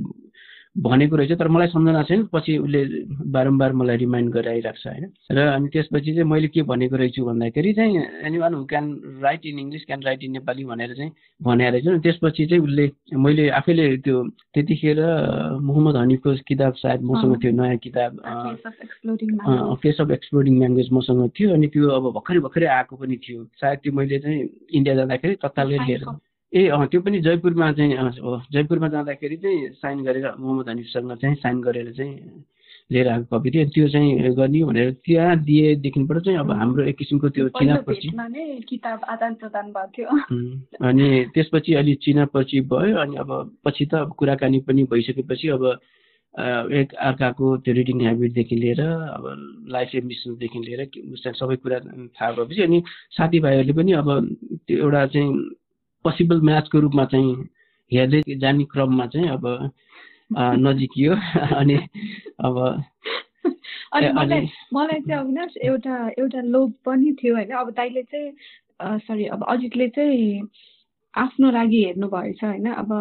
भनेको 0.75 1.15
रहेछ 1.15 1.31
तर 1.39 1.47
मलाई 1.47 1.67
सम्झना 1.67 2.01
छैन। 2.03 2.23
पछि 2.33 2.57
उसले 2.57 2.81
बारम्बार 3.29 3.73
मलाई 3.77 3.97
रिमाइन्ड 3.97 4.29
गराइरहेको 4.33 4.79
छ 4.81 4.87
होइन? 4.87 5.05
र 5.31 5.37
अनि 5.53 5.67
त्यसपछि 5.69 6.11
चाहिँ 6.13 6.29
मैले 6.29 6.47
के 6.49 6.61
भनेको 6.65 6.95
रहेछु 6.97 7.25
भन्दाखेरि 7.25 7.73
चाहिँ 7.77 8.25
anyone 8.37 8.53
who 8.53 8.63
can 8.65 8.85
write 9.21 9.45
in 9.45 9.59
English 9.59 9.85
can 9.85 10.01
write 10.03 10.23
in 10.23 10.31
Nepali 10.31 10.63
भनेर 10.65 10.93
चाहिँ 10.97 11.11
भने 11.41 11.69
रहेछ। 11.69 12.01
त्यसपछि 12.03 12.45
चाहिँ 12.45 12.63
उसले 12.63 12.89
मैले 13.13 13.49
आफैले 13.61 13.85
त्यो 14.01 14.23
त्यतिखेर 14.53 14.99
मोहम्मद 15.61 15.95
हनिफको 15.95 16.35
किताब 16.47 16.73
सायद 16.81 17.01
मसँग 17.05 17.37
थियो 17.43 17.51
नयाँ 17.53 17.77
किताब 17.85 18.11
फेस 19.77 20.01
अफ 20.01 20.11
एक्सप्लोरिङ 20.11 20.57
ल्याङ्ग्वेज 20.59 20.89
मसँग 20.91 21.29
थियो। 21.37 21.53
अनि 21.53 21.67
त्यो 21.69 21.89
अब 21.89 22.03
भर्खरै 22.17 22.39
भर्खरै 22.49 22.67
आएको 22.81 22.95
पनि 22.97 23.17
थियो। 23.21 23.43
सायद 23.61 23.79
त्यो 23.83 23.93
मैले 23.93 24.19
चाहिँ 24.19 24.49
इन्डिया 24.73 24.95
जाँदाखेरि 24.95 25.35
तत्कालै 25.45 25.77
लिएर 25.85 26.05
ए 26.53 26.67
अँ 26.69 26.85
त्यो 26.87 27.01
पनि 27.01 27.19
जयपुरमा 27.21 27.71
चाहिँ 27.73 27.97
हो 28.21 28.41
जयपुरमा 28.51 28.87
जाँदाखेरि 28.87 29.37
चाहिँ 29.37 29.69
साइन 29.73 30.03
गरेर 30.03 30.25
मोहम्मद 30.39 30.69
हनिफसँग 30.69 31.15
चाहिँ 31.17 31.35
साइन 31.35 31.61
गरेर 31.61 31.91
चाहिँ 31.93 32.43
लिएर 32.91 33.07
आएको 33.07 33.25
कपी 33.31 33.51
थियो। 33.51 33.65
त्यो 33.69 33.87
चाहिँ 33.89 34.33
गर्ने 34.35 34.63
भनेर 34.63 34.91
त्यहाँ 35.05 35.37
दिएदेखिबाट 35.39 36.17
चाहिँ 36.19 36.39
अब 36.39 36.51
हाम्रो 36.51 36.83
एक 36.83 36.97
किसिमको 36.97 37.29
त्यो 37.29 37.47
चिनापछि। 37.49 38.09
किताब 38.69 38.99
आदान 39.09 39.33
प्रदान 39.33 39.71
भएको 39.71 39.91
थियो। 39.97 40.09
अनि 40.87 41.25
त्यसपछि 41.33 41.73
अलि 41.73 41.95
चिनापछि 41.95 42.61
भयो 42.61 42.97
अनि 42.97 43.15
अब 43.17 43.31
पछि 43.65 43.85
त 43.85 43.93
अब 43.95 44.13
कुराकानी 44.13 44.59
पनि 44.67 44.83
भइसकेपछि 44.83 45.47
अब 45.49 45.63
एक 46.73 46.93
अर्काको 46.93 47.57
त्यो 47.57 47.73
रिडिङ 47.73 48.01
ह्याबिटदेखि 48.01 48.55
लिएर 48.55 48.81
अब 48.81 49.23
लाइफ 49.69 49.95
एम्बिसनदेखि 49.95 50.59
लिएर 50.59 50.81
सबै 51.33 51.55
कुरा 51.55 51.79
थाहा 51.79 52.31
भएपछि 52.31 52.61
अनि 52.61 52.83
साथीभाइहरूले 53.11 53.73
पनि 53.73 53.91
अब 53.93 54.09
त्यो 54.67 54.77
एउटा 54.77 55.05
चाहिँ 55.07 55.31
पोसिबल 56.03 56.41
म्याचको 56.41 56.79
रूपमा 56.79 57.05
चाहिँ 57.05 57.33
हेर्दै 57.91 58.21
जाने 58.35 58.63
क्रममा 58.63 59.05
चाहिँ 59.07 59.29
अब 59.29 59.45
नजिकियो 60.65 61.13
अनि 61.59 61.75
अब 62.39 62.57
अनि 63.93 64.11
मलाई 64.11 64.49
मलाई 64.73 65.01
चाहिँ 65.01 65.19
अविनाश 65.21 65.57
एउटा 65.63 65.97
एउटा 66.19 66.41
लोभ 66.41 66.73
पनि 66.85 67.11
थियो 67.13 67.35
होइन। 67.35 67.51
अब 67.51 67.69
दाइले 67.69 68.03
चाहिँ 68.03 68.31
सरी 68.99 69.25
अब 69.25 69.45
अजितले 69.47 69.87
चाहिँ 69.87 70.47
आफ्नो 71.13 71.49
लागि 71.51 71.83
हेर्नु 71.83 72.07
भएछ 72.09 72.43
होइन? 72.43 72.65
अब 72.73 72.91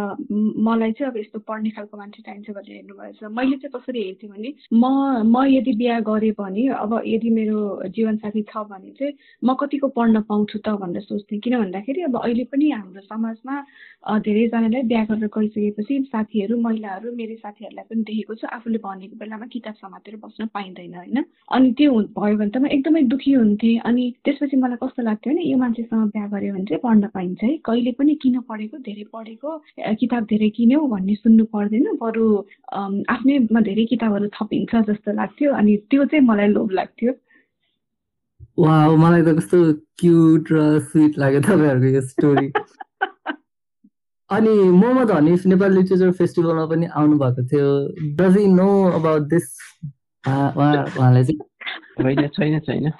मलाई 0.60 0.92
चाहिँ 0.92 1.10
अब 1.10 1.16
यस्तो 1.16 1.38
पढ्ने 1.48 1.70
खालको 1.70 1.96
मान्छे 1.96 2.22
चाहिन्छ 2.22 2.50
भनेर 2.50 2.76
हेर्नु 2.76 2.94
भएछ। 2.94 3.22
मैले 3.24 3.56
चाहिँ 3.56 3.72
कसरी 3.72 4.02
हेर्थेँ 4.02 4.30
भने 4.30 4.52
म 4.72 4.84
म 5.32 5.44
यदि 5.48 5.72
बिहा 5.80 5.98
गरेँ 6.04 6.32
भने 6.38 6.66
अब 6.76 6.92
यदि 7.06 7.30
मेरो 7.30 7.88
जीवनसाथी 7.88 8.42
छ 8.52 8.64
भने 8.68 8.90
चाहिँ 8.98 9.14
म 9.44 9.54
कतिको 9.60 9.88
पढ्न 9.96 10.20
पाउँछु 10.28 10.58
त 10.60 10.76
भनेर 10.76 11.02
सोच्थेँ। 11.02 11.40
किन 11.40 11.58
भन्दाखेरि 11.58 12.02
अब 12.02 12.16
अहिले 12.20 12.44
पनि 12.52 12.70
हाम्रो 12.70 13.00
समाजमा 13.00 13.54
धेरैजनालाई 14.20 14.82
बिहा 14.92 15.04
गरेर 15.08 15.28
गइसकेपछि 15.32 16.00
साथीहरू 16.12 16.60
महिलाहरू 16.60 17.12
मेरो 17.16 17.36
साथीहरूलाई 17.40 17.84
पनि 17.88 18.02
देखेको 18.04 18.34
छु। 18.34 18.46
आफूले 18.52 18.78
भनेको 18.84 19.16
बेलामा 19.16 19.46
किताब 19.48 19.74
समातेर 19.80 20.16
बस्न 20.20 20.46
पाइँदैन 20.52 20.94
होइन? 20.94 21.24
अनि 21.48 21.72
त्यो 21.78 21.92
भयो 22.12 22.36
भने 22.36 22.50
त 22.50 22.56
म 22.60 22.66
एकदमै 22.76 23.02
दुःखी 23.08 23.32
हुन्थेँ। 23.32 23.78
अनि 23.88 24.04
त्यसपछि 24.24 24.56
मलाई 24.56 24.76
कस्तो 24.84 25.02
लाग्थ्यो 25.02 25.32
भने 25.32 25.42
यो 25.50 25.56
मान्छेसँग 25.58 26.06
बिहा 26.12 26.26
गऱ्यो 26.28 26.52
भने 26.54 26.64
चाहिँ 26.68 26.80
पढ्न 26.84 27.08
पाइन्छ 27.14 27.42
है। 27.42 27.56
कहिले 27.64 27.90
पनि 28.02 28.14
किन 28.22 28.40
पढेको? 28.50 28.78
धेरै 28.78 29.04
पढेको। 29.14 29.50
किताब 30.02 30.24
धेरै 30.26 30.50
किन्यौ 30.50 30.80
भन्ने 30.86 31.14
सुन्नु 31.14 31.44
पर्दैन। 31.54 31.86
बरु 31.96 32.24
आफ्नैमा 33.08 33.60
धेरै 33.68 33.84
किताबहरू 33.92 34.30
थपिन्छ 34.38 34.82
जस्तो 34.90 35.12
लाग्थ्यो 35.12 35.52
अनि 35.54 35.76
त्यो 35.90 36.04
चाहिँ 36.04 36.26
मलाई 36.26 36.48
लोभ 36.48 36.70
लाग्थ्यो। 36.72 37.12
वा 38.58 38.74
मलाई 38.96 39.22
त 39.22 39.38
कस्तो 39.38 39.58
क्युट 39.98 40.52
र 40.52 40.58
स्विट 40.90 41.18
लाग्यो 41.18 41.40
तपाईँहरूको 41.40 41.94
यो 41.94 42.00
स्टोरी। 42.08 42.48
अनि 44.30 44.52
मोहम्मद 44.72 45.10
हनिफ 45.10 45.46
नेपाल 45.46 45.72
लिटरेचर 45.72 46.12
फेस्टिभलमा 46.18 46.66
पनि 46.66 46.86
आउनु 46.96 47.18
भएको 47.18 47.42
थियो 47.48 47.70
डज 48.16 48.36
नो 48.50 48.68
अबाउट 48.90 49.22
दिस 49.28 49.48
उहाँलाई 50.24 51.24
चाहिँ 51.24 51.38
होइन 52.02 52.28
छैन 52.28 52.58
छैन। 52.58 52.90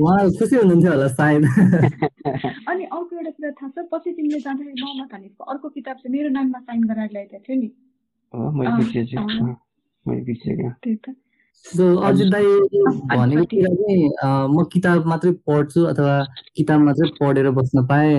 उहाँ 0.00 0.30
खुसी 0.38 0.56
हुनुहुन्थ्यो 0.56 0.92
होला 0.92 1.08
सायद। 1.08 1.42
अनि 2.68 2.84
अर्को 2.84 3.16
एउटा 3.16 3.30
कुरा 3.30 3.50
थाहा 3.50 3.68
छ 3.68 3.86
पछि 3.92 4.10
तिमीले 4.12 4.38
जाँदाखेरि 4.40 4.82
मोहम्मद 4.82 5.14
हनिफको 5.14 5.44
अर्को 5.44 5.68
किताब 5.68 5.96
चाहिँ 5.96 6.12
मेरो 6.16 6.28
नाममा 6.28 6.58
साइन 6.58 6.82
गराएर 6.82 7.10
ल्याइदिएको 7.12 7.44
थियो 7.48 7.60
नि। 7.60 7.70
सो 11.66 11.84
अजित 12.08 12.28
दाई 12.32 12.44
भनेको 13.10 13.44
कुरा 13.44 13.74
चाहिँ 13.74 14.08
म 14.54 14.64
किताब 14.72 15.06
मात्रै 15.06 15.32
पढ्छु 15.46 15.82
अथवा 15.84 16.12
किताब 16.56 16.80
मात्रै 16.80 17.08
पढेर 17.20 17.50
बस्न 17.58 17.84
पाएँ 17.86 18.12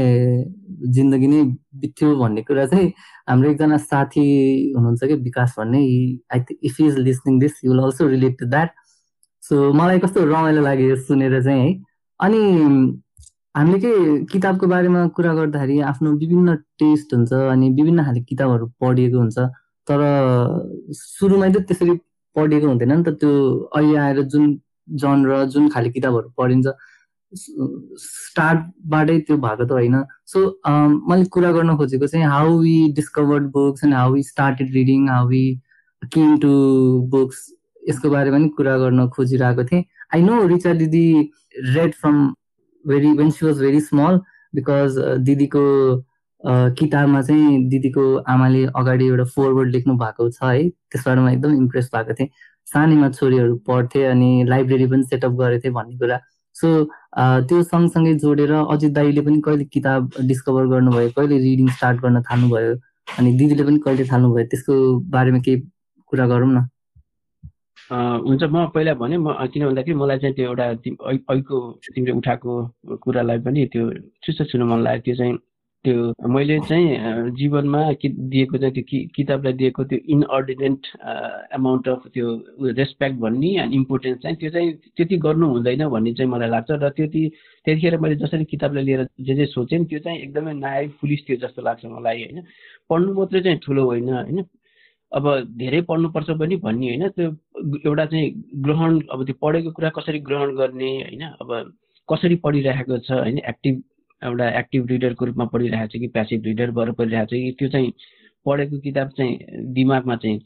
जिन्दगी 0.97 1.27
नै 1.27 1.41
बित्थ्यो 1.81 2.15
भन्ने 2.15 2.41
कुरा 2.49 2.65
चाहिँ 2.65 2.91
हाम्रो 3.29 3.49
एकजना 3.51 3.77
साथी 3.77 4.25
हुनुहुन्छ 4.75 5.03
कि 5.03 5.15
विकास 5.23 5.55
भन्ने 5.59 5.79
I 6.33 6.39
think 6.39 6.59
if 6.63 6.81
is 6.81 6.97
listening 7.07 7.39
this 7.39 7.59
you 7.65 7.71
will 7.71 7.83
also 7.83 8.07
relate 8.07 8.37
to 8.39 8.45
that 8.45 8.73
so 9.43 9.71
मलाई 9.73 9.99
कस्तो 9.99 10.25
रमाइलो 10.25 10.61
लाग्यो 10.61 10.95
सुनेर 11.07 11.41
चाहिँ 11.43 11.61
है। 11.61 11.73
अनि 12.19 12.41
हामीले 13.55 13.79
के 13.79 13.91
किताबको 14.33 14.67
बारेमा 14.67 15.07
कुरा 15.17 15.33
गर्दाखेरि 15.33 15.79
आफ्नो 15.93 16.11
विभिन्न 16.17 16.55
टेस्ट 16.79 17.13
हुन्छ 17.13 17.33
अनि 17.33 17.69
विभिन्न 17.79 18.03
खाले 18.05 18.21
किताबहरू 18.29 18.67
पढिएको 18.81 19.17
हुन्छ 19.19 19.37
तर 19.87 19.99
सुरुमै 21.01 21.49
त 21.53 21.65
त्यसरी 21.67 21.97
पढेको 22.35 22.67
हुँदैन 22.67 22.93
नि 22.93 23.03
त 23.03 23.09
त्यो 23.21 23.31
अहिले 23.75 23.97
आएर 24.05 24.21
जुन 24.33 24.45
जन 25.01 25.25
र 25.25 25.43
जुन 25.53 25.69
खाले 25.69 25.89
किताबहरू 25.89 26.29
पढिन्छ 26.37 26.67
स्टार्टबाटै 28.01 29.17
त्यो 29.27 29.37
भएको 29.37 29.65
त 29.65 29.71
होइन। 29.71 29.95
सो 30.25 30.39
मैले 31.09 31.25
कुरा 31.33 31.51
गर्न 31.51 31.75
खोजेको 31.77 32.07
चाहिँ 32.07 32.25
how 32.25 32.57
we 32.59 32.75
discovered 32.95 33.43
books 33.53 33.83
and 33.83 33.95
how 33.95 34.13
we 34.13 34.23
started 34.23 34.73
reading 34.73 35.07
how 35.09 35.27
we 35.27 35.43
came 36.13 36.37
to 36.39 36.51
books 37.11 37.45
यसको 37.89 38.09
बारेमा 38.09 38.37
पनि 38.37 38.49
कुरा 38.57 38.77
गर्न 38.77 39.07
खोजिरहेको 39.15 39.63
थिएँ। 39.63 39.83
आई 40.15 40.21
नो 40.23 40.45
रिचा 40.47 40.73
दिदी 40.81 41.07
read 41.75 41.93
from 42.01 42.17
very 42.85 43.11
when 43.17 43.29
she 43.31 43.45
was 43.45 43.59
very 43.61 43.81
small 43.81 44.19
because 44.53 44.97
दिदीको 45.25 45.63
किताबमा 46.43 47.21
चाहिँ 47.21 47.63
दिदीको 47.69 48.03
आमाले 48.33 48.65
अगाडि 48.79 49.05
एउटा 49.07 49.23
फोरवर्ड 49.35 49.71
लेख्नु 49.71 49.93
भएको 49.97 50.29
छ 50.29 50.43
है। 50.43 50.69
त्यसबाट 50.69 51.17
म 51.17 51.29
एकदम 51.29 51.55
इम्प्रेस 51.57 51.89
भएको 51.95 52.13
थिएँ। 52.19 52.29
सानैमा 52.67 53.09
छोरीहरू 53.09 53.55
पढ्थे 53.67 54.03
अनि 54.05 54.29
लाइब्रेरी 54.47 54.85
पनि 54.87 55.03
सेटअप 55.03 55.31
गरेको 55.39 55.63
थिएँ 55.63 55.73
भन्ने 55.73 55.97
कुरा। 55.97 56.19
सो 56.55 56.67
त्यो 57.47 57.61
सँगसँगै 57.63 58.13
जोडेर 58.23 58.51
अजित 58.53 58.91
दाईले 58.93 59.21
पनि 59.21 59.41
कहिले 59.41 59.65
किताब 59.73 60.09
डिस्कभर 60.27 60.65
गर्नुभयो 60.73 61.09
कहिले 61.17 61.37
रिडिङ 61.43 61.67
स्टार्ट 61.75 62.01
गर्न 62.01 62.21
थाल्नुभयो 62.29 62.73
अनि 63.19 63.31
दिदीले 63.39 63.63
पनि 63.63 63.79
कहिले 63.85 64.05
थाल्नुभयो 64.11 64.45
त्यसको 64.51 64.73
बारेमा 65.11 65.39
केही 65.45 65.57
कुरा 66.11 66.25
गरौँ 66.27 66.51
न। 66.51 66.67
हुन्छ। 67.91 68.43
म 68.43 68.65
पहिला 68.73 68.93
भने 69.01 69.17
म 69.17 69.33
किन 69.53 69.65
भन्दाखेरि 69.65 69.97
मलाई 69.97 70.17
चाहिँ 70.19 70.35
त्यो 70.35 70.45
एउटा 70.45 70.65
अहिलेको 70.69 71.55
तिमीले 71.95 72.11
उठाएको 72.17 72.51
कुरालाई 73.03 73.39
पनि 73.45 73.65
त्यो 73.73 73.83
चुस्त 74.23 74.39
छुनु 74.51 74.65
मन 74.65 74.79
लाग्यो। 74.85 75.01
त्यो 75.05 75.15
चाहिँ 75.15 75.33
त्यो 75.85 76.27
मैले 76.27 76.59
चाहिँ 76.59 77.31
जीवनमा 77.31 77.81
दिएको 78.03 78.57
चाहिँ 78.57 78.73
त्यो 78.73 79.07
किताबलाई 79.15 79.53
दिएको 79.53 79.83
त्यो 79.83 79.99
इनअर्डिनेट 80.13 80.87
एमाउन्ट 81.55 81.87
अफ 81.87 82.07
त्यो 82.13 82.27
रेस्पेक्ट 82.79 83.15
भन्ने 83.19 83.55
अनि 83.57 83.75
इम्पोर्टेन्स 83.75 84.21
चाहिँ 84.21 84.37
त्यो 84.37 84.49
चाहिँ 84.49 84.71
त्यति 84.97 85.17
गर्नु 85.17 85.47
हुँदैन 85.47 85.87
भन्ने 85.87 86.13
चाहिँ 86.13 86.31
मलाई 86.31 86.49
लाग्छ 86.49 86.71
र 86.73 86.89
त्यति 86.89 87.21
त्यतिखेर 87.65 87.97
मैले 87.97 88.15
जसरी 88.15 88.45
किताबलाई 88.45 88.83
लिएर 88.83 89.07
जे 89.21 89.35
जे 89.35 89.45
सोचेँ 89.45 89.83
त्यो 89.85 89.99
चाहिँ 89.99 90.19
एकदमै 90.19 90.53
नाय 90.53 90.87
फुलिस 90.99 91.23
थियो 91.29 91.37
जस्तो 91.37 91.61
लाग्छ 91.61 91.85
मलाई 91.85 92.23
होइन। 92.23 92.43
पढ्नु 92.89 93.13
मात्रै 93.13 93.41
चाहिँ 93.41 93.59
ठुलो 93.59 93.85
होइन 93.85 94.09
होइन। 94.09 94.43
अब 95.11 95.25
धेरै 95.57 95.81
पढ्नुपर्छ 95.81 96.29
पनि 96.39 96.55
भन्ने 96.65 96.87
होइन। 96.87 97.07
त्यो 97.09 97.29
एउटा 97.85 98.05
चाहिँ 98.05 98.27
ग्रहण 98.63 98.99
अब 99.11 99.23
त्यो 99.25 99.35
पढेको 99.41 99.71
कुरा 99.71 99.89
कसरी 99.97 100.19
ग्रहण 100.27 100.55
गर्ने 100.55 100.91
होइन। 100.97 101.23
अब 101.39 101.71
कसरी 102.09 102.35
पढिरहेको 102.43 102.97
छ 102.99 103.11
होइन। 103.11 103.37
एक्टिभ 103.47 103.81
एउटा 104.21 104.49
एक्टिभ 104.59 104.87
रिडरको 104.89 105.25
रूपमा 105.25 105.45
पढिरहेको 105.53 105.87
छ 105.87 105.99
कि 105.99 106.07
प्यासिभ 106.15 106.43
रिडर 106.45 106.71
भएर 106.71 106.91
पढिरहेको 106.91 107.25
छ 107.25 107.39
कि 107.39 107.51
त्यो 107.59 107.69
चाहिँ 107.69 107.93
पढेको 108.45 108.79
किताब 108.79 109.09
चाहिँ 109.17 109.37
दिमागमा 109.73 110.15
चाहिँ 110.15 110.39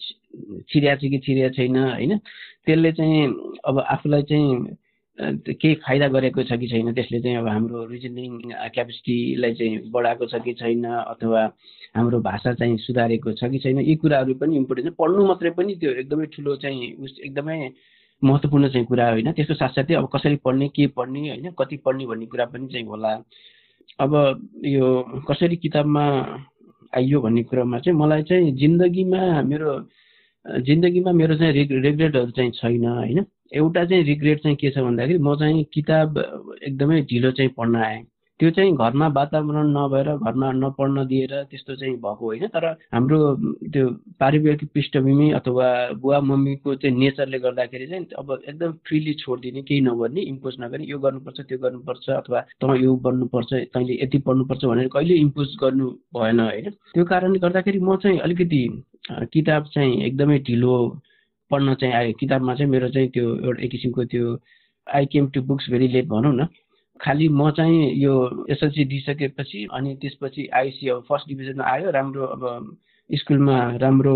छिरिया 0.70 0.96
छ 0.96 1.10
कि 1.10 1.20
छिरिया 1.26 1.50
छैन 1.58 1.78
होइन? 1.78 2.18
त्यसले 2.66 2.92
चाहिँ 2.92 3.28
अब 3.66 3.80
आफूलाई 3.80 4.24
चाहिँ 4.30 4.78
केही 5.18 5.74
फाइदा 5.86 6.08
गरेको 6.10 6.44
छ 6.44 6.58
कि 6.60 6.68
छैन? 6.68 6.94
त्यसले 6.94 7.20
चाहिँ 7.22 7.38
अब 7.38 7.48
हाम्रो 7.48 7.86
रिजनिङ 7.86 8.40
क्यापेसिटीलाई 8.74 9.54
चाहिँ 9.54 9.90
बढाएको 9.92 10.26
छ 10.26 10.42
कि 10.44 10.54
छैन? 10.54 10.86
अथवा 10.86 11.42
हाम्रो 11.96 12.20
भाषा 12.22 12.54
चाहिँ 12.54 12.78
सुधारेको 12.78 13.34
छ 13.34 13.50
कि 13.52 13.60
छैन? 13.60 13.80
यी 13.80 13.96
कुराहरू 13.96 14.34
पनि 14.42 14.56
इम्पोर्टेन्ट 14.58 14.90
छ। 14.90 14.96
पढ्नु 14.98 15.26
मात्रै 15.28 15.50
पनि 15.54 15.76
त्यो 15.76 15.92
एकदमै 16.02 16.26
ठुलो 16.34 16.56
चाहिँ 16.66 16.94
उस 16.98 17.20
एकदमै 17.26 17.70
महत्त्वपूर्ण 18.22 18.70
चाहिँ 18.70 18.86
कुरा 18.88 19.10
होइन? 19.10 19.32
त्यसको 19.32 19.54
साथसाथै 19.54 19.94
अब 19.94 20.10
कसरी 20.14 20.36
पढ्ने 20.46 20.68
के 20.74 20.88
पढ्ने 20.98 21.30
होइन? 21.30 21.50
कति 21.60 21.78
पढ्ने 21.86 22.06
भन्ने 22.06 22.26
कुरा 22.26 22.46
पनि 22.50 22.68
चाहिँ 22.74 22.86
होला। 22.88 23.14
अब 24.00 24.14
यो 24.66 24.88
कसरी 25.30 25.56
किताबमा 25.56 26.04
आइयो 26.94 27.22
भन्ने 27.22 27.44
कुरामा 27.44 27.80
चाहिँ 27.80 27.98
मलाई 28.00 28.24
चाहिँ 28.24 28.52
जिन्दगीमा 28.58 29.22
मेरो 29.44 29.72
जिन्दगीमा 30.62 31.12
मेरो 31.12 31.36
चाहिँ 31.38 31.54
रिग 31.54 31.72
रिग्रेटहरू 31.86 32.32
चाहिँ 32.32 32.52
छैन 32.52 32.86
होइन? 32.86 33.26
एउटा 33.54 33.86
चाहिँ 33.86 34.04
रिग्रेट 34.04 34.42
चाहिँ 34.44 34.58
के 34.58 34.72
छ 34.72 34.78
भन्दाखेरि 34.80 35.20
म 35.20 35.36
चाहिँ 35.36 35.64
किताब 35.74 36.18
एकदमै 36.64 37.02
ढिलो 37.12 37.32
चाहिँ 37.32 37.52
पढ्न 37.58 37.76
आएँ। 37.76 38.02
त्यो 38.40 38.50
चाहिँ 38.52 38.72
घरमा 38.76 39.08
वातावरण 39.16 39.68
नभएर 39.72 40.08
घरमा 40.18 40.52
नपढ्न 40.52 41.06
दिएर 41.08 41.34
त्यस्तो 41.52 41.76
चाहिँ 41.76 41.96
भएको 41.96 42.26
होइन। 42.26 42.48
तर 42.48 42.66
हाम्रो 42.94 43.20
त्यो 43.74 43.90
पारिवारिक 44.20 44.70
पृष्ठभूमि 44.74 45.30
अथवा 45.40 45.68
बुवा 46.02 46.20
मम्मीको 46.22 46.76
चाहिँ 46.76 46.98
नेचरले 46.98 47.40
गर्दाखेरि 47.40 47.88
चाहिँ 47.88 48.06
अब 48.20 48.32
एकदम 48.50 48.72
फ्रिली 48.88 49.14
छोडिदिने 49.22 49.62
केही 49.62 49.82
नगर्ने 49.82 50.22
इम्पोज 50.34 50.56
नगर्ने 50.62 50.86
यो 50.90 51.00
गर्नुपर्छ 51.00 51.40
त्यो 51.42 51.58
गर्नुपर्छ 51.58 52.10
अथवा 52.10 52.42
तँ 52.62 52.78
यो 52.78 52.96
बन्नुपर्छ 53.06 53.54
तैँले 53.74 53.94
यति 54.04 54.18
पढ्नुपर्छ 54.26 54.66
भनेर 54.66 54.88
कहिले 54.96 55.16
इम्पोज 55.26 55.56
गर्नु 55.62 55.90
भएन 56.18 56.40
होइन। 56.40 56.70
त्यो 56.94 57.06
कारणले 57.06 57.40
गर्दाखेरि 57.40 57.80
म 57.80 57.96
चाहिँ 58.04 58.20
अलिकति 58.20 58.62
किताब 59.34 59.64
चाहिँ 59.74 60.02
एकदमै 60.04 60.40
ढिलो 60.48 60.74
पढ्न 61.52 61.74
चाहिँ 61.76 61.96
आयो 61.96 62.12
किताबमा 62.20 62.56
चाहिँ 62.56 62.72
मेरो 62.72 62.90
चाहिँ 62.90 63.10
त्यो 63.14 63.26
एउटा 63.36 63.64
एक 63.64 63.72
किसिमको 63.72 64.04
त्यो 64.10 64.38
I 64.88 65.06
came 65.06 65.28
to 65.30 65.42
books 65.48 65.70
very 65.72 65.88
late 65.88 66.08
भनौँ 66.08 66.34
न। 66.34 66.48
खालि 67.02 67.28
म 67.30 67.50
चाहिँ 67.52 67.92
यो 67.98 68.14
एसएलसी 68.50 68.84
दिइसकेपछि 68.86 69.68
अनि 69.74 69.96
त्यसपछि 70.02 70.48
आइसी 70.56 70.90
अब 70.90 71.02
फर्स्ट 71.10 71.28
डिभिजनमा 71.28 71.66
आयो 71.66 71.92
राम्रो 71.92 72.26
अब 72.26 72.44
स्कुलमा 73.10 73.58
राम्रो 73.78 74.16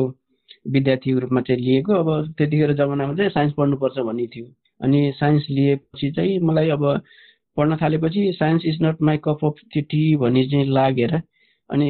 विद्यार्थीको 0.68 1.20
रूपमा 1.20 1.42
चाहिँ 1.42 1.62
लिएको। 1.62 1.94
अब 1.94 2.34
त्यतिखेर 2.38 2.74
जमानामा 2.74 3.14
चाहिँ 3.16 3.30
साइन्स 3.30 3.54
पढ्नुपर्छ 3.58 4.00
भन्ने 4.00 4.28
थियो। 4.28 4.46
अनि 4.82 5.12
साइन्स 5.16 5.46
लिएपछि 5.50 6.12
चाहिँ 6.12 6.40
मलाई 6.40 6.70
अब 6.70 6.86
पढ्न 7.58 7.78
थालेपछि 7.82 8.32
science 8.34 8.66
is 8.66 8.78
not 8.82 9.02
my 9.02 9.18
cup 9.24 9.46
of 9.46 9.62
tea 9.78 10.16
भन्ने 10.16 10.44
चाहिँ 10.48 10.66
लागेर 10.70 11.16
अनि 11.70 11.88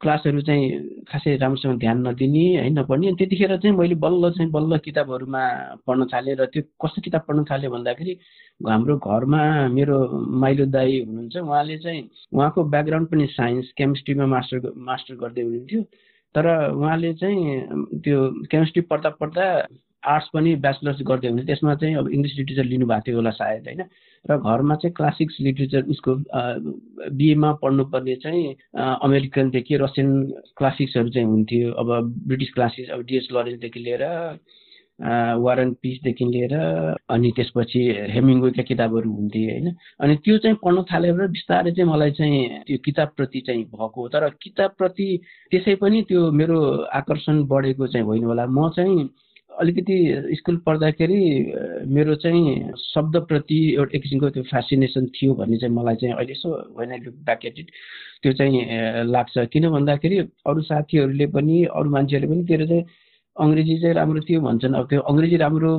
क्लासहरू 0.00 0.40
चाहिँ 0.40 0.64
खासै 1.08 1.36
राम्रोसँग 1.36 1.78
ध्यान 1.78 2.06
नदिने 2.06 2.44
है 2.56 2.68
नपढ्ने 2.70 3.06
अनि 3.06 3.16
त्यतिखेर 3.16 3.56
चाहिँ 3.56 3.76
मैले 3.76 3.94
बल्ल 3.96 4.30
चाहिँ 4.30 4.50
बल्ल 4.50 4.78
किताबहरूमा 4.78 5.42
पढ्न 5.86 6.06
थालेँ 6.12 6.34
र 6.36 6.46
त्यो 6.46 6.62
कस्तो 6.82 7.02
किताब 7.02 7.22
पढ्न 7.28 7.44
थालेँ 7.44 7.70
भन्दाखेरि 7.70 8.12
हाम्रो 8.60 8.96
घरमा 9.00 9.40
मेरो 9.68 9.96
माइलो 10.36 10.66
दाई 10.66 11.00
हुनुहुन्छ 11.00 11.36
उहाँले 11.38 11.78
चाहिँ 11.78 12.02
उहाँको 12.32 12.64
ब्याकग्राउन्ड 12.64 13.08
पनि 13.08 13.26
साइन्स 13.32 13.72
केमिस्ट्रीमा 13.76 14.26
मास्टर 14.26 14.72
मास्टर 14.76 15.14
गर्दै 15.14 15.42
हुनुहुन्थ्यो। 15.42 15.82
तर 16.34 16.46
उहाँले 16.72 17.12
चाहिँ 17.14 17.40
त्यो 18.04 18.18
केमिस्ट्री 18.50 18.82
पढ्दा 18.92 19.10
पढ्दा 19.20 19.44
आर्ट्स 20.08 20.28
पनि 20.34 20.54
ब्याचलर्स 20.64 21.00
गर्दै 21.08 21.28
हुन्थ्यो 21.28 21.46
त्यसमा 21.46 21.74
चाहिँ 21.74 21.94
अब 21.96 22.08
इङ्ग्लिस 22.10 22.36
लिटरेचर 22.38 22.64
लिनुभएको 22.64 23.06
थियो 23.06 23.16
होला 23.16 23.30
सायद 23.38 23.66
होइन? 23.68 23.82
र 24.24 24.36
घरमा 24.38 24.74
चाहिँ 24.74 24.94
क्लासिक्स 24.94 25.36
लिटरेचर 25.40 25.82
उसको 25.94 26.14
बिएमा 27.16 27.52
पढ्नुपर्ने 27.62 28.14
चाहिँ 28.24 28.44
अमेरिकनदेखि 28.76 29.76
रसियन 29.78 30.08
क्लासिक्सहरू 30.58 31.08
चाहिँ 31.10 31.28
हुन्थ्यो। 31.28 31.72
अब 31.72 31.88
ब्रिटिस 32.26 32.54
क्लासिक्स 32.54 32.90
अब 32.90 33.02
डिएस 33.08 33.28
लरेन्सदेखि 33.32 33.80
लिएर 33.80 34.04
वारन 35.38 35.72
पिसदेखि 35.82 36.24
लिएर 36.24 36.54
अनि 37.08 37.30
त्यसपछि 37.36 37.80
हेमिङ्वेका 38.10 38.62
किताबहरू 38.62 39.10
हुन्थे 39.10 39.44
होइन? 39.44 39.66
अनि 40.00 40.14
त्यो 40.24 40.38
चाहिँ 40.38 40.56
पढ्न 40.64 40.82
थालेर 40.90 41.26
बिस्तारै 41.28 41.72
चाहिँ 41.72 41.90
मलाई 41.90 42.10
चाहिँ 42.18 42.62
त्यो 42.66 42.78
किताबप्रति 42.84 43.40
चाहिँ 43.46 43.64
भएको 43.64 44.08
तर 44.08 44.28
किताबप्रति 44.42 45.08
त्यसै 45.52 45.74
पनि 45.78 46.02
त्यो 46.08 46.30
मेरो 46.32 46.58
आकर्षण 46.98 47.44
बढेको 47.46 47.86
चाहिँ 47.86 48.06
होइन 48.06 48.24
होला। 48.24 48.46
म 48.48 48.68
चाहिँ 48.76 49.08
अलिकति 49.58 49.96
स्कुल 50.38 50.56
पढ्दाखेरि 50.66 51.20
मेरो 51.94 52.14
चाहिँ 52.22 52.72
शब्दप्रति 52.78 53.58
एउटा 53.74 53.96
एक 53.96 54.02
किसिमको 54.02 54.30
त्यो 54.30 54.42
फेसिनेसन 54.52 55.06
थियो 55.16 55.34
भन्ने 55.34 55.56
चाहिँ 55.58 55.74
मलाई 55.74 55.96
चाहिँ 56.00 56.14
अहिले 56.14 56.32
यसो 56.32 56.48
होइन 56.76 56.90
ब्याक 57.26 57.44
एट 57.46 57.58
इट 57.58 57.70
त्यो 58.22 58.32
चाहिँ 58.32 59.04
लाग्छ। 59.06 59.46
किन 59.52 59.68
भन्दाखेरि 59.70 60.18
अरू 60.46 60.60
साथीहरूले 60.70 61.26
पनि 61.36 61.64
अरू 61.78 61.90
मान्छेहरूले 61.90 62.34
पनि 62.34 62.44
त्यो 62.48 62.66
चाहिँ 62.66 62.84
अङ्ग्रेजी 63.36 63.78
चाहिँ 63.80 63.94
राम्रो 63.94 64.20
थियो 64.28 64.40
भन्छन्। 64.40 64.74
अब 64.74 64.86
त्यो 64.90 65.00
अङ्ग्रेजी 65.10 65.36
राम्रो 65.36 65.72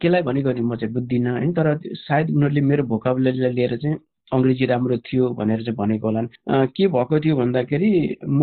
केलाई 0.00 0.22
भनेको 0.22 0.48
भने 0.50 0.60
म 0.60 0.76
चाहिँ 0.76 0.92
बुझ्दिनँ 0.94 1.32
होइन? 1.32 1.52
तर 1.52 1.66
सायद 2.06 2.30
उनीहरूले 2.30 2.60
मेरो 2.60 2.82
भोकाबुलरीलाई 2.92 3.52
लिएर 3.52 3.76
चाहिँ 3.76 3.96
अङ्ग्रेजी 4.32 4.64
राम्रो 4.66 4.96
थियो 5.08 5.28
भनेर 5.34 5.62
चाहिँ 5.64 5.76
भनेको 5.76 6.06
होलान्। 6.06 6.28
के 6.76 6.86
भएको 6.94 7.20
थियो 7.20 7.36
भन्दाखेरि 7.36 7.90
म 8.22 8.42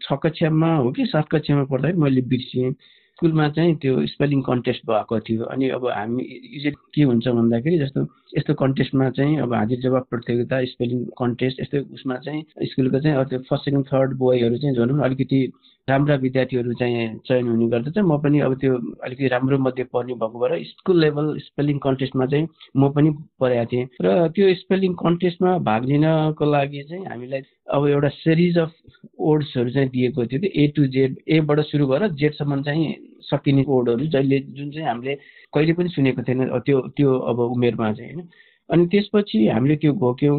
छ 0.00 0.18
कक्षामा 0.22 0.74
हो 0.76 0.90
कि 0.92 1.06
सात 1.06 1.26
कक्षामा 1.30 1.64
पढ्दाखेरि 1.70 1.98
मैले 2.02 2.20
बिर्सेँ। 2.32 2.70
स्कुलमा 3.14 3.48
चाहिँ 3.48 3.74
त्यो 3.76 4.06
स्पेलिङ 4.06 4.40
कन्टेस्ट 4.42 4.82
भएको 4.86 5.18
थियो। 5.20 5.44
अनि 5.46 5.68
अब 5.70 5.86
हामी 5.88 6.22
युजली 6.54 6.70
के 6.94 7.02
हुन्छ 7.02 7.28
भन्दाखेरि 7.28 7.78
जस्तो 7.78 8.04
यस्तो 8.34 8.54
कन्टेस्टमा 8.54 9.08
चाहिँ 9.10 9.38
अब 9.40 9.54
हाजिर 9.54 9.80
जवाब 9.80 10.06
प्रतियोगिता 10.10 10.64
स्पेलिङ 10.66 11.04
कन्टेस्ट 11.18 11.60
यस्तो 11.60 11.78
उसमा 11.94 12.16
चाहिँ 12.24 12.66
स्कुलको 12.70 13.00
चाहिँ 13.00 13.16
अब 13.16 13.28
त्यो 13.28 13.38
फर्स्ट 13.50 13.64
सेकेन्ड 13.64 13.86
थर्ड 13.86 14.16
बोयहरू 14.18 14.56
चाहिँ 14.58 14.76
भनौँ 14.76 15.04
अलिकति 15.04 15.40
राम्रा 15.88 16.14
विद्यार्थीहरू 16.16 16.72
चाहिँ 16.74 17.08
चयन 17.28 17.48
हुने 17.48 17.66
गर्दछ। 17.68 17.98
म 17.98 18.16
पनि 18.18 18.40
अब 18.40 18.54
त्यो 18.60 18.74
अलिकति 19.04 19.28
राम्रो 19.28 19.58
मध्ये 19.58 19.84
पढ्ने 19.92 20.14
भएको 20.14 20.38
भएर 20.40 20.64
स्कुल 20.64 21.00
लेभल 21.00 21.38
स्पेलिङ 21.38 21.78
कन्टेस्टमा 21.78 22.26
चाहिँ 22.26 22.48
म 22.76 22.88
पनि 22.90 23.10
पढेको 23.40 23.64
थिएँ। 23.72 23.86
र 24.02 24.28
त्यो 24.34 24.54
स्पेलिङ 24.54 24.94
कन्टेस्टमा 25.04 25.56
भाग 25.68 25.84
लिनको 25.84 26.44
लागि 26.50 26.82
चाहिँ 26.90 27.04
हामीलाई 27.04 27.42
अब 27.70 27.86
एउटा 27.88 28.08
सिरिज 28.08 28.58
अफ 28.58 28.72
वर्ड्सहरू 29.20 29.70
चाहिँ 29.70 29.88
दिएको 29.88 30.26
थियो 30.26 30.40
कि 30.40 30.50
ए 30.56 30.66
टु 30.76 30.86
जेड 30.96 31.16
एबाट 31.28 31.60
सुरु 31.70 31.86
भएर 31.86 32.08
जेडसम्म 32.12 32.62
चाहिँ 32.62 32.94
सकिने 33.24 33.64
वर्डहरू 33.68 34.06
जहिले 34.06 34.38
जुन 34.56 34.70
चाहिँ 34.70 34.88
हामीले 34.88 35.14
कहिले 35.54 35.72
पनि 35.78 35.88
सुनेको 35.88 36.22
थिएन 36.22 36.58
त्यो 36.66 36.80
त्यो 36.96 37.10
अब 37.30 37.38
उमेरमा 37.40 37.92
चाहिँ 37.92 38.12
होइन। 38.12 38.28
अनि 38.70 38.86
त्यसपछि 38.92 39.46
हामीले 39.48 39.76
त्यो 39.76 39.92
घोक्यौँ 39.92 40.38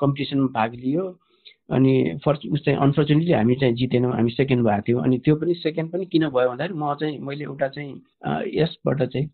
कम्पिटिसनमा 0.00 0.48
भाग 0.54 0.74
लियो। 0.74 1.04
अनि 1.76 1.92
फर्स्ट 2.24 2.46
उस 2.52 2.64
चाहिँ 2.64 2.78
अनफर्चुनेटली 2.80 3.32
हामी 3.32 3.54
चाहिँ 3.60 3.74
जितेनौँ 3.76 4.12
हामी 4.12 4.30
सेकेन्ड 4.30 4.64
भएको 4.64 4.82
थियौँ। 4.88 5.02
अनि 5.04 5.18
त्यो 5.24 5.34
पनि 5.36 5.54
सेकेन्ड 5.54 5.92
पनि 5.92 6.04
किन 6.12 6.28
भयो 6.28 6.48
भन्दाखेरि 6.48 6.78
म 6.78 6.94
चाहिँ 7.00 7.18
मैले 7.20 7.44
एउटा 7.44 7.68
चाहिँ 7.68 7.92
यसबाट 8.56 9.02
चाहिँ 9.02 9.28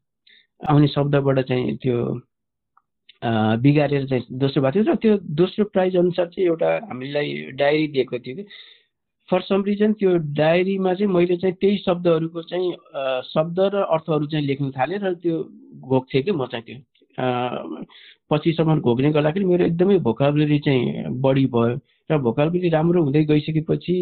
आउने 0.61 0.89
शब्दबाट 0.89 1.41
चाहिँ 1.49 1.77
त्यो 1.83 1.99
बिगारेर 3.63 4.07
चाहिँ 4.09 4.25
दोस्रो 4.39 4.63
भएको 4.63 4.83
थियो। 4.83 4.93
र 4.93 4.97
त्यो 4.97 5.13
दोस्रो 5.39 5.65
प्राइज 5.73 5.97
अनुसार 5.97 6.27
चाहिँ 6.27 6.47
एउटा 6.49 6.71
हामीलाई 6.91 7.29
डायरी 7.55 7.87
दिएको 7.95 8.19
थियो 8.19 8.37
कि। 8.37 8.45
फर 9.29 9.41
सम 9.43 9.63
रिजन 9.63 9.93
त्यो 9.95 10.17
डायरीमा 10.35 10.95
चाहिँ 10.95 11.13
मैले 11.13 11.37
चाहिँ 11.37 11.55
त्यही 11.57 11.77
शब्दहरूको 11.79 12.43
चाहिँ 12.43 12.73
शब्द 13.25 13.61
र 13.75 13.83
अर्थहरू 13.89 14.27
चाहिँ 14.27 14.47
लेख्न 14.47 14.71
थालेँ 14.71 14.99
र 14.99 15.15
त्यो 15.17 15.43
घोक्थेँ 15.83 16.23
कि 16.23 16.33
म 16.33 16.47
चाहिँ 16.47 16.65
त्यो 16.65 17.85
पछिसम्म 18.31 18.79
घोक्ने 18.81 19.11
गर्दाखेरि 19.13 19.45
मेरो 19.45 19.65
एकदमै 19.65 19.99
भोकाबुलरी 20.01 20.59
चाहिँ 20.61 21.11
बढी 21.21 21.47
भयो 21.49 21.81
र 22.11 22.19
भोकाबुलरी 22.21 22.69
राम्रो 22.69 23.03
हुँदै 23.03 23.25
गइसकेपछि 23.25 23.97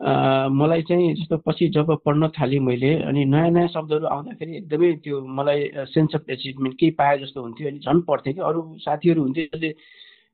मलाई 0.00 0.82
चाहिँ 0.82 1.14
जस्तो 1.14 1.36
पछि 1.38 1.68
जब 1.68 1.96
पढ्न 2.04 2.28
थालेँ 2.30 2.60
मैले 2.62 2.94
अनि 3.02 3.24
नयाँ 3.26 3.50
नयाँ 3.50 3.68
शब्दहरू 3.68 4.06
आउँदाखेरि 4.06 4.56
एकदमै 4.56 4.92
त्यो 5.04 5.20
मलाई 5.34 5.68
सेन्स 5.86 6.14
अफ 6.14 6.30
एचिभमेन्ट 6.30 6.76
केही 6.80 6.90
पाए 6.94 7.18
जस्तो 7.18 7.42
हुन्थ्यो 7.42 7.68
अनि 7.68 7.78
झन् 7.80 8.02
पढ्थेँ 8.02 8.34
कि 8.34 8.40
अरू 8.40 8.62
साथीहरू 8.78 9.22
हुन्थ्यो 9.22 9.46
जसले 9.46 9.74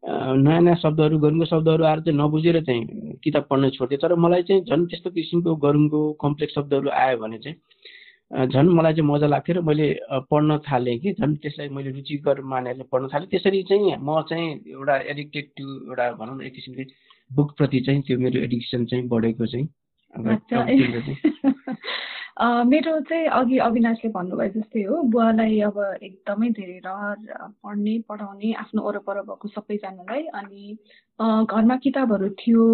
नयाँ 0.04 0.60
नयाँ 0.60 0.76
शब्दहरू 0.76 1.18
गरुङको 1.18 1.44
शब्दहरू 1.44 1.84
आएर 1.84 2.00
चाहिँ 2.00 2.18
नबुझेर 2.18 2.64
चाहिँ 2.64 3.12
किताब 3.24 3.46
पढ्न 3.50 3.70
छोड्थेँ 3.70 3.98
तर 3.98 4.14
मलाई 4.14 4.42
चाहिँ 4.42 4.62
झन् 4.62 4.86
त्यस्तो 4.86 5.10
किसिमको 5.10 5.56
गरुङको 5.56 6.12
कम्प्लेक्स 6.20 6.54
शब्दहरू 6.54 6.90
आयो 6.90 7.18
भने 7.18 7.38
चाहिँ 7.38 8.46
झन् 8.46 8.68
मलाई 8.68 8.92
चाहिँ 8.92 9.08
मजा 9.08 9.26
लाग्थ्यो 9.26 9.54
र 9.54 9.60
मैले 9.60 10.00
पढ्न 10.30 10.58
थालेँ 10.58 10.98
कि 10.98 11.12
झन् 11.12 11.36
त्यसलाई 11.36 11.68
मैले 11.68 11.90
रुचिकर 11.90 12.42
मानेर 12.42 12.84
पढ्न 12.92 13.08
थालेँ। 13.08 13.28
त्यसरी 13.28 13.62
चाहिँ 13.62 13.96
म 14.00 14.22
चाहिँ 14.28 14.60
एउटा 14.68 14.96
एडिक्टेड 15.10 15.48
टु 15.56 15.88
एउटा 15.88 16.12
भनौँ 16.12 16.36
न 16.36 16.42
एक 16.42 16.54
किसिमले 16.54 16.86
बुकप्रति 17.30 17.80
चाहिँ 17.80 18.02
त्यो 18.02 18.18
मेरो 18.18 18.40
एडिक्सन 18.40 18.84
चाहिँ 18.84 19.08
बढेको 19.08 19.46
चाहिँ। 19.46 19.68
मेरो 22.36 22.98
चाहिँ 23.00 23.26
अघि 23.30 23.58
अविनाशले 23.58 24.10
भन्नुभयो 24.10 24.48
जस्तै 24.52 24.82
हो 24.84 25.02
बुवालाई 25.06 25.58
अब 25.60 25.76
एकदमै 26.02 26.48
धेरै 26.50 26.78
रहर 26.86 27.46
पढ्ने 27.62 27.94
पढाउने 28.08 28.52
आफ्नो 28.54 28.82
वरपर 28.82 29.20
भएको 29.22 29.48
सबैजनालाई 29.48 30.22
अनि 30.34 30.76
घरमा 31.20 31.76
किताबहरू 31.84 32.28
थियो 32.40 32.66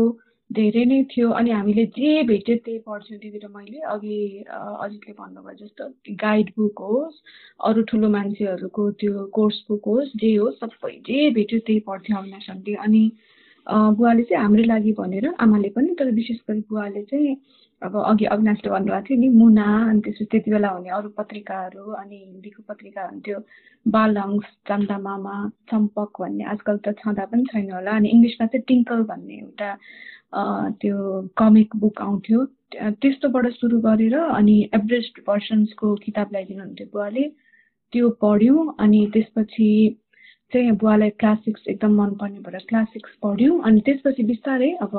धेरै 0.51 0.85
नै 0.85 1.03
थियो 1.13 1.31
अनि 1.33 1.51
हामीले 1.51 1.85
जे 1.93 2.23
भेट्यो 2.25 2.57
त्यही 2.57 2.79
पढ्थ्यौँ। 2.89 3.19
दिदी 3.21 3.39
र 3.39 3.49
मैले 3.51 3.81
अघि 3.93 4.19
अजितले 4.49 5.13
भन्नुभयो 5.21 5.57
जस्तो 5.61 5.89
गाइड 6.25 6.51
बुक 6.57 6.79
होस् 6.87 7.21
अरू 7.63 7.83
ठुलो 7.85 8.09
मान्छेहरूको 8.09 8.91
त्यो 8.97 9.27
कोर्स 9.33 9.63
बुक 9.69 9.85
होस् 9.87 10.17
जे 10.17 10.35
होस् 10.37 10.61
सबै 10.65 10.97
जे 11.05 11.31
भेट्यो 11.37 11.59
त्यही 11.61 11.81
पढ्थ्यौँ 11.87 12.19
अविनाश 12.19 12.51
अनि 12.81 13.05
बुवाले 13.67 14.23
चाहिँ 14.25 14.43
हाम्रै 14.43 14.65
लागि 14.65 14.93
भनेर 14.99 15.35
आमाले 15.39 15.69
पनि 15.71 15.95
तर 15.95 16.11
विशेष 16.15 16.39
गरी 16.49 16.61
बुवाले 16.71 17.03
चाहिँ 17.05 17.37
अब 17.83 17.97
अघि 17.97 18.25
अविनाशले 18.35 18.71
भन्नुभएको 18.71 19.07
थियो 19.09 19.19
नि 19.21 19.29
मुना 19.41 19.67
अनि 19.89 20.01
त्यसपछि 20.05 20.25
त्यति 20.33 20.51
बेला 20.51 20.69
हुने 20.69 20.91
अरू 20.99 21.09
पत्रिकाहरू 21.19 21.85
अनि 22.01 22.17
हिन्दीको 22.17 22.63
पत्रिका 22.69 23.03
हुन्थ्यो 23.05 23.39
बालङ्स 23.87 24.47
चान्दा 24.69 24.99
मामा 25.07 25.37
चम्पक 25.71 26.21
भन्ने 26.21 26.45
आजकल 26.55 26.77
त 26.85 26.95
छँदा 27.01 27.25
पनि 27.33 27.45
छैन 27.53 27.71
होला 27.73 27.93
अनि 27.97 28.09
इङ्ग्लिसमा 28.09 28.47
चाहिँ 28.47 28.65
टिङ्कल 28.69 29.03
भन्ने 29.13 29.39
एउटा 29.39 29.71
त्यो 30.81 30.99
कमिक 31.39 31.77
बुक 31.77 32.01
आउँथ्यो। 32.03 32.45
त्यस्तोबाट 33.03 33.47
सुरु 33.53 33.81
गरेर 33.81 34.17
अनि 34.19 34.57
एभरेस्ट 34.75 35.25
भर्सन्सको 35.27 35.95
किताब 36.05 36.29
ल्याइदिनुहुन्थ्यो 36.33 36.87
बुवाले। 36.93 37.25
त्यो 37.93 38.11
पढ्यौँ 38.23 38.75
अनि 38.79 39.01
त्यसपछि 39.13 39.71
चाहिँ 40.53 40.73
बुवालाई 40.79 41.11
क्लासिक्स 41.21 41.69
एकदम 41.69 41.93
मनपर्ने 41.95 42.39
भएर 42.47 42.65
क्लासिक्स 42.69 43.17
पढ्यौँ 43.23 43.61
अनि 43.65 43.81
त्यसपछि 43.87 44.23
बिस्तारै 44.31 44.71
अब 44.83 44.95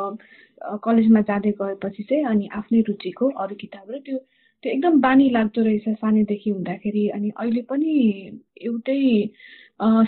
कलेजमा 0.84 1.22
जाँदै 1.22 1.52
गएपछि 1.62 2.04
चाहिँ 2.04 2.26
अनि 2.26 2.48
आफ्नै 2.54 2.82
रुचिको 2.88 3.30
अरू 3.44 3.56
किताबहरू 3.56 4.00
त्यो 4.06 4.18
त्यो 4.64 4.72
एकदम 4.72 5.00
बानी 5.02 5.30
लाग्दो 5.30 5.62
रहेछ 5.64 5.88
सानैदेखि 5.98 6.50
हुँदाखेरि। 6.50 7.08
अनि 7.10 7.30
अहिले 7.40 7.62
पनि 7.72 7.94
एउटै 8.62 9.00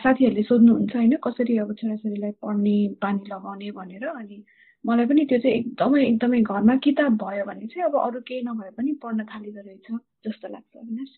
साथीहरूले 0.03 0.43
सोध्नुहुन्छ 0.43 0.95
होइन 0.95 1.15
कसरी 1.23 1.57
अब 1.57 1.73
छोराछोरीलाई 1.75 2.31
पढ्ने 2.41 2.75
बानी 3.01 3.23
लगाउने? 3.29 3.71
भनेर। 3.71 4.05
अनि 4.07 4.43
मलाई 4.85 5.05
पनि 5.05 5.25
त्यो 5.25 5.39
चाहिँ 5.39 5.55
एकदमै 5.57 6.05
एकदमै 6.07 6.41
घरमा 6.41 6.75
किताब 6.85 7.17
भयो 7.23 7.45
भने 7.45 7.67
चाहिँ 7.67 7.85
अब 7.89 7.95
अरू 8.05 8.21
केही 8.27 8.41
नभए 8.45 8.69
पनि 8.77 8.91
पढ्न 9.03 9.25
थालिँदो 9.33 9.61
रहेछ 9.61 9.87
जस्तो 10.27 10.47
लाग्छ 10.47 10.77
अविनाश। 10.77 11.11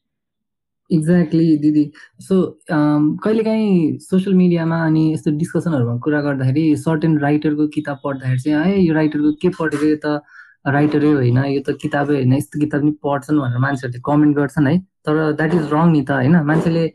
एक्ज्याक्टली 0.92 1.58
दिदी। 1.58 1.84
सो 2.22 2.36
कहिलेकाहीँ 2.72 3.98
सोसियल 4.00 4.36
मिडियामा 4.36 4.78
अनि 4.86 5.04
यस्तो 5.14 5.32
डिस्कसनहरूमा 5.38 5.98
कुरा 6.06 6.22
गर्दाखेरि 6.22 6.76
सर्टेन 6.78 7.18
राइटरको 7.20 7.68
किताब 7.76 7.98
पढ्दाखेरि 8.04 8.40
चाहिँ 8.40 8.66
है 8.66 8.82
यो 8.82 8.94
राइटरको 8.94 9.32
के 9.42 9.50
पढेको 9.60 9.86
यो 9.86 9.98
त 10.06 10.22
राइटरै 10.68 11.12
होइन 11.12 11.38
यो 11.46 11.62
त 11.62 11.78
किताबै 11.82 12.16
होइन 12.16 12.34
यस्तो 12.34 12.60
किताब 12.60 12.84
नि 12.86 12.92
पढ्छन् 13.04 13.40
भनेर 13.40 13.60
मान्छेहरूले 13.66 14.02
कमेन्ट 14.06 14.38
गर्छन् 14.38 14.68
है। 14.68 14.78
तर 15.06 15.16
द्याट 15.34 15.54
इज 15.54 15.66
रङ 15.74 15.92
नि 15.92 16.02
त 16.02 16.12
होइन। 16.12 16.36
मान्छेले 16.46 16.86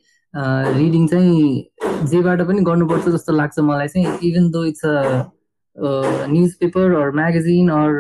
रिडिङ 0.79 1.07
चाहिँ 1.09 2.07
जेबाट 2.11 2.41
पनि 2.49 2.63
गर्नुपर्छ 2.67 3.05
जस्तो 3.09 3.33
लाग्छ 3.33 3.59
मलाई 3.69 3.89
चाहिँ 3.95 4.19
even 4.31 4.51
though 4.51 4.65
it's 4.65 4.85
a 4.87 4.95
newspaper 6.61 6.95
or 7.03 7.11
magazine 7.21 7.69
or 7.71 7.91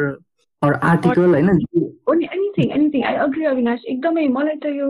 or 0.62 0.72
article 0.90 1.30
होइन। 1.34 1.48
एकदमै 3.94 4.26
मलाई 4.28 4.56
त 4.56 4.66
यो 4.76 4.88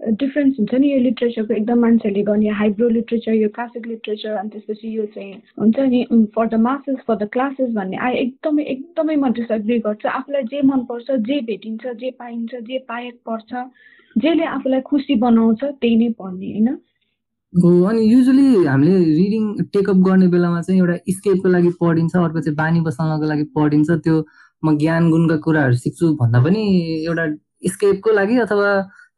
डिफ्रेन्स 0.00 0.56
हुन्छ 0.58 0.74
नि 0.74 0.92
यो 0.92 0.98
लिट्रेचरको 1.00 1.54
एकदम 1.54 1.78
मान्छेहरूले 1.80 2.22
गर्ने 2.24 2.48
हाइब्रो 2.58 2.88
लिट्रेचर 2.88 3.32
यो 3.32 3.48
क्लासिक 3.56 3.86
लिट्रेचर 3.86 4.36
अनि 4.40 4.48
त्यसपछि 4.50 4.96
यो 4.96 5.04
चाहिँ 5.14 5.32
हुन्छ 5.60 5.78
नि 5.78 6.04
for 6.36 6.46
the 6.48 6.60
masses 6.66 6.96
for 7.06 7.16
the 7.16 7.28
classes 7.32 7.70
भन्ने। 7.74 7.96
आई 7.96 8.14
एकदमै 8.16 8.62
एकदमै 8.74 9.16
म 9.16 9.32
डिसएग्री 9.38 9.78
गर्छु। 9.86 10.08
आफूलाई 10.08 10.42
जे 10.52 10.62
मनपर्छ 10.66 11.10
जे 11.28 11.40
भेटिन्छ 11.48 11.86
जे 12.00 12.10
पाइन्छ 12.18 12.54
जे 12.68 12.78
पाएक 12.88 13.14
पर्छ 13.28 13.50
जेले 14.16 14.44
आफूलाई 14.44 14.80
खुसी 14.88 15.14
बनाउँछ 15.24 15.64
त्यही 15.64 15.96
नै 15.96 16.08
पढ्ने 16.20 16.52
होइन? 16.52 16.68
हो 17.52 17.70
अनि 17.90 18.02
युजली 18.12 18.64
हामीले 18.64 18.98
रिडिङ 19.20 19.44
टेकअप 19.74 20.00
गर्ने 20.06 20.28
बेलामा 20.28 20.60
चाहिँ 20.62 20.80
एउटा 20.80 20.96
स्केपको 21.18 21.48
लागि 21.48 21.70
पढिन्छ 21.80 22.16
अर्को 22.16 22.40
चाहिँ 22.40 22.56
बानी 22.56 22.80
बसाल्नको 22.88 23.26
लागि 23.32 23.44
पढिन्छ। 23.56 23.90
त्यो 23.90 24.16
म 24.62 24.76
ज्ञान 24.78 25.10
गुणका 25.10 25.36
कुराहरू 25.44 25.76
सिक्छु 25.84 26.14
भन्दा 26.16 26.42
पनि 26.44 26.64
एउटा 27.04 27.26
स्केपको 27.74 28.12
लागि 28.12 28.36
अथवा 28.46 28.70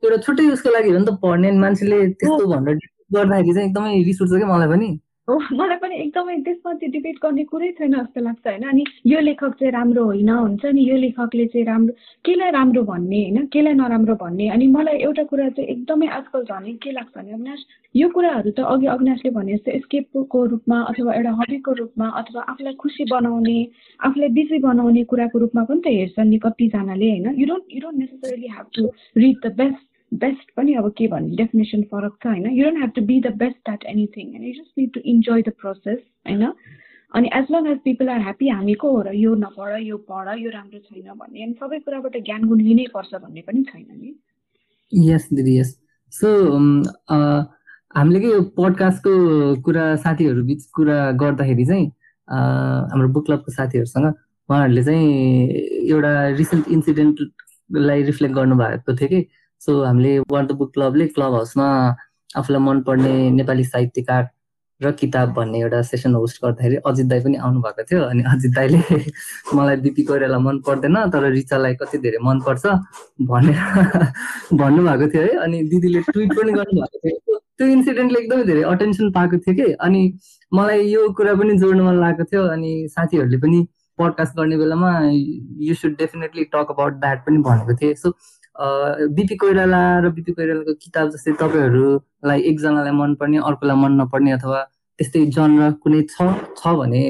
एउटा 0.03 0.17
छुट्टै 0.27 0.51
उसको 0.57 0.71
लागि 0.71 0.91
हो 0.91 0.99
नि 0.99 1.07
त 1.07 1.15
पढ्ने 1.23 1.53
मान्छेले 1.63 2.03
त्यस्तो 2.19 2.45
भनेर 2.53 2.77
गर्दाखेरि 3.15 3.55
चाहिँ 3.55 3.69
एकदमै 3.69 4.03
रिस 4.11 4.23
उठ्छ 4.23 4.33
क्या 4.35 4.53
मलाई 4.53 4.69
पनि। 4.69 4.91
हो 5.31 5.35
मलाई 5.55 5.79
पनि 5.79 5.97
एकदमै 6.03 6.35
त्यसमाथि 6.47 6.87
डिबेट 6.95 7.19
गर्ने 7.23 7.43
कुरै 7.51 7.71
छैन 7.79 7.93
जस्तो 7.95 8.21
लाग्छ 8.21 8.47
होइन। 8.47 8.65
अनि 8.69 8.85
यो 9.07 9.21
लेखक 9.21 9.53
चाहिँ 9.59 9.73
राम्रो 9.73 10.05
होइन 10.05 10.31
हुन्छ 10.31 10.65
नि 10.75 10.83
यो 10.89 10.97
लेखकले 11.03 11.47
चाहिँ 11.53 11.67
राम्रो 11.67 11.95
केलाई 12.27 12.51
राम्रो 12.51 12.83
भन्ने 12.83 13.21
होइन 13.23 13.47
केलाई 13.53 13.75
नराम्रो 13.81 14.15
भन्ने। 14.23 14.49
अनि 14.55 14.67
मलाई 14.67 14.99
एउटा 15.07 15.25
कुरा 15.31 15.49
चाहिँ 15.49 15.69
एकदमै 15.75 16.07
आजकल 16.19 16.43
झन् 16.43 16.75
के 16.83 16.91
लाग्छ 16.93 17.15
भने 17.17 17.33
अविनाश 17.33 17.63
यो 17.95 18.09
कुराहरू 18.09 18.51
त 18.51 18.67
अघि 18.73 18.87
अविनाशले 18.97 19.31
भने 19.31 19.57
जस्तो 19.57 19.79
स्केपको 19.79 20.45
रूपमा 20.55 20.81
अथवा 20.91 21.15
एउटा 21.15 21.33
हबीको 21.39 21.73
रूपमा 21.83 22.09
अथवा 22.23 22.43
आफूलाई 22.51 22.75
खुसी 22.83 23.05
बनाउने 23.15 23.59
आफूलाई 24.01 24.29
बिजी 24.41 24.59
बनाउने 24.59 25.05
कुराको 25.15 25.39
रूपमा 25.39 25.63
पनि 25.71 25.81
त 25.87 25.95
हेर्छन् 25.95 26.31
नि 26.31 26.39
कतिजनाले 26.43 27.11
होइन। 27.11 27.27
You 27.39 27.47
don't 27.47 27.65
you 27.71 27.81
don't 27.81 27.99
necessarily 27.99 28.49
have 28.59 28.67
to 28.75 28.91
read 29.17 29.39
the 29.47 29.55
best 29.63 29.87
best 30.21 30.51
पनि 30.57 30.75
अब 30.75 30.89
के 30.97 31.07
भन्ने 31.09 31.37
डेफिनेसन 31.37 31.83
फरक 31.91 32.17
छ 32.23 32.27
होइन? 32.27 32.47
You 32.51 32.65
don't 32.65 32.83
have 32.83 32.91
to 32.97 33.03
be 33.07 33.21
the 33.21 33.35
best 33.43 33.69
at 33.69 33.85
anything 33.89 34.35
and 34.35 34.45
you 34.47 34.53
just 34.53 34.79
need 34.79 34.93
to 34.95 35.01
enjoy 35.13 35.43
the 35.43 35.53
process 35.61 35.99
होइन? 36.29 36.43
अनि 37.15 37.31
as 37.37 37.47
long 37.51 37.67
as 37.71 37.79
people 37.85 38.09
are 38.09 38.21
happy 38.21 38.49
हामी 38.49 38.75
को 38.83 38.91
हो 38.93 39.03
र 39.03 39.15
यो 39.15 39.35
नपढ 39.45 39.79
यो 39.83 39.97
पढ 40.11 40.29
यो 40.39 40.51
राम्रो 40.51 40.79
छैन 40.79 41.09
भन्ने? 41.19 41.43
अनि 41.43 41.55
सबै 41.61 41.79
कुराबाट 41.79 42.17
ज्ञान 42.25 42.45
गुण 42.49 42.61
लिनै 42.61 42.87
पर्छ 42.95 43.15
भन्ने 43.15 43.43
पनि 43.49 43.63
छैन 43.73 43.87
नि? 44.01 44.15
यस 44.93 45.29
दिदी 45.33 45.59
यस 45.59 45.77
सो 46.13 46.29
हामीले 47.97 48.21
के 48.21 48.29
यो 48.29 48.41
पोडकास्टको 48.57 49.13
कुरा 49.65 49.85
साथीहरू 50.05 50.43
बिच 50.45 50.65
कुरा 50.77 50.99
गर्दाखेरि 51.21 51.65
चाहिँ 51.67 51.87
हाम्रो 52.29 53.09
बुक 53.17 53.27
क्लबको 53.27 53.53
साथीहरूसँग 53.53 54.07
उहाँहरूले 54.07 54.83
चाहिँ 54.85 55.09
एउटा 55.93 56.13
रिसेन्ट 56.41 56.69
इन्सिडेन्टलाई 56.77 58.03
रिफ्लेक्ट 58.11 58.35
गर्नुभएको 58.35 58.97
थियो 58.97 59.09
कि? 59.09 59.21
सो 59.67 59.83
हामीले 59.85 60.19
वान 60.31 60.47
द 60.47 60.53
बुक 60.61 60.73
क्लबले 60.75 61.07
क्लब 61.17 61.35
हाउसमा 61.35 61.67
आफूलाई 62.39 62.63
मनपर्ने 62.63 63.13
नेपाली 63.31 63.65
साहित्यकार 63.65 64.29
र 64.81 64.91
किताब 65.01 65.33
भन्ने 65.35 65.61
एउटा 65.61 65.81
सेसन 65.83 66.15
होस्ट 66.15 66.45
गर्दाखेरि 66.45 66.77
अजित 66.87 67.07
दाई 67.07 67.21
पनि 67.25 67.37
आउनु 67.47 67.61
भएको 67.63 67.83
थियो 67.91 68.01
अनि 68.05 68.23
अजित 68.31 68.53
दाईले 68.55 68.81
मलाई 69.55 69.77
बिपी 69.85 70.03
कोइराला 70.05 70.39
मन 70.39 70.59
पर्दैन 70.67 70.97
तर 71.11 71.25
रिचालाई 71.33 71.75
कति 71.83 71.99
धेरै 72.07 72.19
मनपर्छ 72.25 72.67
भनेर 73.31 73.59
भन्नुभएको 74.63 75.09
थियो 75.15 75.23
है। 75.23 75.37
अनि 75.45 75.63
दिदीले 75.71 76.01
ट्विट 76.11 76.33
पनि 76.39 76.53
गर्नुभएको 76.53 76.99
थियो। 76.99 77.39
त्यो 77.59 77.67
इन्सिडेन्टले 77.77 78.21
एकदमै 78.21 78.45
धेरै 78.51 78.63
अटेन्सन 78.73 79.11
पाएको 79.13 79.39
थियो 79.47 79.55
कि? 79.55 79.73
अनि 79.87 80.03
मलाई 80.53 80.87
यो 80.89 81.09
कुरा 81.21 81.35
पनि 81.43 81.59
जोड्नु 81.63 81.85
मन 81.85 82.01
लागेको 82.01 82.25
थियो 82.33 82.47
अनि 82.59 82.73
साथीहरूले 82.97 83.39
पनि 83.47 83.67
पडकास्ट 83.99 84.37
गर्ने 84.37 84.57
बेलामा 84.57 84.93
you 85.71 85.75
should 85.75 85.97
definitely 85.99 86.45
talk 86.55 86.77
about 86.77 87.01
that 87.01 87.27
पनि 87.27 87.39
भनेको 87.49 87.77
थिएँ। 87.83 87.95
सो 87.95 88.17
बिपी 88.57 89.37
कोइराला 89.37 89.83
र 90.05 90.09
बिपी 90.13 90.33
कोइरालाको 90.33 90.73
किताब 90.85 91.09
जस्तै 91.11 91.33
तपाईँहरूलाई 91.41 92.41
एकजनालाई 92.51 92.93
मनपर्ने 92.93 93.39
अर्कोलाई 93.49 93.77
मन 93.83 93.93
नपर्ने 94.01 94.33
अथवा 94.33 94.61
त्यस्तै 94.99 95.25
जनर 95.37 95.71
कुनै 95.83 96.01
छ 96.13 96.17
छ 96.59 96.75
भने 96.81 97.03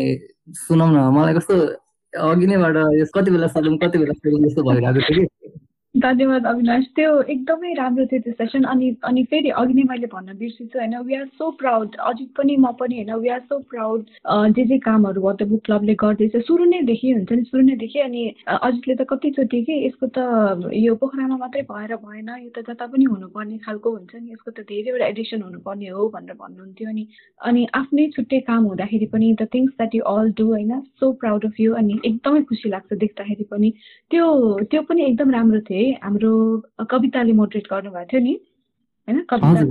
सुनौ 0.62 0.86
न। 0.86 0.98
मलाई 1.16 1.34
कस्तो 1.34 1.54
अघि 2.12 2.46
नैबाट 2.46 2.76
कति 3.14 3.30
बेला 3.30 3.46
सलौँ 3.56 3.76
कति 3.82 3.98
बेला 3.98 4.14
सलौँ 4.20 4.40
जस्तो 4.46 4.62
भइरहेको 4.62 5.00
थियो 5.08 5.26
कि? 5.26 5.58
धन्यवाद 5.94 6.46
अविनाश। 6.46 6.84
त्यो 6.96 7.08
एकदमै 7.22 7.72
राम्रो 7.74 8.04
थियो 8.06 8.20
त्यो 8.20 8.32
सेसन 8.32 8.62
अनि 8.64 8.86
अनि 9.04 9.22
फेरि 9.30 9.48
अघि 9.60 9.74
नै 9.74 9.82
मैले 9.88 10.06
भन्न 10.12 10.36
बिर्सेछु 10.38 10.78
होइन? 10.78 10.96
वी 11.06 11.14
आर 11.14 11.26
सो 11.38 11.50
प्राउड 11.60 11.96
अझै 12.00 12.24
पनि 12.36 12.56
म 12.56 12.72
पनि 12.80 12.96
होइन? 12.96 13.12
वी 13.22 13.28
आर 13.28 13.40
सो 13.40 13.58
प्राउड 13.70 14.04
जे 14.56 14.64
जे 14.64 14.78
कामहरू 14.78 15.20
वाटर 15.22 15.44
बुक 15.44 15.62
क्लबले 15.64 15.94
गर्दैछ। 15.94 16.36
सुरु 16.46 16.64
नै 16.64 16.80
देखि 16.82 17.10
हुन्छ 17.12 17.32
नि 17.32 17.44
सुरु 17.44 17.62
नै 17.62 17.76
देखि। 17.76 17.98
अनि 18.00 18.22
अजितले 18.48 18.94
त 18.94 19.06
कतिचोटि 19.10 19.62
कि 19.64 19.74
यसको 19.86 20.06
त 20.16 20.72
यो 20.74 20.94
पोखरामा 20.96 21.36
मात्रै 21.36 21.62
भएर 21.68 21.94
भएन। 22.06 22.30
यो 22.40 22.50
त 22.56 22.64
जता 22.70 22.86
पनि 22.88 23.04
हुनुपर्ने 23.12 23.58
खालको 23.68 23.90
हुन्छ 23.92 24.12
नि। 24.16 24.32
यसको 24.32 24.50
त 24.50 24.64
धेरैवटा 24.72 25.06
एडिसन 25.12 25.42
हुनुपर्ने 25.42 25.88
हो 25.92 26.08
भनेर 26.08 26.40
भन्नुहुन्थ्यो। 26.40 26.88
अनि 26.88 27.06
अनि 27.50 27.66
आफ्नै 27.74 28.08
छुट्टै 28.16 28.40
काम 28.48 28.64
हुँदाखेरि 28.72 29.06
पनि 29.12 29.32
the 29.42 29.48
things 29.54 29.76
that 29.76 29.94
you 29.94 30.02
all 30.14 30.32
do 30.40 30.48
होइन? 30.54 30.72
सो 30.96 31.12
प्राउड 31.20 31.44
अफ 31.44 31.60
यु 31.60 31.74
अनि 31.84 32.00
एकदमै 32.04 32.42
खुसी 32.48 32.68
लाग्छ 32.68 33.00
देख्दाखेरि 33.04 33.44
पनि। 33.52 33.72
त्यो 34.10 34.26
त्यो 34.72 34.82
पनि 34.88 35.04
एकदम 35.04 35.30
राम्रो 35.38 35.60
थियो 35.68 35.80
हाम्रो 36.02 36.32
कविताले 36.90 37.32
मोटिभेट 37.40 37.66
गर्नुभएको 37.70 38.08
थियो 38.12 38.20
नि? 38.22 38.34
होइन? 39.08 39.18
कविता 39.30 39.62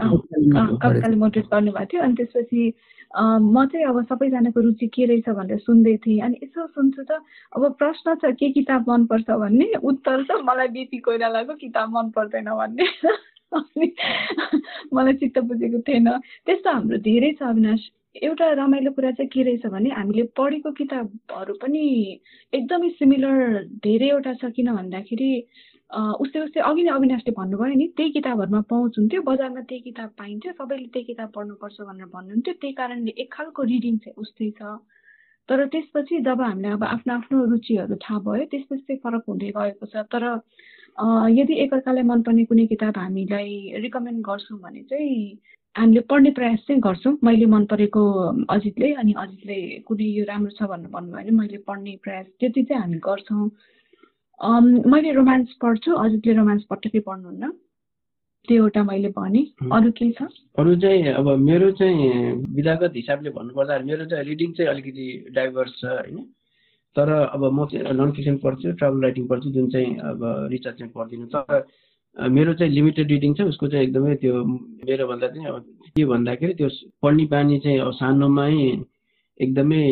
कविताले 0.84 1.16
मोटिभेट 1.16 1.48
गर्नुभएको 1.54 1.86
थियो। 1.92 2.02
अनि 2.04 2.16
त्यसपछि 2.16 2.64
म 3.12 3.66
चाहिँ 3.72 3.86
अब 3.86 3.98
सबैजनाको 4.10 4.60
रुचि 4.62 4.88
के 4.88 5.06
रहेछ 5.06 5.28
भनेर 5.30 5.60
सुन्दै 5.60 5.96
थिएँ। 6.04 6.22
अनि 6.26 6.36
यसो 6.44 6.68
सुन्छु 6.68 7.04
त 7.04 7.20
अब 7.56 7.62
प्रश्न 7.80 8.16
छ 8.24 8.32
के 8.40 8.50
किताब 8.58 8.90
मनपर्छ 8.90 9.30
भन्ने? 9.30 9.68
उत्तर 9.84 10.24
छ 10.24 10.40
मलाई 10.48 10.68
बिपी 10.76 10.98
कोइरालाको 11.08 11.54
किताब 11.64 11.88
मन 11.96 12.10
पर्दैन 12.16 12.50
भन्ने 12.56 12.86
मलाई 14.96 15.14
चित्त 15.20 15.38
बुझेको 15.40 15.80
थिएन। 15.88 16.08
त्यस्तो 16.46 16.70
हाम्रो 16.72 16.98
धेरै 17.04 17.32
छ 17.40 17.44
अविनाश। 17.52 17.82
एउटा 18.24 18.46
रमाइलो 18.60 18.92
कुरा 18.92 19.12
चाहिँ 19.12 19.30
के 19.32 19.44
रहेछ 19.44 19.66
भने 19.72 19.90
हामीले 19.90 20.24
पढेको 20.36 20.72
किताबहरू 20.80 21.54
पनि 21.62 21.84
एकदमै 22.54 22.90
सिमिलर 23.00 23.36
धेरैवटा 23.84 24.34
छ। 24.40 24.52
किन 24.56 24.72
भन्दाखेरि 24.72 25.32
उस्तै 25.92 26.40
उस्तै 26.40 26.62
अघि 26.70 26.84
नै 26.84 26.92
अविनाशले 26.96 27.32
भन्नुभयो 27.38 27.76
नि 27.76 27.88
त्यही 27.98 28.12
किताबहरूमा 28.18 28.62
पाउँछ। 28.72 28.94
हुन्थ्यो 28.98 29.22
बजारमा 29.28 29.62
त्यही 29.70 29.82
किताब 29.88 30.10
पाइन्थ्यो 30.22 30.52
सबैले 30.60 30.88
त्यही 30.94 31.06
किताब 31.12 31.30
पढ्नुपर्छ 31.36 31.78
भनेर 31.90 32.08
भन्नुहुन्थ्यो। 32.16 32.54
त्यही 32.62 32.74
कारणले 32.80 33.12
एक 33.22 33.30
खालको 33.34 33.62
रिडिङ 33.72 33.98
चाहिँ 34.04 34.16
उस्तै 34.24 34.50
छ। 34.60 34.62
तर 35.50 35.66
त्यसपछि 35.74 36.20
जब 36.24 36.42
हामीलाई 36.42 36.72
अब 36.72 36.84
आफ्नो 36.96 37.14
आफ्नो 37.14 37.38
रुचिहरू 37.52 37.96
थाहा 38.04 38.20
भयो 38.24 38.46
त्यसपछि 38.52 38.84
चाहिँ 38.88 39.00
फरक 39.04 39.24
हुँदै 39.28 39.52
गएको 39.52 39.86
छ। 39.92 39.96
तर 40.14 40.24
यदि 41.36 41.54
एकअर्कालाई 41.64 42.04
मनपर्ने 42.08 42.44
कुनै 42.48 42.66
किताब 42.72 42.98
हामीलाई 42.98 43.52
रिकमेन्ड 43.84 44.20
गर्छौँ 44.30 44.60
भने 44.64 44.84
चाहिँ 44.92 45.20
हामीले 45.76 46.02
पढ्ने 46.08 46.32
प्रयास 46.40 46.60
चाहिँ 46.68 46.82
गर्छौँ। 46.88 47.18
मैले 47.24 47.46
मन 47.52 47.66
परेको 47.72 48.04
अजितले 48.56 48.94
अनि 49.02 49.14
अजितले 49.24 49.60
कुनै 49.88 50.08
यो 50.20 50.24
राम्रो 50.32 50.56
छ 50.56 50.72
भनेर 50.72 50.92
भन्नुभयो 50.96 51.20
भने 51.20 51.32
मैले 51.36 51.58
पढ्ने 51.68 52.00
प्रयास 52.04 52.26
त्यति 52.40 52.64
चाहिँ 52.64 52.82
हामी 52.82 53.00
गर्छौँ। 53.04 53.50
मैले 54.42 55.12
रोमान्स 55.14 55.54
पढ्छु 55.62 55.92
अजितले 56.04 56.34
रोमान्स 56.34 56.64
पटक्कै 56.70 57.00
पढ्नुहुन्न? 57.08 57.52
त्यो 58.48 58.58
एउटा 58.58 58.84
मैले 58.84 59.10
भने। 59.14 59.42
अरू 59.70 59.92
के 59.98 60.12
छ? 60.12 60.26
अरू 60.58 60.76
चाहिँ 60.82 61.14
अब 61.14 61.28
मेरो 61.40 61.72
चाहिँ 61.78 62.34
विधागत 62.56 62.94
हिसाबले 62.96 63.30
भन्नुपर्दा 63.38 63.80
मेरो 63.86 64.06
चाहिँ 64.06 64.26
रिडिङ 64.26 64.52
चाहिँ 64.58 64.70
अलिकति 64.72 65.06
डाइभर्स 65.36 65.72
छ 65.82 65.86
होइन? 65.86 66.18
तर 66.96 67.10
अब 67.10 67.44
म 67.54 67.66
चाहिँ 67.70 67.94
नन 67.94 68.12
फिक्सन 68.12 68.38
पढ्छु 68.44 68.72
ट्राभल 68.82 69.02
राइटिङ 69.04 69.28
पढ्छु 69.28 69.50
जुन 69.52 69.70
चाहिँ 69.70 69.96
अब 70.10 70.20
रिसर्च 70.52 70.78
चाहिँ 70.78 70.92
पढ्दिनँ। 70.96 71.28
तर 71.36 72.30
मेरो 72.30 72.54
चाहिँ 72.54 72.74
लिमिटेड 72.74 73.12
रिडिङ 73.12 73.34
छ 73.34 73.42
उसको 73.54 73.68
चाहिँ 73.68 73.86
एकदमै 73.86 74.16
त्यो 74.26 74.44
मेरो 74.90 75.08
भन्दा 75.08 75.28
चाहिँ 75.28 75.48
अब 75.48 75.66
के 75.96 76.06
भन्दाखेरि 76.06 76.54
त्यो 76.54 76.70
पढ्ने 77.02 77.26
बानी 77.32 77.60
चाहिँ 77.60 77.80
अब 77.80 77.92
सानोमै 77.94 78.52
एकदमै 79.40 79.84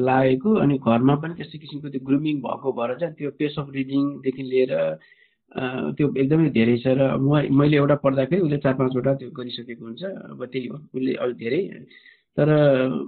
लागेको 0.00 0.54
अनि 0.64 0.78
घरमा 0.78 1.14
पनि 1.22 1.34
त्यस्तो 1.34 1.58
किसिमको 1.58 1.88
त्यो 1.88 2.00
ग्रुमिङ 2.06 2.36
भएको 2.42 2.72
भएर 2.78 2.98
चाहिँ 3.00 3.14
त्यो 3.14 3.30
पेस 3.38 3.54
अफ 3.58 3.70
रिडिङदेखि 3.74 4.42
लिएर 4.42 4.72
त्यो 5.96 6.06
एकदमै 6.22 6.50
धेरै 6.58 6.76
छ 6.84 6.86
र 6.98 7.16
मैले 7.60 7.76
एउटा 7.76 7.94
पढ्दाखेरि 8.04 8.40
उसले 8.42 8.58
चार 8.64 8.74
पाँचवटा 8.80 9.14
त्यो 9.20 9.30
गरिसकेको 9.38 9.84
हुन्छ। 9.84 10.02
अब 10.04 10.44
त्यही 10.44 10.66
हो 10.68 10.76
उसले 10.94 11.14
अलिक 11.24 11.36
धेरै। 11.38 11.62
तर 12.36 12.48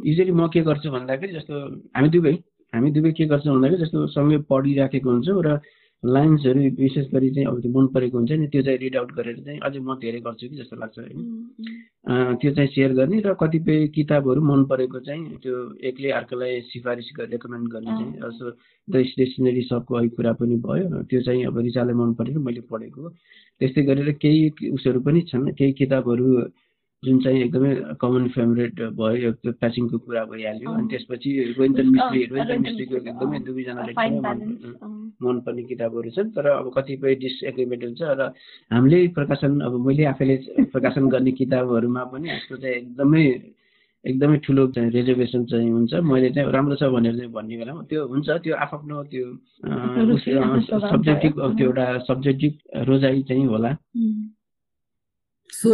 युजली 0.07 0.33
म 0.33 0.49
के 0.55 0.61
गर्छु 0.69 0.91
भन्दाखेरि 0.91 1.33
जस्तो 1.33 1.55
हामी 1.97 2.09
दुवै 2.15 2.33
हामी 2.73 2.91
दुवै 2.91 3.13
के 3.19 3.25
गर्छौँ 3.33 3.55
भन्दाखेरि 3.55 3.83
जस्तो 3.85 4.07
सँगै 4.15 4.39
पढिराखेको 4.51 5.11
हुन्छौँ 5.11 5.43
र 5.47 5.49
लाइन्सहरू 6.03 6.61
विशेष 6.79 7.07
गरी 7.13 7.31
चाहिँ 7.31 7.47
अब 7.47 7.61
त्यो 7.61 7.71
मन 7.73 7.87
परेको 7.95 8.19
हुन्छ 8.19 8.33
नि 8.33 8.47
त्यो 8.47 8.63
चाहिँ 8.63 8.79
रिड 8.79 8.97
आउट 8.97 9.13
गरेर 9.13 9.37
चाहिँ 9.41 9.59
अझै 9.61 9.81
म 9.81 9.95
धेरै 10.01 10.21
गर्छु 10.21 10.49
कि 10.49 10.57
जस्तो 10.57 10.77
लाग्छ 10.77 10.99
होइन। 10.99 12.37
त्यो 12.37 12.51
चाहिँ 12.55 12.71
सेयर 12.71 12.93
गर्ने 12.93 13.21
र 13.21 13.35
कतिपय 13.35 13.87
किताबहरू 13.95 14.41
मन 14.43 14.65
परेको 14.65 15.01
चाहिँ 15.01 15.37
त्यो 15.37 15.57
एक्लै 15.85 16.11
अर्कोलाई 16.11 16.61
सिफारिस 16.73 17.13
रेकमेन्ड 17.21 17.69
गर्ने 17.69 17.91
चाहिँ 17.91 18.13
जस्तो 18.15 18.51
द 18.89 19.03
स्टेसनरी 19.07 19.63
सबको 19.63 19.95
अघि 19.95 20.09
कुरा 20.17 20.33
पनि 20.33 20.57
भयो 20.59 21.03
त्यो 21.05 21.21
चाहिँ 21.21 21.45
अब 21.47 21.59
रिचालाई 21.61 21.95
मन 21.95 22.15
परेर 22.15 22.39
मैले 22.41 22.61
पढेको 22.71 23.09
त्यस्तै 23.61 23.83
गरेर 23.83 24.11
केही 24.17 24.71
उसहरू 24.71 25.01
पनि 25.01 25.21
छन् 25.29 25.53
केही 25.53 25.73
किताबहरू 25.75 26.27
जुन 27.05 27.19
चाहिँ 27.25 27.41
एकदमै 27.43 27.97
कमन 28.01 28.25
फेभरेट 28.29 28.81
भयो 28.93 29.31
त्यो 29.41 29.53
प्यासिङको 29.61 29.99
कुरा 30.05 30.25
भइहाल्यो। 30.31 30.69
अनि 30.69 30.89
त्यसपछि 30.93 31.31
गोइन्टन 31.59 31.87
मिस्त्री 31.97 32.21
गोइन्टन 32.33 32.61
मिस्त्रीको 32.61 32.97
एकदमै 32.97 33.39
दुवैजनाले 33.47 33.93
मनपर्ने 35.25 35.63
किताबहरू 35.71 36.11
छन्। 36.17 36.31
तर 36.37 36.47
अब 36.61 36.67
कतिपय 36.77 37.15
डिसएग्रिमेन्ट 37.25 37.83
हुन्छ 37.85 38.03
र 38.21 38.21
हामीले 38.73 38.99
प्रकाशन 39.17 39.53
अब 39.65 39.73
मैले 39.87 40.05
आफैले 40.13 40.37
प्रकाशन 40.73 41.09
गर्ने 41.09 41.33
किताबहरूमा 41.41 42.03
पनि 42.13 42.29
यसको 42.31 42.57
चाहिँ 42.61 42.77
एकदमै 42.77 43.25
एकदमै 44.05 44.37
ठुलो 44.45 44.67
चाहिँ 44.77 44.91
रेजर्भेसन 44.93 45.45
चाहिँ 45.49 45.71
हुन्छ। 45.71 45.93
मैले 46.05 46.29
चाहिँ 46.37 46.53
राम्रो 46.53 46.77
छ 46.81 46.83
भनेर 46.93 47.17
चाहिँ 47.17 47.33
भन्ने 47.33 47.57
बेलामा 47.61 47.83
त्यो 47.89 48.01
हुन्छ। 48.13 48.29
त्यो 48.45 48.55
आफ्नो 48.65 48.97
त्यो 49.13 49.27
सब्जेक्टिभ 50.93 51.33
त्यो 51.57 51.65
एउटा 51.65 51.87
सब्जेक्टिभ 52.09 52.53
रोजाइ 52.89 53.23
चाहिँ 53.29 53.47
होला। 53.49 53.71
सो 55.53 55.71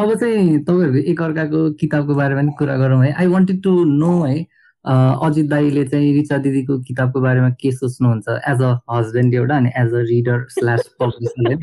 अब 0.00 0.14
चाहिँ 0.20 0.58
तपाईँहरूको 0.64 1.10
एकअर्काको 1.10 1.60
किताबको 1.80 2.14
बारेमा 2.14 2.40
पनि 2.40 2.52
कुरा 2.58 2.76
गरौँ 2.78 3.04
है। 3.04 3.12
आई 3.12 3.26
वान्टेड 3.26 3.62
टु 3.62 3.72
नो 3.84 4.12
है 4.22 4.36
अजित 4.84 5.46
दाईले 5.50 5.84
चाहिँ 5.84 6.12
रिचा 6.14 6.36
दिदीको 6.44 6.78
किताबको 6.88 7.20
बारेमा 7.20 7.50
के 7.60 7.70
सोच्नुहुन्छ 7.72 8.28
एज 8.50 8.62
अ 8.62 8.70
हस्बेन्ड 8.90 9.34
एउटा 9.34 9.56
अनि 9.56 9.70
as 9.82 9.94
a 9.94 10.00
reader 10.10 10.46
slash 10.50 10.88
publisher 11.02 11.54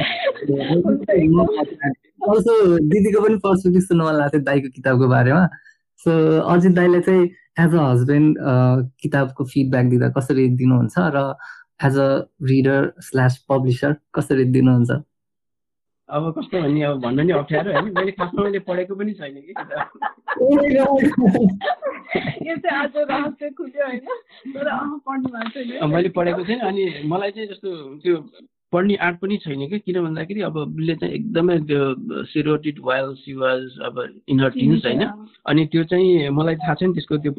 also 2.30 2.54
दिदीको 2.78 3.22
पनि 3.22 3.36
पर्सपेक्टिभ 3.44 3.82
सुन्नु 3.82 4.06
मन 4.06 4.16
लाग्थ्यो 4.20 4.42
दाईको 4.42 4.70
किताबको 4.76 5.08
बारेमा। 5.08 5.46
सो 6.06 6.12
अजित 6.54 6.72
दाईले 6.76 7.02
चाहिँ 7.02 7.24
एज 7.60 7.76
अ 7.76 7.92
हस्बेन्ड 7.92 8.38
किताबको 9.02 9.44
फिडब्याक 9.46 9.86
दिँदा 9.90 10.10
कसरी 10.18 10.48
दिनुहुन्छ 10.62 10.96
र 11.16 11.18
as 11.88 11.98
a 11.98 12.10
reader 12.52 12.92
slash 13.10 13.38
publisher 13.50 13.96
कसरी 14.16 14.46
दिनुहुन्छ? 14.56 14.92
अब 16.10 16.34
कस्तो 16.38 16.62
भन्ने 16.62 16.82
अब 16.84 17.00
भन्न 17.02 17.26
नि 17.26 17.32
अप्ठ्यारो 17.34 17.72
होइन। 17.72 17.94
मैले 17.98 18.12
खासमा 18.12 18.44
मैले 18.44 18.60
पढेको 18.66 18.96
पनि 18.96 19.14
छैन 19.14 19.36
कि 19.40 19.54
मैले 25.86 26.10
पढेको 26.10 26.44
छैन 26.44 26.60
अनि 26.70 26.84
मलाई 27.06 27.32
चाहिँ 27.32 27.48
जस्तो 27.50 27.70
त्यो 28.04 28.16
पढ्ने 28.74 28.96
आर्ट 29.02 29.16
पनि 29.20 29.38
छैन 29.38 29.68
कि। 29.70 29.80
किन 29.80 30.02
भन्दाखेरि 30.04 30.42
अब 30.50 30.58
उसले 30.58 30.96
चाहिँ 30.96 31.14
एकदमै 31.14 31.58
त्यो 31.70 32.24
सिरोटिड 32.26 32.80
वाइल 32.86 33.14
सी 33.22 33.34
वाज 33.34 33.62
अब 33.86 33.96
इन 34.30 34.40
हर 34.42 34.50
टिन्स 34.50 34.86
होइन। 34.86 35.04
अनि 35.46 35.66
त्यो 35.72 35.84
चाहिँ 35.94 36.30
मलाई 36.30 36.56
थाहा 36.56 36.74
छैन 36.82 36.94
त्यसको 36.94 37.18
त्यो 37.18 37.32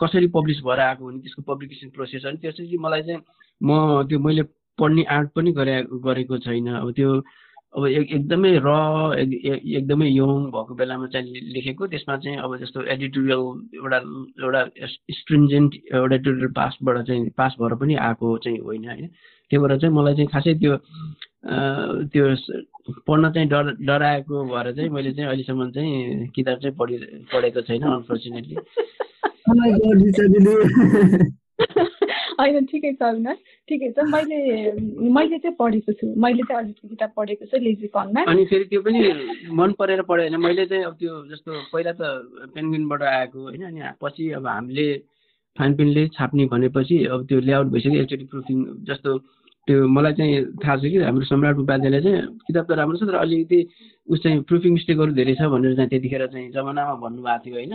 कसरी 0.00 0.26
पब्लिस 0.32 0.58
भएर 0.64 0.80
आएको 0.80 1.06
भने 1.06 1.18
त्यसको 1.20 1.42
पब्लिकेसन 1.54 1.88
प्रोसेस 1.96 2.24
अनि 2.24 2.38
त्यसपछि 2.42 2.76
मलाई 2.78 3.02
चाहिँ 3.02 3.20
म 3.60 4.02
त्यो 4.08 4.18
मैले 4.18 4.42
पढ्ने 4.78 5.02
आर्ट 5.16 5.28
पनि 5.36 5.52
गरे 5.52 5.76
गरेको 6.04 6.38
छैन। 6.38 6.68
अब 6.74 6.92
त्यो 6.92 7.10
अब 7.74 7.86
एकदमै 7.86 8.50
र 8.64 8.70
एकदमै 9.66 10.08
यङ 10.08 10.30
भएको 10.50 10.74
बेलामा 10.74 11.06
चाहिँ 11.06 11.40
लेखेको। 11.52 11.86
त्यसमा 11.86 12.16
चाहिँ 12.16 12.38
अब 12.38 12.56
जस्तो 12.56 12.82
एडिटोरियल 12.82 13.40
एउटा 13.74 13.96
एउटा 14.42 14.86
स्ट्रिन्जेन्ट 15.12 15.74
एउटा 15.94 16.14
एडिटोरियल 16.14 16.52
पासबाट 16.52 17.06
चाहिँ 17.06 17.30
पास 17.30 17.56
भएर 17.60 17.74
पनि 17.74 17.94
आएको 17.94 18.38
चाहिँ 18.38 18.58
होइन 18.58 18.84
होइन। 18.84 19.06
त्यही 19.50 19.58
भएर 19.58 19.78
चाहिँ 19.78 19.94
मलाई 19.94 20.14
चाहिँ 20.14 20.28
खासै 20.28 20.54
त्यो 20.54 20.76
त्यो 22.06 22.24
पढ्न 23.06 23.32
चाहिँ 23.32 23.48
डर 23.48 23.76
डराएको 23.80 24.44
भएर 24.44 24.72
चाहिँ 24.74 24.90
मैले 24.90 25.12
चाहिँ 25.12 25.28
अहिलेसम्म 25.28 25.70
चाहिँ 25.70 26.28
किताब 26.28 26.58
चाहिँ 26.58 26.76
पढि 26.76 26.96
पढेको 27.32 27.60
छैन 27.60 27.82
अनफर्चुनेटली 27.82 28.56
होइन 32.40 32.64
ठिकै 32.66 32.92
छ 32.92 33.02
अविनाश 33.04 33.38
ठिकै 33.68 33.90
छ। 33.90 34.06
मैले 34.14 34.38
मैले 35.10 35.38
चाहिँ 35.38 35.56
पढेको 35.58 35.92
छु। 35.92 36.06
मैले 36.16 36.42
चाहिँ 36.48 36.62
अलिकति 36.62 36.88
किताब 36.88 37.10
पढेको 37.16 37.44
छु 37.46 37.56
लेजिकनमा 37.60 38.24
अनि 38.30 38.44
फेरि 38.50 38.64
त्यो 38.70 38.80
पनि 38.82 39.00
मन 39.52 39.72
परेर 39.78 40.02
पढेँ 40.02 40.28
होइन। 40.28 40.40
मैले 40.40 40.66
चाहिँ 40.66 40.84
अब 40.84 40.94
त्यो 40.98 41.12
जस्तो 41.30 41.52
पहिला 41.72 41.92
त 41.92 42.02
पेन्गुइनबाट 42.54 43.02
आएको 43.04 43.38
होइन 43.44 43.64
अनि 43.64 43.80
पछि 44.02 44.30
अब 44.38 44.46
हामीले 44.46 44.88
फाइनपेनले 45.56 46.08
छाप्ने 46.10 46.44
भनेपछि 46.52 46.96
अब 47.06 47.26
त्यो 47.26 47.40
लेआउट 47.40 47.66
भइसक्यो 47.72 48.02
एकचोटि 48.02 48.24
प्रुफिङ 48.26 48.58
जस्तो। 48.84 49.18
त्यो 49.68 49.86
मलाई 49.88 50.12
चाहिँ 50.12 50.44
थाहा 50.60 50.76
छ 50.76 50.92
कि 50.92 50.98
हाम्रो 51.00 51.24
सम्राट 51.24 51.56
उपाध्यायले 51.58 52.00
चाहिँ 52.02 52.20
किताब 52.44 52.64
त 52.68 52.76
राम्रो 52.76 52.96
छ 52.96 53.08
तर 53.08 53.16
अलिकति 53.16 53.58
उस 54.08 54.22
चाहिँ 54.22 54.42
प्रुफिङ 54.44 54.72
मिस्टेकहरू 54.72 55.12
धेरै 55.14 55.34
छ 55.34 55.48
भनेर 55.48 55.76
चाहिँ 55.76 55.88
त्यतिखेर 55.90 56.26
चाहिँ 56.26 56.50
जमानामा 56.52 56.94
भन्नुभएको 57.00 57.44
थियो 57.44 57.54
होइन। 57.54 57.72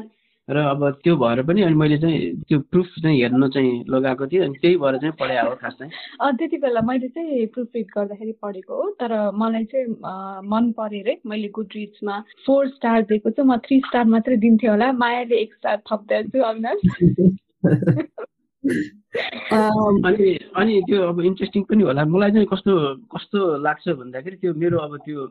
र 0.49 0.57
अब 0.57 0.83
त्यो 1.03 1.15
भएर 1.17 1.41
पनि 1.43 1.61
अनि 1.61 1.75
मैले 1.75 1.97
चाहिँ 1.97 2.19
त्यो 2.43 2.59
प्रुफ 2.59 2.87
चाहिँ 3.01 3.21
हेर्न 3.21 3.49
चाहिँ 3.49 3.83
लगाएको 3.89 4.27
थिएँ 4.27 4.41
अनि 4.43 4.57
त्यही 4.61 4.75
भएर 4.77 4.97
चाहिँ 4.97 5.13
पढाए 5.19 5.49
हो 5.49 5.55
खास 5.55 5.73
चाहिँ। 5.79 6.37
त्यति 6.37 6.57
बेला 6.57 6.81
मैले 6.81 7.07
चाहिँ 7.07 7.45
प्रुफ 7.47 7.67
रिड 7.75 7.87
गर्दाखेरि 7.95 8.31
पढेको 8.41 8.73
हो 8.73 8.89
तर 8.99 9.31
मलाई 9.35 9.65
चाहिँ 9.65 9.87
मन 10.49 10.71
परेर 10.77 11.15
मैले 11.25 11.47
गुड 11.47 11.69
रिड्समा 11.75 12.15
फोर 12.45 12.67
स्टार 12.69 13.01
दिएको 13.01 13.29
छु 13.29 13.43
म 13.43 13.57
थ्री 13.57 13.79
स्टार 13.79 14.05
मात्रै 14.05 14.37
दिन्थेँ 14.37 14.69
होला 14.69 14.91
मायाले 14.91 15.35
एक 15.35 15.53
स्टार 15.53 15.77
थप्दैछु 15.91 16.29
छु 16.29 16.43
अविनाश 16.43 16.79
अनि 19.53 20.37
अनि 20.55 20.81
त्यो 20.81 21.01
अब 21.07 21.21
इन्ट्रेस्टिङ 21.21 21.63
पनि 21.63 21.83
होला। 21.83 22.05
मलाई 22.05 22.31
चाहिँ 22.31 22.47
कस्तो 22.53 22.73
कस्तो 23.13 23.39
लाग्छ 23.57 23.89
भन्दाखेरि 23.89 24.35
त्यो 24.37 24.53
मेरो 24.53 24.77
अब 24.77 24.97
त्यो 24.97 25.27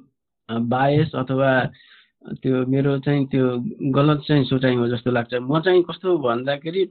बायस 0.48 1.14
अथवा 1.14 1.50
त्यो 2.34 2.64
मेरो 2.66 2.98
चाहिँ 2.98 3.26
त्यो 3.26 3.44
गलत 3.94 4.22
चाहिँ 4.28 4.44
सोचाइ 4.44 4.74
हो 4.74 4.86
जस्तो 4.88 5.10
लाग्छ। 5.10 5.34
म 5.34 5.60
चाहिँ 5.60 5.82
कस्तो 5.82 6.16
भन्दाखेरि 6.18 6.82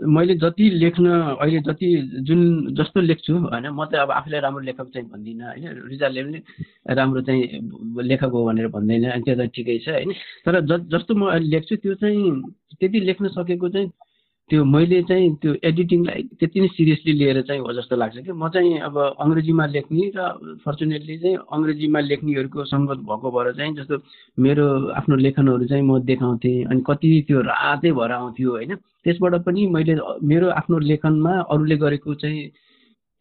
मैले 0.00 0.34
जति 0.34 0.68
लेख्न 0.74 1.06
अहिले 1.38 1.60
जति 1.62 1.88
जुन 2.26 2.74
जस्तो 2.74 3.00
लेख्छु 3.00 3.34
होइन 3.38 3.66
म 3.70 3.84
चाहिँ 3.86 4.02
अब 4.02 4.10
आफूलाई 4.10 4.40
राम्रो 4.40 4.62
लेखक 4.64 4.88
चाहिँ 4.90 5.08
भन्दिनँ 5.08 5.46
होइन 5.46 5.86
रिजालले 5.86 6.22
पनि 6.22 6.40
राम्रो 6.90 7.20
चाहिँ 7.22 7.42
लेखक 8.02 8.32
हो 8.34 8.44
भनेर 8.44 8.68
भन्दैन 8.68 9.10
अनि 9.12 9.22
त्यो 9.22 9.34
त 9.38 9.46
ठिकै 9.54 9.78
छ 9.78 9.88
होइन। 9.88 10.12
तर 10.42 10.60
जस्तो 10.90 11.14
म 11.14 11.30
अहिले 11.30 11.48
लेख्छु 11.48 11.76
त्यो 11.76 11.94
चाहिँ 11.94 12.42
त्यति 12.74 13.00
लेख्न 13.00 13.28
सकेको 13.28 13.68
चाहिँ 13.68 13.88
त्यो 14.50 14.64
मैले 14.64 15.02
चाहिँ 15.02 15.28
त्यो 15.36 15.52
एडिटिङलाई 15.64 16.22
त्यति 16.40 16.60
नै 16.60 16.68
सिरियसली 16.68 17.12
लिएर 17.12 17.40
चाहिँ 17.42 17.60
हो 17.60 17.72
जस्तो 17.72 17.96
लाग्छ 17.96 18.16
कि। 18.18 18.32
म 18.32 18.48
चाहिँ 18.48 18.78
अब 18.80 18.96
अङ्ग्रेजीमा 19.18 19.66
लेख्ने 19.66 20.10
र 20.16 20.20
फर्चुनेटली 20.64 21.16
चाहिँ 21.18 21.36
अङ्ग्रेजीमा 21.50 22.00
लेख्नेहरूको 22.02 22.64
सङ्गत 22.64 22.98
भएको 23.08 23.30
भएर 23.30 23.52
चाहिँ 23.52 23.74
जस्तो 23.74 23.96
मेरो 24.38 24.66
आफ्नो 24.92 25.16
लेखनहरू 25.16 25.66
चाहिँ 25.66 25.84
म 25.84 25.98
देखाउँथेँ 26.04 26.64
अनि 26.64 26.82
कति 26.86 27.10
त्यो 27.28 27.40
रातै 27.42 27.92
भएर 27.92 28.12
आउँथ्यो 28.12 28.50
होइन। 28.50 28.74
त्यसबाट 29.04 29.34
पनि 29.44 29.66
मैले 29.68 29.94
मेरो 30.24 30.48
आफ्नो 30.52 30.78
लेखनमा 30.90 31.32
अरूले 31.48 31.76
गरेको 31.76 32.14
चाहिँ 32.14 32.50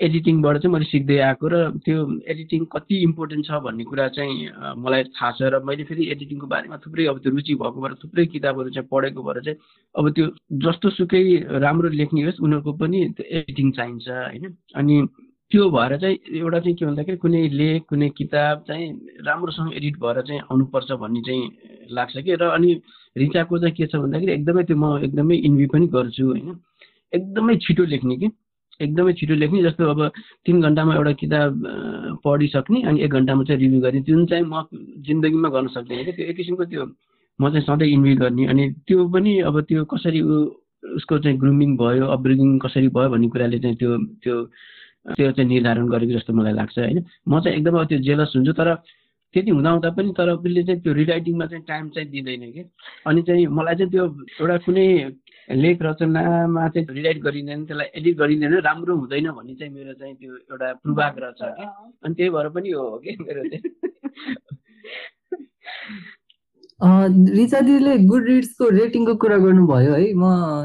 एडिटिङबाट 0.01 0.57
चाहिँ 0.57 0.73
मैले 0.73 0.85
सिक्दै 0.85 1.17
आएको 1.21 1.47
र 1.47 1.57
त्यो 1.85 1.97
एडिटिङ 2.27 2.65
कति 2.73 2.95
इम्पोर्टेन्ट 3.03 3.45
छ 3.45 3.59
भन्ने 3.65 3.83
कुरा 3.83 4.07
चाहिँ 4.17 4.35
मलाई 4.77 5.03
थाहा 5.15 5.31
छ 5.31 5.49
र 5.53 5.59
मैले 5.63 5.83
फेरि 5.83 6.07
एडिटिङको 6.11 6.47
बारेमा 6.47 6.77
थुप्रै 6.85 7.05
अब 7.05 7.19
त्यो 7.23 7.31
रुचि 7.31 7.55
भएको 7.55 7.81
भएर 7.81 7.93
थुप्रै 8.03 8.25
किताबहरू 8.33 8.69
चाहिँ 8.69 8.87
पढेको 8.91 9.23
भएर 9.23 9.41
चाहिँ 9.41 9.57
अब 9.95 10.09
त्यो 10.11 10.25
जस्तो 10.65 10.89
सुकै 10.97 11.23
राम्रो 11.59 11.89
लेख्ने 12.01 12.23
होस् 12.23 12.41
उनीहरूको 12.41 12.71
पनि 12.81 12.99
त्यो 13.17 13.25
एडिटिङ 13.39 13.71
चाहिन्छ 13.71 14.07
होइन? 14.09 14.45
अनि 14.75 14.95
त्यो 15.51 15.69
भएर 15.69 15.97
चाहिँ 15.99 16.17
एउटा 16.39 16.59
चाहिँ 16.59 16.75
के 16.75 16.85
भन्दाखेरि 16.85 17.17
कुनै 17.17 17.47
लेख 17.51 17.81
कुनै 17.89 18.09
किताब 18.17 18.63
चाहिँ 18.67 18.87
राम्रोसँग 19.27 19.73
एडिट 19.77 19.95
भएर 19.99 20.21
चाहिँ 20.21 20.41
आउनुपर्छ 20.41 20.91
भन्ने 21.03 21.21
चाहिँ 21.21 21.43
लाग्छ 21.91 22.17
कि? 22.17 22.35
र 22.35 22.43
अनि 22.57 22.69
रिचाको 23.15 23.59
चाहिँ 23.59 23.75
के 23.75 23.87
छ 23.87 23.95
भन्दाखेरि 23.95 24.31
एकदमै 24.33 24.63
त्यो 24.63 24.77
म 24.77 24.97
एकदमै 25.03 25.35
इन्भी 25.47 25.65
पनि 25.73 25.87
गर्छु 25.87 26.25
होइन? 26.25 26.55
एकदमै 27.13 27.55
छिटो 27.63 27.83
लेख्ने 27.85 28.15
कि? 28.15 28.29
एकदमै 28.81 29.13
छिटो 29.13 29.35
लेख्ने 29.35 29.61
जस्तो 29.63 29.89
अब 29.89 29.99
तिन 30.45 30.61
घन्टामा 30.61 30.95
एउटा 30.95 31.11
किताब 31.21 31.49
पढिसक्ने 32.25 32.81
अनि 32.81 33.01
एक 33.01 33.11
घन्टामा 33.11 33.43
चाहिँ 33.43 33.61
रिभ्यू 33.61 33.81
गर्ने। 33.81 34.01
जुन 34.01 34.25
चाहिँ 34.25 34.45
म 34.45 34.63
जिन्दगीमा 35.05 35.49
गर्न 35.49 35.67
सक्दिनँ 35.67 36.05
कि 36.05 36.11
त्यो 36.11 36.25
एक 36.25 36.35
किसिमको 36.37 36.65
त्यो 36.65 36.85
म 37.39 37.49
चाहिँ 37.49 37.65
सधैँ 37.65 37.89
इन्भ्यू 37.89 38.15
गर्ने 38.15 38.45
अनि 38.47 38.69
त्यो 38.87 39.07
पनि 39.09 39.39
अब 39.49 39.61
त्यो 39.61 39.85
कसरी 39.85 40.21
उसको 40.95 41.17
चाहिँ 41.19 41.37
ग्रुमिङ 41.39 41.77
भयो 41.77 42.05
अपब्रिङिङ 42.07 42.57
कसरी 42.59 42.87
भयो 42.89 43.09
भन्ने 43.09 43.27
कुराले 43.29 43.59
चाहिँ 43.59 43.75
त्यो 43.77 43.97
त्यो 44.23 44.35
त्यो 45.15 45.31
चाहिँ 45.31 45.49
निर्धारण 45.49 45.87
गरेको 45.89 46.13
जस्तो 46.13 46.33
मलाई 46.33 46.53
लाग्छ 46.53 46.77
होइन? 46.79 47.05
म 47.29 47.39
चाहिँ 47.39 47.57
एकदमै 47.57 47.85
त्यो 47.85 47.99
जेलस 47.99 48.33
हुन्छु 48.35 48.53
तर 48.53 48.75
त्यति 49.33 49.51
हुँदा 49.51 49.89
पनि 49.95 50.13
तर 50.17 50.29
उसले 50.29 50.63
चाहिँ 50.63 50.81
त्यो 50.81 50.93
रिराइटिङमा 50.93 51.45
चाहिँ 51.45 51.63
टाइम 51.67 51.89
चाहिँ 51.89 52.09
दिँदैन 52.09 52.51
कि? 52.51 52.63
अनि 53.07 53.21
चाहिँ 53.21 53.47
मलाई 53.47 53.75
चाहिँ 53.75 53.91
त्यो 53.91 54.05
एउटा 54.41 54.57
कुनै 54.65 54.87
लेख 55.49 55.81
रचनामा 55.81 56.67
चाहिँ 56.69 56.87
रिराइट 56.95 57.21
गरिँदैन 57.23 57.65
त्यसलाई 57.65 57.87
एडिट 57.95 58.17
गरिँदैन 58.17 58.53
राम्रो 58.61 58.95
हुँदैन 58.97 59.31
भन्ने 59.31 59.53
चाहिँ 59.55 59.73
मेरो 59.73 59.93
चाहिँ 59.93 60.15
त्यो 60.15 60.35
एउटा 60.35 60.73
पूर्वाग्रह 60.73 61.31
छ 61.39 61.41
कि। 61.57 61.65
अनि 62.05 62.13
त्यही 62.15 62.29
भएर 62.29 62.49
पनि 62.55 62.69
हो 62.71 62.97
कि 63.03 63.17
मेरो 63.21 63.43
चाहिँ। 63.49 63.63
रिचा 67.37 67.59
दिदीले 67.61 67.97
गुड 68.05 68.27
रिड्सको 68.27 68.69
रेटिङको 68.69 69.15
कुरा 69.15 69.37
गर्नुभयो 69.37 69.93
है। 69.93 70.13
म 70.13 70.23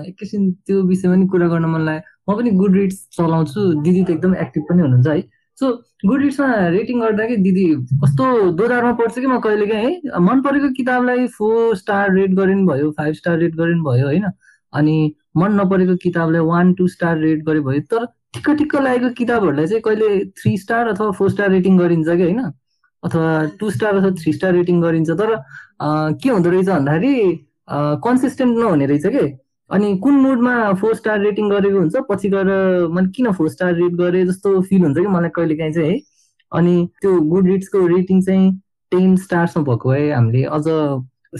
एकैछिन 0.09 0.53
त्यो 0.67 0.83
विषयमा 0.83 1.15
पनि 1.15 1.27
कुरा 1.33 1.49
गर्न 1.49 1.65
मन 1.73 1.81
लाग्यो 1.87 2.33
म 2.33 2.37
पनि 2.37 2.51
गुड 2.61 2.75
रिड्स 2.77 2.99
चलाउँछु। 3.17 3.61
दिदी 3.83 4.05
त 4.05 4.11
एकदम 4.11 4.35
एक्टिभ 4.45 4.63
पनि 4.71 4.81
हुनुहुन्छ 4.83 5.07
है। 5.09 5.21
सो 5.59 5.67
गुड 6.07 6.21
रिड्समा 6.23 6.49
रेटिङ 6.69 7.01
गर्दाखेरि 7.01 7.43
दिदी 7.43 7.65
कस्तो 8.05 8.25
दोधारमा 8.57 8.93
पर्छ 9.01 9.15
कि 9.19 9.27
म 9.27 9.39
कहिले 9.41 9.67
काहीँ 9.67 9.85
है? 9.85 10.21
मन 10.21 10.41
परेको 10.43 10.69
किताबलाई 10.77 11.27
फोर 11.37 11.77
स्टार 11.77 12.13
रेट 12.15 12.31
गरिनु 12.39 12.67
भयो 12.67 12.91
फाइभ 12.97 13.15
स्टार 13.21 13.39
रेट 13.39 13.55
गरिनु 13.57 13.85
भयो 13.85 14.07
होइन? 14.07 14.27
अनि 14.73 14.97
मन 15.37 15.61
नपरेको 15.61 15.97
किताबलाई 16.03 16.41
वान 16.47 16.73
टू 16.75 16.87
स्टार 16.89 17.19
रेट 17.19 17.43
गरे 17.45 17.61
भयो 17.61 17.81
तर 17.93 18.07
ठिक्क 18.35 18.51
ठिक्क 18.59 18.77
लागेको 18.83 19.11
किताबहरूलाई 19.19 19.67
चाहिँ 19.67 19.83
कहिले 19.83 20.25
थ्री 20.41 20.57
स्टार 20.59 20.89
अथवा 20.89 21.11
फोर 21.19 21.31
स्टार 21.31 21.51
रेटिङ 21.51 21.79
गरिन्छ 21.79 22.09
कि 22.09 22.23
होइन? 22.23 22.41
अथवा 23.03 23.45
टु 23.61 23.71
स्टार 23.71 23.97
अथवा 23.97 24.11
थ्री 24.23 24.33
स्टार 24.33 24.53
रेटिङ 24.55 24.81
गरिन्छ। 24.83 25.11
तर 25.11 25.37
के 26.23 26.29
हुँदो 26.31 26.51
रहेछ 26.51 26.69
भन्दाखेरि 26.69 27.15
कन्सिस्टेन्ट 28.05 28.59
नहुने 28.59 28.87
रहेछ 28.87 29.07
कि? 29.07 29.27
अनि 29.71 29.97
कुन 30.03 30.15
मुडमा 30.21 30.73
फोर 30.81 30.95
स्टार 30.95 31.21
रेटिङ 31.21 31.49
गरेको 31.51 31.79
हुन्छ 31.79 31.97
पछि 32.11 32.29
गएर 32.31 32.51
मैले 32.95 33.09
किन 33.17 33.33
फोर 33.39 33.49
स्टार 33.51 33.75
रेट 33.75 33.93
गरेँ 34.01 34.25
जस्तो 34.27 34.61
फिल 34.69 34.83
हुन्छ 34.83 34.99
कि 34.99 35.07
मलाई 35.07 35.31
कहिले 35.37 35.57
काहीँ 35.57 35.73
चाहिँ 35.75 35.91
है? 35.93 35.99
अनि 36.53 36.75
त्यो 37.01 37.21
गुड 37.33 37.47
रिड्सको 37.47 37.87
रेटिङ 37.87 38.23
चाहिँ 38.23 38.53
टेन 38.93 39.17
स्टार्समा 39.25 39.63
भएको 39.65 39.91
भए 39.91 40.11
हामीले। 40.11 40.43
अझ 40.45 40.65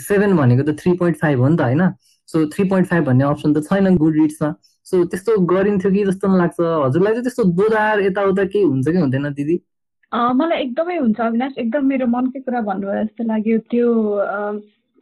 सेभेन 0.01 0.37
भनेको 0.37 0.63
त 0.73 0.77
थ्री 0.81 0.93
पोइन्ट 0.99 1.17
फाइभ 1.21 1.41
हो 1.41 1.49
नि 1.49 1.57
त 1.57 1.61
होइन? 1.61 1.83
सो 2.29 2.45
थ्री 2.53 2.65
पोइन्ट 2.69 2.89
फाइभ 2.89 3.05
भन्ने 3.05 3.25
अप्सन 3.25 3.55
त 3.55 3.63
छैन 3.69 3.97
गुड 3.97 4.15
रिड्समा 4.21 4.51
सो 4.87 5.05
त्यस्तो 5.05 5.39
गरिन्थ्यो 5.53 5.91
कि 5.93 6.05
जस्तो 6.05 6.37
लाग्छ। 6.37 6.61
हजुरलाई 6.61 7.13
चाहिँ 7.13 7.25
त्यस्तो 7.25 7.45
दोधार 7.59 8.01
यताउता 8.03 8.45
केही 8.53 8.65
हुन्छ 8.65 8.89
कि 8.89 8.99
हुँदैन 8.99 9.33
दिदी? 9.33 9.57
मलाई 10.13 10.63
एकदमै 10.63 10.97
हुन्छ 10.97 11.21
अविनाश। 11.21 11.53
एकदम 11.59 11.87
मेरो 11.87 12.07
मनकै 12.07 12.41
कुरा 12.41 12.61
भन्नुभयो 12.69 13.05
जस्तो 13.05 13.25
लाग्यो। 13.27 13.59
त्यो 13.71 13.89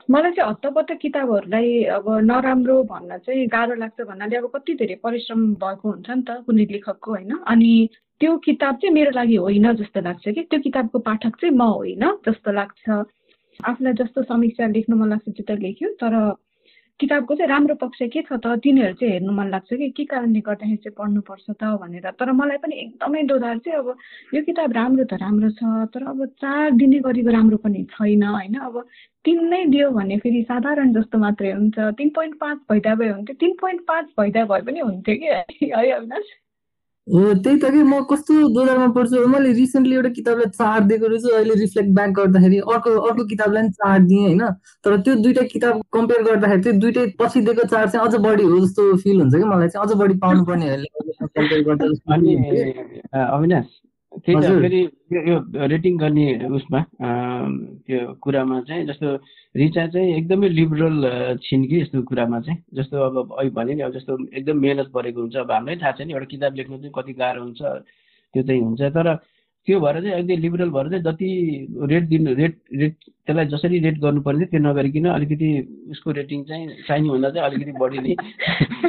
मलाई 0.09 0.33
चाहिँ 0.37 0.51
हत्तपत्त 0.51 0.91
किताबहरूलाई 1.01 1.69
अब 1.97 2.07
नराम्रो 2.29 2.77
भन्न 2.93 3.19
चाहिँ 3.25 3.47
गाह्रो 3.49 3.75
लाग्छ 3.81 4.01
भन्नाले 4.09 4.37
अब 4.37 4.47
कति 4.55 4.75
धेरै 4.81 4.97
परिश्रम 5.05 5.41
भएको 5.61 5.85
हुन्छ 5.91 6.09
नि 6.11 6.23
त 6.29 6.31
कुनै 6.47 6.65
लेखकको 6.73 7.11
होइन? 7.11 7.33
अनि 7.45 7.73
त्यो 8.21 8.37
किताब 8.45 8.75
चाहिँ 8.81 8.95
मेरो 8.95 9.11
लागि 9.17 9.37
होइन 9.45 9.73
जस्तो 9.81 10.01
लाग्छ 10.01 10.25
कि। 10.29 10.43
त्यो 10.51 10.61
किताबको 10.61 10.99
पाठक 11.09 11.37
चाहिँ 11.41 11.55
म 11.57 11.63
होइन 11.63 12.05
जस्तो 12.29 12.53
लाग्छ। 12.53 12.85
आफूलाई 13.61 13.93
जस्तो 14.01 14.23
समीक्षा 14.29 14.67
लेख्नु 14.77 14.97
मन 14.97 15.09
लाग्छ 15.09 15.29
त्यो 15.29 15.45
त 15.49 15.61
लेख्यो। 15.61 15.89
तर 16.01 16.13
किताबको 17.01 17.35
चाहिँ 17.35 17.49
राम्रो 17.51 17.75
पक्ष 17.75 17.99
के 18.13 18.23
छ 18.23 18.39
त 18.45 18.55
तिनीहरू 18.65 18.95
चाहिँ 18.95 19.13
हेर्नु 19.13 19.33
मन 19.33 19.49
लाग्छ 19.51 19.69
कि 19.75 19.89
के 19.97 20.05
कारणले 20.05 20.41
गर्दाखेरि 20.47 20.77
चाहिँ 20.85 20.95
पढ्नुपर्छ 20.99 21.51
त 21.51 21.65
भनेर। 21.83 22.11
तर 22.21 22.33
मलाई 22.33 22.59
पनि 22.63 22.75
एकदमै 22.81 23.23
दोधार 23.31 23.59
चाहिँ 23.67 23.79
अब 23.79 23.89
यो 24.35 24.43
किताब 24.47 24.73
राम्रो 24.73 25.05
त 25.11 25.19
राम्रो 25.23 25.51
छ 25.59 25.91
तर 25.95 26.07
अब 26.07 26.25
चार 26.39 26.71
दिने 26.79 26.99
गरेको 27.03 27.31
राम्रो 27.35 27.57
पनि 27.67 27.83
छैन 27.99 28.23
होइन? 28.23 28.55
अब 28.69 28.85
तिन 29.25 29.45
नै 29.49 29.65
दियो 29.75 29.91
भने 29.91 30.19
फेरि 30.23 30.43
साधारण 30.49 30.93
जस्तो 30.95 31.19
मात्रै 31.19 31.53
हुन्छ। 31.53 31.79
तिन 31.99 32.09
पोइन्ट 32.15 32.39
पाँच 32.41 32.59
भइदिया 32.71 32.95
भए 32.95 33.09
हुन्थ्यो 33.11 33.37
तिन 33.43 33.53
पोइन्ट 33.61 33.87
पाँच 33.89 34.07
भइदिया 34.19 34.45
भए 34.47 34.63
पनि 34.63 34.81
हुन्थ्यो 34.81 35.15
कि? 35.19 35.67
है 35.75 35.91
अविनाश? 35.91 36.44
हो 37.07 37.33
त्यही 37.35 37.59
त 37.61 37.71
कि 37.71 37.83
म 37.83 38.01
कस्तो 38.11 38.35
दोधारमा 38.49 38.87
पढ्छु 38.89 39.27
मैले 39.29 39.53
रिसेन्टली 39.53 39.95
एउटा 39.95 40.09
किताबलाई 40.11 40.51
चार 40.51 40.85
दिएको 40.85 41.07
रहेछु 41.07 41.29
अहिले 41.31 41.55
रिफ्लेक्ट 41.55 41.91
ब्याक 41.91 42.11
गर्दाखेरि 42.11 42.59
अर्को 42.67 42.91
अर्को 43.01 43.25
किताबलाई 43.25 43.63
पनि 43.63 43.71
चार 43.73 43.99
दिएँ 44.03 44.25
होइन? 44.25 44.43
तर 44.85 44.97
त्यो 45.01 45.15
दुइटा 45.17 45.43
किताब 45.53 45.83
कम्पेयर 45.93 46.23
गर्दाखेरि 46.23 46.63
त्यो 46.63 46.73
दुइटै 46.81 47.07
पछि 47.21 47.41
दिएको 47.41 47.69
चार 47.69 47.89
चाहिँ 47.89 48.07
अझ 48.09 48.15
बढी 48.25 48.45
हो 48.45 48.61
जस्तो 48.61 48.97
फिल 48.97 49.21
हुन्छ 49.21 49.35
कि 49.37 49.45
मलाई 49.45 49.69
चाहिँ 49.69 49.87
अझ 49.87 49.93
बढी 49.95 50.15
पाउनु 50.19 50.45
पर्ने 50.45 50.67
अविनाश 53.15 53.67
त्यही 54.27 54.41
त 54.41 54.47
फेरि 54.65 54.81
यो 55.29 55.37
रेटिङ 55.69 55.97
गर्ने 55.99 56.27
उसमा 56.57 56.81
त्यो 57.87 58.01
कुरामा 58.25 58.61
चाहिँ 58.69 58.87
जस्तो 58.89 59.09
रिचा 59.61 59.87
चाहिँ 59.93 60.17
एकदमै 60.17 60.49
लिबरल 60.49 60.97
छिन् 61.45 61.67
कि 61.69 61.81
यस्तो 61.81 62.03
कुरामा 62.09 62.41
चाहिँ। 62.41 62.59
जस्तो 62.75 62.97
अब 63.05 63.17
अहिले 63.37 63.51
भने 63.53 63.75
नि 63.75 63.83
अब 63.85 63.93
जस्तो 63.93 64.13
एकदम 64.33 64.57
मेहनत 64.65 64.89
परेको 64.95 65.21
हुन्छ। 65.21 65.37
अब 65.37 65.51
हामीलाई 65.53 65.77
थाहा 65.77 65.93
छ 65.93 66.01
नि 66.09 66.13
एउटा 66.17 66.27
किताब 66.33 66.53
लेख्नु 66.57 66.77
चाहिँ 66.79 66.93
कति 66.97 67.13
गाह्रो 67.21 67.43
हुन्छ 67.45 67.61
त्यो 68.35 68.43
चाहिँ 68.43 68.63
हुन्छ। 68.65 68.81
तर 68.97 69.07
त्यो 69.69 69.81
भएर 69.81 69.97
चाहिँ 70.01 70.15
अलिकति 70.15 70.37
लिबरल 70.37 70.71
भएर 70.71 70.89
चाहिँ 70.89 71.03
जति 71.05 71.29
रेट 71.91 72.05
दिनु 72.09 72.35
रेट 72.37 72.55
रेट 72.81 72.95
त्यसलाई 73.01 73.47
जसरी 73.53 73.79
रेट 73.81 73.99
गर्नुपर्ने 74.01 74.45
त्यो 74.47 74.61
नगरिकन 74.61 75.07
अलिकति 75.11 75.49
उसको 75.91 76.11
रेटिङ 76.21 76.43
चाहिँ 76.45 76.67
चाहिने 76.89 77.09
भन्दा 77.09 77.31
चाहिँ 77.31 77.47
अलिकति 77.49 77.73
बढी 77.81 77.99
नै 77.99 78.15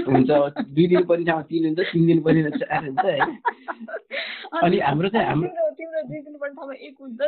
हुन्छ। 0.07 0.29
दुई 0.75 0.87
दिन 0.87 1.03
पनि 1.05 1.23
ठाउँमा 1.25 1.43
तिन 1.49 1.65
हुन्छ 1.65 1.79
तिन 1.91 2.05
दिन 2.07 2.19
पनि 2.21 2.39
चार 2.59 2.83
हुन्छ 2.85 3.05
होइन 3.05 3.29
अनि 4.63 4.77
हाम्रो 4.79 5.09
चाहिँ 5.09 5.27
हाम्रो 5.27 5.49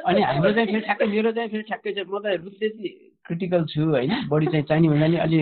अनि 0.06 0.22
हाम्रो 0.22 0.52
चाहिँ 0.52 0.68
फेरि 0.68 0.82
ठ्याक्कै 0.82 1.06
मेरो 1.08 1.32
चाहिँ 1.32 1.50
फेरि 1.50 1.64
ठ्याक्कै 1.64 1.92
चाहिँ 1.94 2.08
म 2.12 2.20
त 2.20 2.36
रुचि 2.44 2.70
चाहिँ 2.70 2.92
क्रिटिकल 3.26 3.64
छु 3.72 3.82
होइन। 3.86 4.12
बढी 4.30 4.46
चाहिँ 4.48 4.66
चाहिने 4.66 4.88
भन्दा 4.90 5.08
नि 5.08 5.18
अलि 5.26 5.40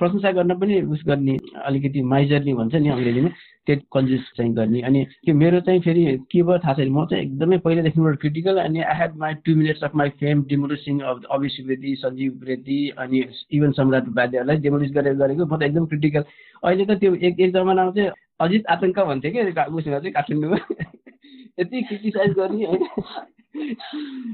प्रशंसा 0.00 0.30
गर्न 0.32 0.54
पनि 0.58 0.80
उस 0.94 1.02
गर्ने 1.06 1.36
अलिकति 1.66 2.02
माइजरली 2.12 2.52
भन्छ 2.54 2.74
नि 2.74 2.88
अङ्ग्रेजीमा 2.88 3.28
त्यो 3.66 3.76
कन्जुस 3.92 4.30
चाहिँ 4.36 4.52
गर्ने। 4.54 4.80
अनि 4.82 5.04
त्यो 5.24 5.34
मेरो 5.34 5.60
चाहिँ 5.60 5.80
फेरि 5.80 6.04
के 6.30 6.42
भयो 6.42 6.58
थाहा 6.58 6.74
छैन। 6.74 6.92
म 6.92 7.04
चाहिँ 7.06 7.24
एकदमै 7.24 7.58
पहिलादेखिबाट 7.58 8.16
क्रिटिकल 8.20 8.58
अनि 8.58 8.80
I 8.82 8.96
had 8.98 9.16
my 9.16 9.34
two 9.44 9.56
minutes 9.56 9.84
of 9.84 9.94
my 9.96 10.08
fame 10.20 10.42
demolish 10.48 10.84
Singh 10.84 11.02
Abhi 11.04 11.48
Subedi 11.48 11.94
Sanjeev 11.94 12.40
Reddy 12.44 12.78
अनि 12.98 13.24
इभन 13.52 13.72
सम्राट 13.72 14.08
उपाध्यायलाई 14.08 14.56
डिमोलिस 14.56 14.92
गरेर 14.94 15.14
गरेको। 15.14 15.46
म 15.46 15.58
त 15.58 15.62
एकदम 15.62 15.86
क्रिटिकल 15.86 16.24
अहिले 16.62 16.84
त 16.84 16.98
त्यो 17.00 17.14
एक 17.14 17.40
एक 17.40 17.52
जमानामा 17.52 17.90
चाहिँ 17.90 18.10
अजित 18.40 18.66
आतङ्क 18.66 18.98
भन्थ्यो 19.00 19.32
कि? 19.32 19.40
उसँग 19.74 19.94
चाहिँ 19.94 20.12
काठमाडौँमा 20.12 20.58
यति 21.60 21.82
क्रिटिसाइज 21.82 22.32
गर्ने 22.32 22.64
होइन। 22.64 22.86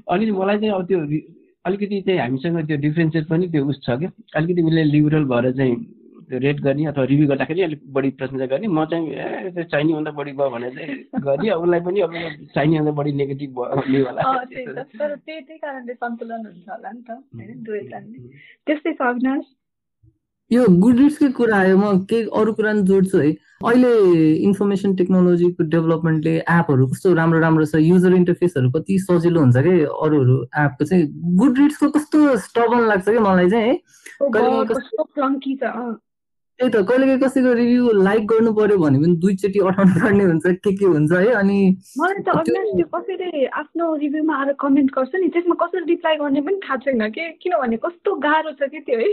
अनि 0.09 0.31
मलाई 0.31 0.59
चाहिँ 0.59 0.75
अब 0.75 0.87
त्यो 0.87 0.99
अलिकति 1.65 2.01
चाहिँ 2.07 2.21
हामीसँग 2.21 2.67
त्यो 2.67 2.77
डिफ्रेन्सेस 2.77 3.25
पनि 3.31 3.49
त्यो 3.49 3.65
उस 3.67 3.81
छ 3.85 3.99
क्या। 3.99 4.11
अलिकति 4.37 4.62
उसले 4.62 4.85
लिबरल 4.85 5.25
भएर 5.25 5.53
चाहिँ 5.57 5.77
त्यो 6.29 6.39
रेट 6.39 6.61
गर्ने 6.61 6.85
अथवा 6.87 7.05
रिभ्यू 7.05 7.27
गर्दाखेरि 7.29 7.62
अलिक 7.62 7.81
बढी 7.93 8.11
प्रशंसा 8.21 8.47
गर्ने। 8.47 8.67
म 8.69 8.85
चाहिँ 8.85 9.09
ए 9.12 9.65
चाहिने 9.65 9.93
भन्दा 9.93 10.11
बढी 10.11 10.33
भयो 10.33 10.51
भने 10.51 10.71
चाहिँ 10.71 10.95
गर्ने। 11.21 11.51
उसलाई 11.51 11.81
पनि 11.81 12.01
अब 12.01 12.12
चाहिने 12.55 12.79
भन्दा 12.79 12.93
बढी 12.93 13.12
नेगेटिभ 13.12 13.51
भयो 13.51 14.05
होला। 14.05 14.23
तर 14.45 15.15
त्यही 15.15 15.57
कारणले 15.59 15.95
सन्तुलन 15.95 16.41
हुन्छ 16.47 16.69
होला 16.69 16.91
नि 16.93 17.03
त। 17.09 17.11
होइन? 17.33 18.05
त्यस्तै 18.67 18.93
छ 18.93 19.03
अविनाश। 19.03 19.45
यो 20.53 20.64
गुड 20.80 20.99
रिड्सकै 20.99 21.28
कुरा 21.36 21.57
आयो 21.57 21.76
म 21.78 22.05
केही 22.11 22.28
अरू 22.40 22.53
कुरा 22.53 22.72
पनि 22.72 22.82
जोड्छु 22.88 23.18
है। 23.18 23.30
अहिले 23.64 23.90
इन्फर्मेसन 24.45 24.95
टेक्नोलोजीको 24.97 25.64
डेभलपमेन्टले 25.72 26.34
एपहरू 26.36 26.86
कस्तो 26.86 27.12
राम्रो 27.20 27.38
राम्रो 27.40 27.64
छ 27.64 27.80
युजर 27.80 28.14
इन्टरफेसहरू 28.14 28.70
कति 28.76 28.99
सजिलो 29.09 29.40
हुन्छ 29.40 29.57
कि 29.66 29.74
अरूहरू 29.88 30.36
एपको 30.64 30.84
चाहिँ 30.84 31.05
गुड 31.40 31.59
रिड्सको 31.59 31.90
कस्तो 31.97 32.36
स्टबन 32.47 32.86
लाग्छ 32.92 33.09
कि 33.09 33.18
मलाई 33.18 33.51
चाहिँ 33.51 33.68
है? 33.68 33.74
त्यही 36.61 36.70
त 36.70 36.76
कहिले 36.86 37.07
कहिले 37.07 37.18
कसैको 37.18 37.53
रिभ्यू 37.59 37.92
लाइक 38.05 38.26
गर्नु 38.30 38.53
पर्यो 38.55 38.78
भने 38.78 38.99
पनि 38.99 39.16
दुईचोटि 39.24 39.59
अठाउनु 39.59 40.01
पर्ने 40.01 40.24
हुन्छ 40.24 40.47
के 40.47 40.72
के 40.76 40.84
हुन्छ 40.84 41.12
है? 41.12 41.32
अनि 41.40 41.59
मलाई 41.99 42.22
त 42.22 42.28
त्यो 42.47 42.86
कसैले 42.95 43.47
आफ्नो 43.64 43.95
रिभ्यूमा 44.03 44.34
आएर 44.40 44.53
कमेन्ट 44.61 44.90
गर्छ 44.99 45.12
नि 45.24 45.28
त्यसमा 45.34 45.55
कसरी 45.66 45.84
रिप्लाई 45.88 46.16
गर्ने 46.22 46.40
पनि 46.47 46.61
थाहा 46.68 46.76
छैन 46.84 47.03
कि 47.16 47.30
किनभने 47.42 47.76
कस्तो 47.86 48.14
गाह्रो 48.26 48.53
छ 48.61 48.68
कि 48.70 48.80
त्यो 48.86 48.99
है? 49.01 49.12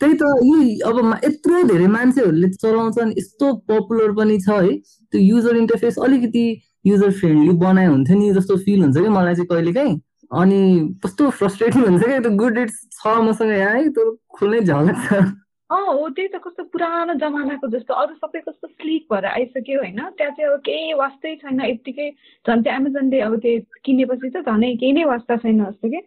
त्यही 0.00 0.14
त 0.14 0.24
यी 0.44 0.78
अब 0.86 0.96
यत्रो 1.24 1.62
धेरै 1.68 1.86
मान्छेहरूले 1.92 2.48
चलाउँछन् 2.54 3.12
यस्तो 3.18 3.52
पपुलर 3.68 4.12
पनि 4.18 4.38
छ 4.40 4.48
है। 4.48 4.74
त्यो 5.12 5.20
युजर 5.20 5.56
इन्टरफेस 5.56 5.98
अलिकति 6.06 6.44
युजर 6.86 7.10
फ्रेन्डली 7.20 7.56
बनाए 7.62 7.86
हुन्थ्यो 7.86 8.18
नि 8.18 8.32
जस्तो 8.34 8.56
फिल 8.66 8.82
हुन्छ 8.82 8.98
कि 8.98 9.08
मलाई 9.08 9.34
चाहिँ 9.34 9.48
कहिले 9.50 9.72
काहीँ 9.72 9.96
अनि 10.32 10.60
कस्तो 11.04 11.30
फ्रस्ट्रेटिङ 11.38 11.82
हुन्छ 11.84 12.04
क्या 12.04 12.20
त्यो 12.20 12.30
गुड 12.36 12.54
डेट्स 12.54 12.78
छ 12.92 13.16
मसँग 13.26 13.52
यहाँ 13.56 13.74
है 13.74 13.88
त्यो 13.96 14.04
खुल्नै 14.38 14.60
झलक 14.60 15.02
छ। 15.08 15.24
अँ 15.70 15.82
हो 15.82 16.08
त्यही 16.14 16.28
त 16.28 16.38
कस्तो 16.44 16.62
पुरानो 16.70 17.14
जमानाको 17.18 17.66
जस्तो। 17.70 17.94
अरू 17.94 18.14
सबै 18.14 18.40
कस्तो 18.46 18.68
स्लिक 18.68 19.06
भएर 19.12 19.24
आइसक्यो 19.26 19.78
होइन 19.82 20.00
त्यहाँ 20.18 20.32
चाहिँ 20.36 20.50
अब 20.50 20.60
केही 20.66 20.92
वास्तै 21.00 21.34
छैन 21.42 21.60
यत्तिकै 21.60 22.08
झन् 22.46 22.62
त्यो 22.62 22.72
एमाजोनले 22.74 23.20
अब 23.26 23.34
त्यो 23.42 23.58
किनेपछि 23.82 24.30
त 24.30 24.46
झनै 24.46 24.74
केही 24.78 24.92
नै 24.92 25.04
वास्ता 25.10 25.36
छैन 25.42 25.64
जस्तो 25.64 25.88
कि। 25.90 26.00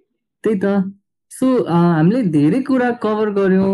त्यही 0.44 0.60
त। 0.64 0.66
सो 1.32 1.48
हामीले 1.68 2.22
धेरै 2.34 2.60
कुरा 2.68 2.90
कभर 3.04 3.30
गऱ्यौँ। 3.34 3.74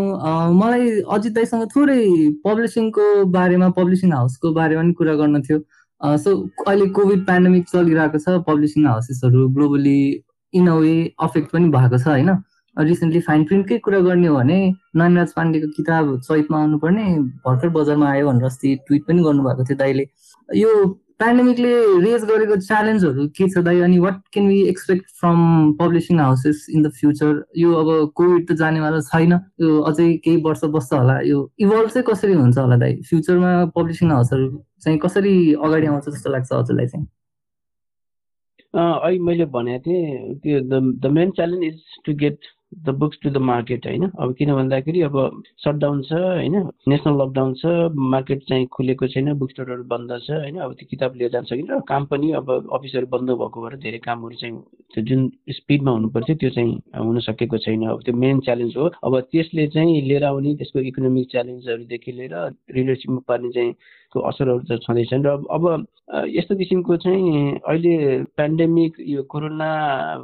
मलाई 0.54 0.90
अजित 1.14 1.32
दाईसँग 1.34 1.64
थोरै 1.74 2.02
पब्लिसिङको 2.44 3.04
बारेमा 3.36 3.68
पब्लिसिङ 3.78 4.12
हाउसको 4.12 4.52
बारेमा 4.58 4.82
पनि 4.82 4.92
कुरा 4.98 5.14
गर्न 5.20 5.40
थियो। 5.42 5.58
सो 6.24 6.34
अहिले 6.66 6.86
कोभिड 6.98 7.24
पेन्डेमिक 7.26 7.64
चलिरहेको 7.68 8.18
छ 8.18 8.42
publishing 8.48 8.86
हाउसेसहरू 8.86 9.48
globally 9.56 10.00
in 10.54 10.68
a 10.68 10.74
way 10.74 10.92
affect 11.28 11.52
पनि 11.52 11.68
भएको 11.70 11.98
छ 11.98 12.06
होइन? 12.08 12.30
रिसेन्टली 12.76 13.20
फाइन 13.26 13.44
प्रिन्टकै 13.48 13.78
कुरा 13.84 13.98
गर्ने 14.04 14.26
हो 14.26 14.34
भने 14.36 14.56
नयनराज 14.96 15.32
पाण्डेको 15.36 15.68
किताब 15.76 16.16
चैतमा 16.20 16.58
आउनुपर्ने 16.60 17.04
भर्खर 17.46 17.68
बजारमा 17.76 18.10
आयो 18.10 18.26
भनेर 18.28 18.44
अस्ति 18.44 18.74
ट्विट 18.86 19.02
पनि 19.06 19.22
गर्नुभएको 19.24 19.64
थियो 19.64 19.76
दाइले 19.78 20.04
यो 20.48 20.72
पेन्डेमिकले 21.20 21.72
रेज 22.04 22.24
गरेको 22.28 22.56
च्यालेन्जहरू 22.60 23.26
के 23.36 23.48
छ 23.48 23.58
दाइ? 23.64 23.80
अनि 23.80 23.98
what 23.98 24.16
can 24.32 24.46
we 24.48 24.60
expect 24.68 25.06
from 25.20 25.38
publishing 25.80 26.18
houses 26.20 26.66
in 26.70 26.82
the 26.82 26.90
future 26.98 27.42
यो 27.56 27.72
अब 27.72 27.88
कोभिड 28.16 28.46
त 28.48 28.56
जानेवाला 28.60 29.00
छैन। 29.08 29.32
यो 29.60 29.80
अझै 29.90 30.08
केही 30.24 30.42
वर्ष 30.44 30.64
बस्छ 30.76 30.92
होला। 30.92 31.20
यो 31.30 31.38
इभल्भ 31.58 31.88
चाहिँ 31.90 32.06
कसरी 32.08 32.32
हुन्छ 32.32 32.58
होला 32.58 32.76
दाइ? 32.84 32.94
फ्युचरमा 33.08 33.52
पब्लिसिङ 33.76 34.10
हाउसहरू 34.10 34.48
चाहिँ 34.84 34.98
कसरी 35.04 35.34
अगाडि 35.54 35.86
आउँछ 35.86 36.08
जस्तो 36.08 36.30
लाग्छ 36.30 36.52
हजुरलाई 36.52 36.86
चाहिँ? 36.86 37.06
अहिले 38.74 39.18
मैले 39.24 39.44
भनेको 39.56 39.82
थिएँ 39.86 40.34
त्यो 40.44 40.60
the 41.00 41.12
main 41.16 41.30
challenge 41.36 41.64
is 41.64 41.80
to 42.04 42.12
get 42.24 42.38
the 42.72 42.90
books 42.98 43.18
to 43.22 43.30
the 43.30 43.36
market 43.36 43.86
होइन? 43.86 44.10
अब 44.18 44.32
किन 44.38 44.52
भन्दाखेरि 44.54 45.00
अब 45.02 45.42
सटडाउन 45.64 46.02
छ 46.02 46.12
होइन? 46.12 46.56
नेसनल 46.88 47.22
लकडाउन 47.22 47.54
छ 47.54 47.66
मार्केट 48.14 48.42
चाहिँ 48.48 48.66
खुलेको 48.66 49.06
छैन 49.08 49.32
बुक 49.38 49.50
स्टोरहरू 49.50 49.84
बन्द 49.84 50.12
छ 50.26 50.30
होइन? 50.30 50.56
अब 50.58 50.72
त्यो 50.74 50.86
किताब 50.90 51.14
लिएर 51.16 51.30
जान 51.30 51.44
सकिन्छ। 51.44 51.80
काम 51.88 52.04
पनि 52.06 52.32
अब 52.32 52.50
अफिसहरू 52.50 53.06
बन्द 53.06 53.30
भएको 53.30 53.62
भएर 53.62 53.76
धेरै 53.78 53.98
कामहरू 53.98 54.36
चाहिँ 54.36 54.58
त्यो 54.94 55.04
जुन 55.04 55.30
स्पिडमा 55.50 55.90
हुनुपर्थ्यो 55.90 56.36
त्यो 56.36 56.50
चाहिँ 56.50 56.72
हुन 56.96 57.18
सकेको 57.20 57.58
छैन। 57.58 57.86
अब 57.86 58.02
त्यो 58.02 58.14
मेन 58.14 58.40
च्यालेन्ज 58.40 58.76
हो। 58.76 58.90
अब 59.04 59.20
त्यसले 59.32 59.66
चाहिँ 59.68 60.00
लिएर 60.02 60.24
आउने 60.24 60.54
त्यसको 60.56 60.80
इकोनोमिक 60.90 61.30
च्यालेन्जहरूदेखि 61.30 62.12
लिएर 62.12 62.34
रिलेसनसिपमा 62.74 63.20
पर्ने 63.28 63.50
चाहिँ 63.50 63.72
को 64.16 64.20
असरहरू 64.30 64.64
त 64.64 64.80
छँदैछन् 64.82 65.26
र 65.26 65.36
अब 65.56 65.64
यस्तो 66.30 66.54
किसिमको 66.56 66.96
चाहिँ 67.04 67.60
अहिले 67.60 67.94
पेन्डेमिक 68.36 68.92
यो 69.12 69.22
कोरोना 69.28 69.68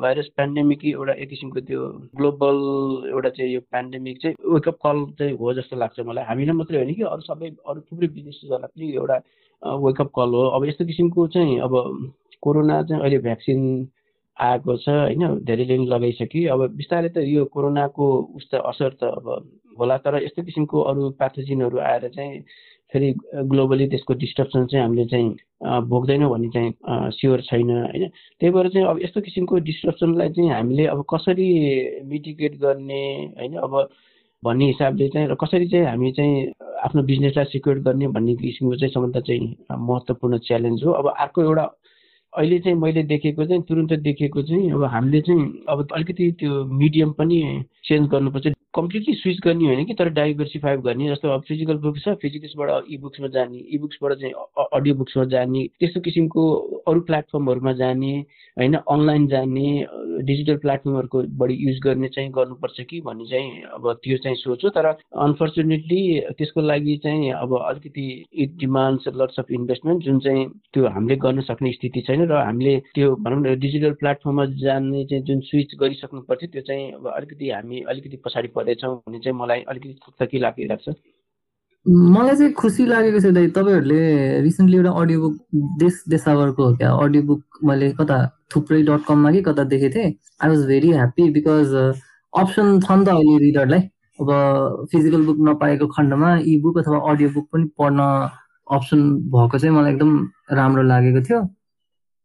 भाइरस 0.03 0.29
पेन्डेमिक 0.37 0.85
एउटा 0.87 1.13
एक 1.13 1.29
किसिमको 1.31 1.61
त्यो 1.61 1.81
ग्लोबल 2.17 2.57
एउटा 3.11 3.31
चाहिँ 3.37 3.53
यो 3.53 3.61
पेन्डेमिक 3.73 4.19
चाहिँ 4.23 4.37
वेकअप 4.55 4.77
कल 4.87 5.05
चाहिँ 5.19 5.37
हो 5.37 5.55
जस्तो 5.55 5.77
लाग्छ 5.77 6.01
मलाई। 6.01 6.25
हामीलाई 6.25 6.57
मात्रै 6.57 6.79
होइन 6.79 6.95
कि 6.95 7.03
अरू 7.13 7.23
सबै 7.23 7.49
अरू 7.69 7.81
थुप्रै 7.81 8.09
बिजनेसेसहरूलाई 8.09 8.71
पनि 8.75 8.93
एउटा 8.93 9.17
वेकअप 9.87 10.11
कल 10.17 10.31
हो। 10.35 10.45
अब 10.57 10.65
यस्तो 10.69 10.85
किसिमको 10.87 11.27
चाहिँ 11.35 11.59
अब 11.61 11.75
कोरोना 12.43 12.83
चाहिँ 12.83 13.03
अहिले 13.03 13.19
भ्याक्सिन 13.27 13.61
आएको 14.37 14.77
छ 14.77 14.89
होइन? 14.89 15.23
धेरैले 15.45 15.77
पनि 15.77 15.87
लगाइसक्यो। 15.87 16.53
अब 16.55 16.61
बिस्तारै 16.77 17.09
त 17.15 17.19
यो 17.27 17.45
कोरोनाको 17.55 18.07
उस 18.37 18.49
असर 18.55 18.91
त 19.01 19.05
अब 19.19 19.27
होला 19.79 19.97
तर 20.05 20.23
यस्तो 20.23 20.43
किसिमको 20.43 20.81
अरू 20.91 21.11
प्याथोजिनहरू 21.21 21.79
आएर 21.79 22.09
चाहिँ 22.17 22.41
फेरि 22.93 23.13
ग्लोबली 23.49 23.87
त्यसको 23.89 24.15
डिस्ट्रप्सन 24.15 24.67
चाहिँ 24.67 24.85
हामीले 24.85 25.05
चाहिँ 25.07 25.29
भोग्दैनौँ 25.89 26.31
भन्ने 26.31 26.49
चाहिँ 26.49 26.73
स्योर 27.17 27.41
छैन 27.41 27.71
होइन? 27.71 28.09
त्यही 28.41 28.53
भएर 28.53 28.69
चाहिँ 28.69 28.87
अब 28.87 29.01
यस्तो 29.03 29.21
किसिमको 29.21 29.59
डिस्ट्रप्सनलाई 29.59 30.29
चाहिँ 30.29 30.51
हामीले 30.51 30.87
अब 30.87 31.05
कसरी 31.11 31.49
मिटिगेट 32.05 32.59
गर्ने 32.61 33.05
होइन? 33.39 33.55
अब 33.57 33.89
भन्ने 34.43 34.67
हिसाबले 34.67 35.09
चाहिँ 35.09 35.29
र 35.29 35.35
कसरी 35.35 35.69
चाहिँ 35.69 35.87
हामी 35.87 36.13
चाहिँ 36.13 36.53
आफ्नो 36.85 37.03
बिजनेसलाई 37.03 37.45
सिक्योर 37.45 37.79
गर्ने 37.79 38.07
भन्ने 38.09 38.35
किसिमको 38.35 38.77
चाहिँ 38.77 38.93
सबभन्दा 38.95 39.21
चाहिँ 39.21 39.57
महत्त्वपूर्ण 39.71 40.39
च्यालेन्ज 40.39 40.85
हो। 40.85 40.93
अब 40.93 41.09
अर्को 41.19 41.43
एउटा 41.43 41.65
अहिले 42.33 42.59
चाहिँ 42.59 42.79
मैले 42.79 43.03
देखेको 43.05 43.45
चाहिँ 43.45 43.63
तुरन्त 43.69 43.93
देखेको 44.03 44.43
चाहिँ 44.43 44.71
अब 44.73 44.85
हामीले 44.85 45.21
चाहिँ 45.21 45.65
अब 45.69 45.87
अलिकति 45.95 46.31
त्यो 46.41 46.65
मिडियम 46.65 47.13
पनि 47.13 47.39
चेन्ज 47.85 48.09
गर्नुपर्छ। 48.09 48.53
कम्प्लिटली 48.75 49.15
स्विच 49.15 49.39
गर्ने 49.45 49.67
होइन 49.67 49.85
कि 49.85 49.95
तर 49.95 50.09
डाइभर्सिफाई 50.09 50.77
गर्ने 50.85 51.09
जस्तो 51.09 51.29
अब 51.29 51.43
फिजिकल 51.49 51.77
बुक्स 51.79 52.05
छ 52.05 52.15
फिजिकल्सबाट 52.23 52.85
इ 52.89 52.97
बुक्समा 52.99 53.29
जाने 53.29 53.59
इ 53.59 53.79
बुक्सबाट 53.79 54.13
चाहिँ 54.21 54.33
अडियो 54.73 54.95
बुक्समा 54.95 55.25
जाने 55.35 55.67
त्यस्तो 55.81 56.01
किसिमको 56.01 56.45
अरू 56.89 57.01
प्लेटफर्महरूमा 57.01 57.73
जाने 57.73 58.13
होइन 58.57 58.75
अनलाइन 58.75 59.27
जाने 59.27 59.67
डिजिटल 60.25 60.57
प्लेटफर्महरूको 60.65 61.23
बढी 61.37 61.55
युज 61.59 61.81
गर्ने 61.85 62.09
चाहिँ 62.09 62.31
गर्नुपर्छ 62.31 62.81
कि 62.91 63.01
भन्ने 63.01 63.27
चाहिँ 63.31 63.63
अब 63.75 63.93
त्यो 64.05 64.17
चाहिँ 64.25 64.37
सोच्छु। 64.37 64.69
तर 64.71 64.87
अनफर्चुनेटली 64.87 66.01
त्यसको 66.39 66.61
लागि 66.63 66.97
चाहिँ 67.05 67.31
अब 67.33 67.57
अलिकति 67.61 68.07
it 68.35 68.57
demands 68.59 69.09
lots 69.17 69.39
of 69.39 69.51
investment 69.53 70.05
जुन 70.05 70.19
चाहिँ 70.21 70.49
त्यो 70.73 70.87
हामीले 70.89 71.17
गर्न 71.27 71.41
सक्ने 71.43 71.73
स्थिति 71.73 72.01
छैन। 72.01 72.22
र 72.27 72.43
हामीले 72.47 72.75
त्यो 72.95 73.15
भनौँ 73.25 73.41
न 73.41 73.55
डिजिटल 73.61 73.93
प्लेटफर्ममा 74.01 74.45
जाने 74.63 75.05
चाहिँ 75.11 75.25
जुन 75.25 75.41
स्विच 75.49 75.75
गरिसक्नु 75.81 76.21
पर्थ्यो 76.29 76.49
त्यो 76.53 76.63
चाहिँ 76.69 76.93
अब 76.93 77.07
अलिकति 77.17 77.51
हामी 77.51 77.81
अलिकति 77.91 78.17
पछाडि 78.25 78.49
परेछौँ 78.57 78.95
भन्ने 78.97 79.19
चाहिँ 79.25 79.39
मलाई 79.39 79.61
अलिकति 79.69 79.95
थुक्थकी 80.07 80.39
लागिरहेको 80.39 80.93
छ। 80.93 80.97
मलाई 81.87 82.37
चाहिँ 82.37 82.53
खुसी 82.55 82.87
लागेको 82.87 83.21
छ 83.21 83.33
दाइ 83.35 83.47
तपाईँहरूले 83.55 84.41
रिसेन्टली 84.43 84.77
एउटा 84.77 84.91
अडियो 85.01 85.21
बुक 85.21 85.35
देश 85.83 86.03
देशावरको 86.09 86.75
क्या? 86.77 86.91
अडियो 87.05 87.23
बुक 87.31 87.43
मैले 87.65 87.91
कता 88.01 88.19
थुप्रै 88.55 88.83
डट 88.87 89.03
कममा 89.09 89.33
कि 89.33 89.43
कता 89.49 89.65
देखेको 89.73 89.95
थिएँ। 89.95 90.13
I 90.43 90.49
was 90.49 90.67
very 90.67 90.91
happy 90.93 91.31
because 91.37 91.75
option 92.33 92.79
छ 92.81 92.91
नि 92.99 93.05
त 93.05 93.09
अहिले 93.09 93.39
रिडरलाई 93.45 93.81
अब 94.21 94.31
फिजिकल 94.93 95.23
बुक 95.27 95.39
नपाएको 95.49 95.87
खण्डमा 95.97 96.31
इ 96.39 96.55
बुक 96.63 96.79
अथवा 96.79 96.99
अडियो 97.11 97.29
बुक 97.35 97.49
पनि 97.53 97.65
पढ्न 97.79 98.01
अप्सन 98.77 99.01
भएको 99.35 99.59
चाहिँ 99.59 99.75
मलाई 99.77 99.93
एकदम 99.93 100.13
राम्रो 100.57 100.83
लागेको 100.87 101.21
थियो। 101.29 101.41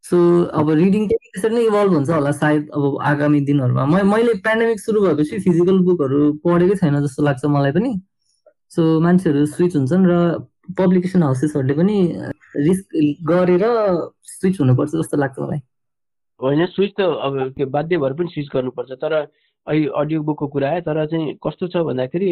सो 0.09 0.17
अब 0.59 0.69
रिडिङ 0.79 1.07
चाहिँ 1.07 1.31
त्यसरी 1.31 1.55
नै 1.55 1.63
इभल्भ 1.67 1.93
हुन्छ 1.93 2.09
होला 2.09 2.31
सायद 2.31 2.69
अब 2.73 2.83
आगामी 3.03 3.39
दिनहरूमा। 3.47 4.03
मैले 4.03 4.33
पेन्डेमिक 4.45 4.79
सुरु 4.79 5.01
भएपछि 5.01 5.39
फिजिकल 5.45 5.79
बुकहरू 5.87 6.19
पढेकै 6.43 6.75
छैन 6.81 6.99
जस्तो 7.05 7.23
लाग्छ 7.23 7.45
मलाई 7.45 7.71
पनि। 7.77 7.91
सो 8.71 8.99
मान्छेहरू 8.99 9.45
स्विच 9.55 9.75
हुन्छन् 9.75 10.05
र 10.07 10.13
पब्लिकेसन 10.77 11.23
हाउसेसहरूले 11.23 11.73
पनि 11.73 11.97
रिस्क 12.67 12.85
गरेर 13.27 13.63
स्विच 14.31 14.59
हुनुपर्छ 14.61 14.91
जस्तो 14.95 15.17
लाग्छ 15.17 15.39
मलाई। 15.39 15.59
होइन 16.39 16.65
स्विच 16.75 16.91
त 16.99 17.01
अब 17.01 17.33
त्यो 17.57 17.67
बाध्य 17.75 17.97
भएर 17.97 18.13
पनि 18.13 18.29
स्विच 18.33 18.47
गर्नुपर्छ। 18.53 18.91
तर 19.03 19.13
अहिले 19.67 19.87
अडियो 19.99 20.21
बुकको 20.23 20.47
कुरा 20.47 20.69
आयो 20.69 20.81
तर 20.87 21.05
चाहिँ 21.05 21.35
कस्तो 21.43 21.67
छ 21.67 21.83
भन्दाखेरि 21.87 22.31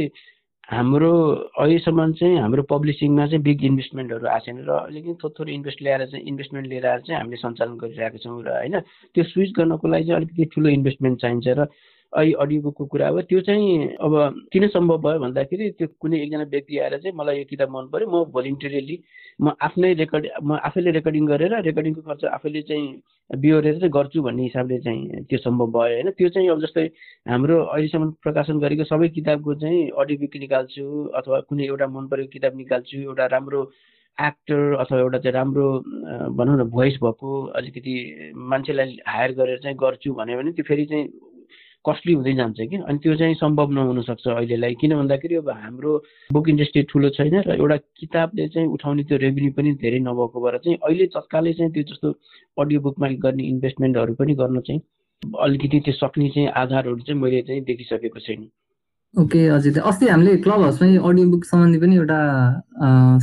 हाम्रो 0.68 1.10
अहिलेसम्म 1.56 2.12
चाहिँ 2.14 2.38
हाम्रो 2.38 2.64
पब्लिसिङमा 2.66 3.26
चाहिँ 3.28 3.42
बिग 3.44 3.64
इन्भेस्टमेन्टहरू 3.66 4.28
आएको 4.28 4.46
छैन 4.46 4.58
र 4.66 4.72
अलिकति 4.80 5.14
थोर 5.24 5.32
थोरै 5.38 5.54
इन्भेस्ट 5.54 5.82
ल्याएर 5.82 6.06
चाहिँ 6.08 6.26
इन्भेस्टमेन्ट 6.26 6.68
लिएर 6.68 6.86
आएर 6.88 7.02
चाहिँ 7.02 7.20
हामीले 7.20 7.38
सञ्चालन 7.38 7.76
गरिरहेको 7.78 8.18
छौँ 8.18 8.42
र 8.42 8.50
होइन 8.56 8.80
त्यो 9.14 9.24
स्विच 9.26 9.52
गर्नको 9.54 9.88
लागि 9.88 10.06
चाहिँ 10.06 10.18
अलिकति 10.18 10.46
ठुलो 10.50 10.70
इन्भेस्टमेन्ट 10.72 11.22
चाहिन्छ 11.22 11.48
र 11.52 11.68
अहिले 12.16 12.34
अडियो 12.42 12.62
बुकको 12.62 12.86
कुरा 12.86 13.08
हो। 13.08 13.22
त्यो 13.22 13.42
चाहिँ 13.42 13.88
अब 14.00 14.14
किन 14.54 14.68
सम्भव 14.68 14.98
भयो 15.02 15.20
भन्दाखेरि 15.20 15.70
त्यो 15.80 15.88
कुनै 16.02 16.20
एकजना 16.22 16.44
व्यक्ति 16.52 16.78
आएर 16.80 16.98
चाहिँ 16.98 17.16
मलाई 17.18 17.38
यो 17.38 17.46
किताब 17.50 17.70
मन 17.76 17.88
पऱ्यो 17.94 18.08
म 18.10 18.24
भोलिन्टरियली 18.32 18.98
म 19.40 19.52
आफ्नै 19.62 19.94
रेकर्ड 19.94 20.28
म 20.44 20.60
आफैले 20.64 20.92
रेकर्डिङ 20.98 21.26
गरेर 21.28 21.54
रेकर्डिङको 21.62 22.02
खर्च 22.02 22.26
आफैले 22.32 22.62
चाहिँ 22.62 22.86
बिहोरेर 23.30 23.80
चाहिँ 23.80 23.92
गर्छु 23.92 24.22
भन्ने 24.22 24.44
हिसाबले 24.44 24.80
चाहिँ 24.80 25.24
त्यो 25.30 25.40
सम्भव 25.40 25.68
भयो 25.72 25.96
होइन। 25.96 26.12
त्यो 26.12 26.30
चाहिँ 26.30 26.50
अब 26.50 26.62
जस्तै 26.62 26.86
हाम्रो 27.28 27.58
अहिलेसम्म 27.66 28.12
प्रकाशन 28.24 28.60
गरेको 28.60 28.84
सबै 28.86 29.10
किताबको 29.18 29.56
चाहिँ 29.62 29.90
अडियो 29.98 30.20
बुक 30.20 30.36
निकाल्छु 30.40 30.86
अथवा 31.20 31.40
कुनै 31.50 31.66
एउटा 31.66 31.88
मन 31.90 32.08
परेको 32.08 32.32
किताब 32.32 32.58
निकाल्छु 32.58 33.02
एउटा 33.02 33.26
राम्रो 33.36 33.62
एक्टर 34.18 34.74
अथवा 34.80 35.00
एउटा 35.00 35.18
चाहिँ 35.20 35.34
राम्रो 35.34 35.68
भनौँ 36.38 36.58
न 36.58 36.64
भोइस 36.72 36.98
भएको 37.04 37.32
अलिकति 37.60 37.96
मान्छेलाई 38.52 38.98
हायर 39.08 39.32
गरेर 39.40 39.60
चाहिँ 39.64 39.78
गर्छु 39.78 40.14
भन्यो 40.14 40.38
भने 40.38 40.52
त्यो 40.52 40.66
फेरि 40.68 40.86
चाहिँ 40.86 41.08
कस्टली 41.88 42.14
हुँदै 42.14 42.34
जान्छ 42.36 42.60
कि? 42.60 42.78
अनि 42.78 42.98
त्यो 43.04 43.16
चाहिँ 43.16 43.36
सम्भव 43.36 43.72
नहुनसक्छ 43.78 44.28
अहिलेलाई। 44.28 44.74
किन 44.82 44.96
भन्दाखेरि 44.96 45.36
अब 45.36 45.50
हाम्रो 45.50 45.92
बुक 46.34 46.50
इन्डस्ट्री 46.50 46.84
ठुलो 46.90 47.10
छैन 47.18 47.36
र 47.48 47.56
एउटा 47.62 47.78
किताबले 48.02 48.48
चाहिँ 48.48 48.68
उठाउने 48.68 49.04
त्यो 49.06 49.18
रेभेन्यू 49.26 49.52
पनि 49.58 49.72
धेरै 49.84 50.00
नभएको 50.10 50.38
भएर 50.44 50.58
चाहिँ 50.66 50.78
अहिले 50.82 51.06
तत्कालै 51.16 51.54
चाहिँ 51.54 51.72
त्यो 51.72 51.84
जस्तो 51.94 52.12
अडियो 52.62 52.80
बुकमा 52.82 53.08
गर्ने 53.24 53.44
इन्भेस्टमेन्टहरू 53.54 54.14
पनि 54.20 54.34
गर्न 54.42 54.60
चाहिँ 54.68 54.82
अलिकति 55.46 55.80
त्यो 55.86 55.94
सक्ने 55.94 56.30
चाहिँ 56.30 56.48
आधारहरू 56.62 57.00
चाहिँ 57.08 57.22
मैले 57.22 57.42
चाहिँ 57.48 57.62
देखिसकेको 57.64 58.20
छैन। 58.20 58.48
ओके 59.14 59.40
हजुर। 59.48 59.80
अस्ति 59.80 60.08
हामीले 60.08 60.36
क्लब 60.44 60.62
हाउसमै 60.62 60.88
अडियो 61.00 61.30
बुक 61.32 61.44
सम्बन्धी 61.46 61.78
पनि 61.80 61.96
एउटा 61.96 62.20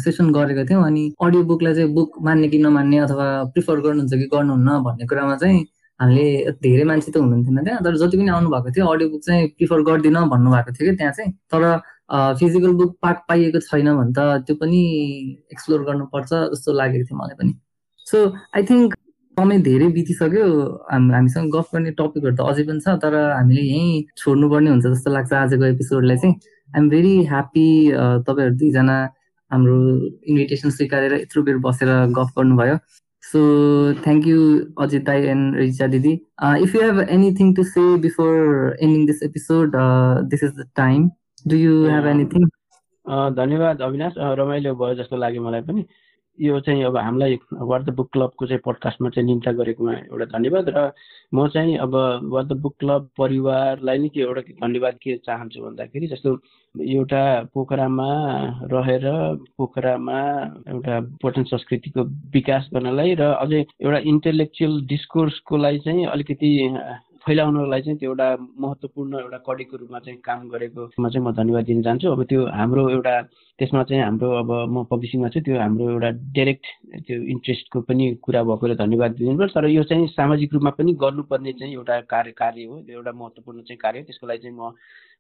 सेसन 0.02 0.32
गरेको 0.32 0.64
थियौँ। 0.70 0.84
अनि 0.86 1.02
अडियो 1.20 1.42
बुकलाई 1.44 1.74
चाहिँ 1.74 1.92
बुक 1.94 2.10
मान्ने 2.24 2.48
कि 2.48 2.58
नमान्ने 2.58 2.98
अथवा 3.06 3.26
प्रिफर 3.52 3.80
गर्नुहुन्छ 3.86 4.12
कि 4.14 4.26
गर्नुहुन्न 4.32 4.82
भन्ने 4.84 5.06
कुरामा 5.06 5.36
चाहिँ 5.36 5.60
हामीले 6.03 6.26
धेरै 6.62 6.84
मान्छे 6.90 7.11
त 7.12 7.16
हुनुहुन्थेन 7.16 7.64
त्यहाँ। 7.64 7.82
तर 7.86 7.96
जति 8.03 8.16
पनि 8.18 8.30
आउनु 8.36 8.48
भएको 8.50 8.70
थियो 8.76 8.86
अडियो 8.92 9.09
बुक 9.11 9.22
चाहिँ 9.26 9.48
प्रिफर 9.59 9.82
गर्दिनँ 9.88 10.22
भन्नुभएको 10.34 10.70
थियो 10.74 10.90
कि 10.90 10.96
त्यहाँ 10.98 11.12
चाहिँ। 11.18 11.32
तर 11.53 11.62
फिजिकल 12.38 12.72
बुक 12.80 12.96
पाक 13.03 13.24
पाइएको 13.28 13.61
छैन 13.70 13.88
भने 13.96 14.12
त 14.16 14.42
त्यो 14.46 14.55
पनि 14.62 14.80
एक्सप्लोर 15.53 15.80
गर्नुपर्छ 15.88 16.30
जस्तो 16.53 16.72
लागेको 16.80 17.05
थियो 17.09 17.18
मलाई 17.22 17.36
पनि। 17.40 17.53
सो 18.07 18.18
आई 18.57 18.62
थिङ्क 18.70 18.94
समय 19.36 19.59
धेरै 19.68 19.88
बितिसक्यो। 19.96 20.46
हामीसँग 20.92 21.50
गफ 21.55 21.68
गर्ने 21.74 21.90
टपिकहरू 22.00 22.34
त 22.36 22.40
अझै 22.50 22.64
पनि 22.68 22.80
छ 22.84 22.96
तर 23.05 23.14
हामीले 23.38 23.62
यहीँ 23.62 24.03
छोड्नुपर्ने 24.20 24.70
हुन्छ 24.70 24.86
जस्तो 24.86 25.11
लाग्छ 25.16 25.32
आजको 25.32 25.64
एपिसोडलाई 25.64 26.16
चाहिँ। 26.16 26.34
आइएम 26.76 26.88
भेरी 26.88 27.14
ह्याप्पी 27.32 27.66
तपाईँहरू 28.26 28.55
दुईजना 28.61 28.96
हाम्रो 29.50 29.76
इन्भिटेसन 30.28 30.70
स्वीकारेर 30.76 31.12
यत्रो 31.14 31.42
बेर 31.46 31.57
बसेर 31.64 31.88
गफ 32.18 32.28
गर्नुभयो। 32.38 32.76
सो 33.33 33.43
थ्याङ्क 34.05 34.26
यू 34.26 34.41
अजिताई 34.80 35.26
एन्ड 35.26 35.57
रिजा 35.57 35.87
दिदी 35.87 36.12
if 36.45 36.74
you 36.74 36.83
have 36.83 37.01
anything 37.11 37.55
to 37.55 37.64
say 37.64 37.97
before 37.99 38.33
ending 38.83 39.07
this 39.07 39.22
episode 39.22 39.76
this 40.30 40.43
is 40.45 40.51
the 40.51 40.68
time 40.76 41.11
do 41.49 41.57
you 41.57 41.85
have 41.85 42.07
anything 42.07 42.49
धन्यवाद 43.37 43.80
अविनाश। 43.83 44.12
uh, 44.12 44.35
रमाइलो 44.39 44.74
भयो 44.74 44.95
जस्तो 44.95 45.16
लाग्यो 45.16 45.43
मलाई 45.43 45.61
पनि। 45.61 45.85
यो 46.39 46.59
चाहिँ 46.61 46.85
अब 46.85 46.97
हामीलाई 46.97 47.39
वाट 47.53 47.83
द 47.83 47.91
बुक 47.95 48.09
क्लबको 48.12 48.47
चाहिँ 48.47 48.61
पडकास्टमा 48.64 49.09
चाहिँ 49.11 49.26
निम्ता 49.26 49.53
गरेकोमा 49.53 49.93
एउटा 49.93 50.24
धन्यवाद 50.28 50.68
र 50.68 50.91
म 51.35 51.47
चाहिँ 51.49 51.76
अब 51.78 51.95
वाट 52.24 52.47
द 52.47 52.53
बुक 52.61 52.74
क्लब 52.80 53.09
परिवारलाई 53.18 53.99
नै 53.99 54.09
के 54.09 54.20
एउटा 54.20 54.41
धन्यवाद 54.62 54.95
के 54.95 55.16
चाहन्छु 55.18 55.62
भन्दाखेरि 55.62 56.07
जस्तो 56.09 56.30
एउटा 56.74 57.22
पोखरामा 57.55 58.09
रहेर 58.72 59.05
पोखरामा 59.59 60.20
एउटा 60.68 61.01
पर्यटन 61.22 61.45
संस्कृतिको 61.45 62.05
विकास 62.33 62.68
गर्नलाई 62.74 63.14
र 63.14 63.33
अझै 63.37 63.61
एउटा 63.61 63.99
इन्टेलेक्चुअल 64.09 64.80
डिस्कोर्सको 64.89 65.57
लागि 65.59 65.78
चाहिँ 65.78 66.07
अलिकति 66.09 66.51
फैलाउनलाई 67.27 67.83
चाहिँ 67.83 67.99
त्यो 67.99 68.11
एउटा 68.11 68.29
महत्त्वपूर्ण 68.61 69.18
एउटा 69.20 69.39
कडीको 69.47 69.77
रूपमा 69.77 69.99
चाहिँ 69.99 70.18
काम 70.27 70.49
गरेकोमा 70.51 71.09
चाहिँ 71.09 71.25
म 71.27 71.33
धन्यवाद 71.33 71.64
दिन 71.64 71.83
चाहन्छु। 71.83 72.09
अब 72.12 72.23
त्यो 72.31 72.47
हाम्रो 72.51 72.89
एउटा 72.91 73.14
त्यसमा 73.59 73.83
चाहिँ 73.89 74.03
हाम्रो 74.03 74.31
अब 74.43 74.51
म 74.75 74.85
पब्लिसिङमा 74.91 75.29
चाहिँ 75.29 75.45
त्यो 75.45 75.59
हाम्रो 75.61 75.91
एउटा 75.91 76.11
डाइरेक्ट 76.37 76.66
त्यो 77.07 77.16
इन्ट्रेस्टको 77.35 77.81
पनि 77.89 78.05
कुरा 78.23 78.43
भएकोले 78.43 78.75
धन्यवाद 78.83 79.11
दिनुपर्छ। 79.23 79.55
तर 79.55 79.66
यो 79.70 79.83
चाहिँ 79.91 80.07
सामाजिक 80.18 80.55
रूपमा 80.55 80.70
पनि 80.79 80.93
गर्नुपर्ने 81.05 81.53
चाहिँ 81.53 81.73
एउटा 81.75 82.01
कार्य 82.11 82.31
कार्य 82.43 82.64
हो। 82.66 82.75
एउटा 82.91 83.12
महत्त्वपूर्ण 83.12 83.62
चाहिँ 83.62 83.79
कार्य 83.79 83.99
हो। 83.99 84.05
त्यसको 84.07 84.27
लागि 84.27 84.43
चाहिँ 84.43 84.57
म 84.59 84.73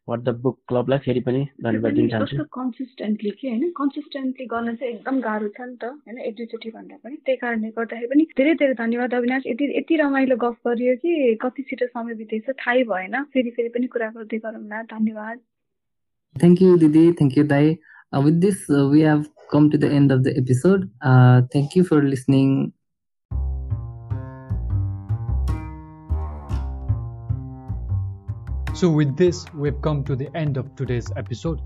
वाट 0.08 0.20
द 0.20 0.28
बुक 0.28 0.58
क्लबलाई 0.68 0.98
फेरि 0.98 1.20
पनि 1.20 1.46
धन्यवाद 1.64 1.92
दिन 1.94 2.08
चाहन्छु। 2.08 2.44
कन्सिस्टेन्टली 2.44 3.30
के 3.30 3.48
होइन? 3.48 3.70
कन्सिस्टेन्टली 3.70 4.46
गर्न 4.46 4.74
चाहिँ 4.74 4.94
एकदम 4.94 5.20
गाह्रो 5.20 5.48
छ 5.48 5.60
नि 5.60 5.76
त 5.76 5.84
होइन? 5.84 6.18
एक 6.18 6.34
दुईचोटि 6.34 6.70
भन्दा 6.70 6.96
पनि। 7.04 7.16
त्यही 7.16 7.36
कारणले 7.36 7.68
गर्दाखेरि 7.68 8.06
पनि 8.06 8.22
धेरै 8.36 8.54
धेरै 8.54 8.74
धन्यवाद 8.74 9.14
अविनाश। 9.14 9.42
यति 9.46 9.64
यति 9.78 9.96
रमाइलो 9.96 10.36
गफ 10.36 10.56
गरियो 10.66 10.96
कि 10.96 11.38
कति 11.42 11.62
छिटो 11.62 11.86
समय 11.86 12.14
बितेछ 12.14 12.50
थाहै 12.50 12.82
भएन। 12.84 13.22
फेरि 13.22 13.50
फेरि 13.50 13.68
पनि 13.68 13.86
कुरा 13.86 14.10
गर्दै 14.18 14.38
गरौँला 14.38 14.82
धन्यवाद। 14.82 15.38
थ्याङ्क 16.40 16.62
यू 16.62 16.76
दिदी 16.76 17.12
थ्याङ्क 17.12 17.38
यू 17.38 17.44
दाई 17.44 17.78
with 18.12 18.40
this 18.40 18.68
uh, 18.68 18.88
we 18.88 19.00
have 19.00 19.28
come 19.50 19.70
to 19.70 19.78
the 19.78 19.88
end 19.88 20.12
of 20.12 20.22
the 20.24 20.32
episode. 20.36 20.90
Uh, 21.00 21.42
thank 21.52 21.74
you 21.74 21.84
So, 28.82 28.90
with 28.90 29.16
this, 29.16 29.46
we've 29.54 29.80
come 29.80 30.02
to 30.06 30.16
the 30.16 30.28
end 30.36 30.56
of 30.56 30.74
today's 30.74 31.08
episode. 31.16 31.60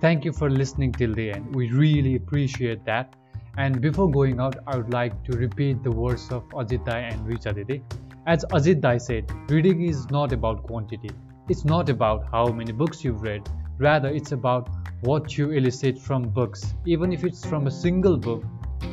Thank 0.00 0.24
you 0.24 0.32
for 0.32 0.48
listening 0.48 0.92
till 0.92 1.12
the 1.12 1.30
end. 1.30 1.54
We 1.54 1.70
really 1.70 2.16
appreciate 2.16 2.82
that. 2.86 3.14
And 3.58 3.82
before 3.82 4.10
going 4.10 4.40
out, 4.40 4.56
I 4.66 4.78
would 4.78 4.90
like 4.90 5.22
to 5.24 5.36
repeat 5.36 5.82
the 5.82 5.90
words 5.90 6.30
of 6.30 6.48
Ajit 6.48 6.86
Dai 6.86 7.00
and 7.00 7.26
Richa 7.26 7.54
Didi. 7.54 7.82
As 8.26 8.46
Ajit 8.52 8.80
Dai 8.80 8.96
said, 8.96 9.30
reading 9.50 9.82
is 9.82 10.10
not 10.10 10.32
about 10.32 10.62
quantity. 10.62 11.10
It's 11.50 11.66
not 11.66 11.90
about 11.90 12.24
how 12.32 12.46
many 12.46 12.72
books 12.72 13.04
you've 13.04 13.20
read. 13.20 13.46
Rather, 13.76 14.08
it's 14.08 14.32
about 14.32 14.70
what 15.02 15.36
you 15.36 15.50
elicit 15.50 15.98
from 15.98 16.22
books. 16.22 16.74
Even 16.86 17.12
if 17.12 17.22
it's 17.22 17.44
from 17.44 17.66
a 17.66 17.70
single 17.70 18.16
book, 18.16 18.44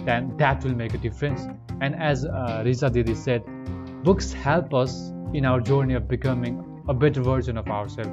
then 0.03 0.35
that 0.35 0.65
will 0.65 0.75
make 0.75 0.95
a 0.95 0.97
difference. 0.97 1.47
And 1.79 1.95
as 1.95 2.25
uh, 2.25 2.73
said, 2.73 3.41
books 4.03 4.33
help 4.33 4.73
us 4.73 5.13
in 5.33 5.45
our 5.45 5.61
journey 5.61 5.93
of 5.93 6.09
becoming 6.09 6.68
a 6.89 6.93
better 6.93 7.21
version 7.21 7.55
of 7.55 7.67
ourselves, 7.67 8.09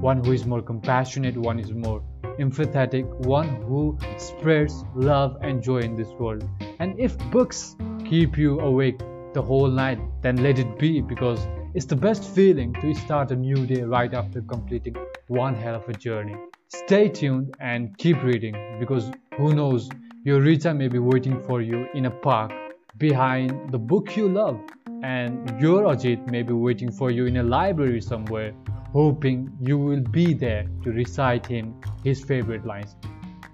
one 0.00 0.24
who 0.24 0.32
is 0.32 0.46
more 0.46 0.62
compassionate, 0.62 1.36
one 1.36 1.58
is 1.58 1.72
more 1.72 2.00
empathetic, 2.38 3.04
one 3.26 3.48
who 3.62 3.98
spreads 4.18 4.84
love 4.94 5.36
and 5.42 5.60
joy 5.60 5.78
in 5.78 5.96
this 5.96 6.08
world. 6.10 6.48
And 6.78 6.98
if 6.98 7.18
books 7.30 7.76
keep 8.08 8.38
you 8.38 8.60
awake 8.60 9.00
the 9.34 9.42
whole 9.42 9.68
night, 9.68 9.98
then 10.22 10.36
let 10.44 10.60
it 10.60 10.78
be 10.78 11.00
because 11.00 11.40
it's 11.74 11.86
the 11.86 11.96
best 11.96 12.24
feeling 12.24 12.72
to 12.74 12.94
start 12.94 13.32
a 13.32 13.36
new 13.36 13.66
day 13.66 13.82
right 13.82 14.14
after 14.14 14.40
completing 14.42 14.94
one 15.26 15.56
hell 15.56 15.74
of 15.74 15.88
a 15.88 15.92
journey. 15.92 16.36
Stay 16.68 17.08
tuned 17.08 17.56
and 17.58 17.98
keep 17.98 18.22
reading 18.22 18.54
because 18.78 19.10
who 19.36 19.54
knows, 19.54 19.90
your 20.24 20.40
Rita 20.40 20.72
may 20.72 20.86
be 20.86 21.00
waiting 21.00 21.42
for 21.42 21.60
you 21.60 21.88
in 21.94 22.06
a 22.06 22.10
park 22.10 22.52
behind 22.98 23.70
the 23.72 23.78
book 23.78 24.16
you 24.16 24.28
love. 24.28 24.60
And 25.02 25.60
your 25.60 25.84
Ajit 25.84 26.30
may 26.30 26.42
be 26.42 26.52
waiting 26.52 26.92
for 26.92 27.10
you 27.10 27.26
in 27.26 27.38
a 27.38 27.42
library 27.42 28.00
somewhere, 28.00 28.52
hoping 28.92 29.50
you 29.60 29.78
will 29.78 30.02
be 30.02 30.34
there 30.34 30.66
to 30.84 30.90
recite 30.90 31.46
him 31.46 31.74
his 32.04 32.22
favorite 32.22 32.66
lines. 32.66 32.96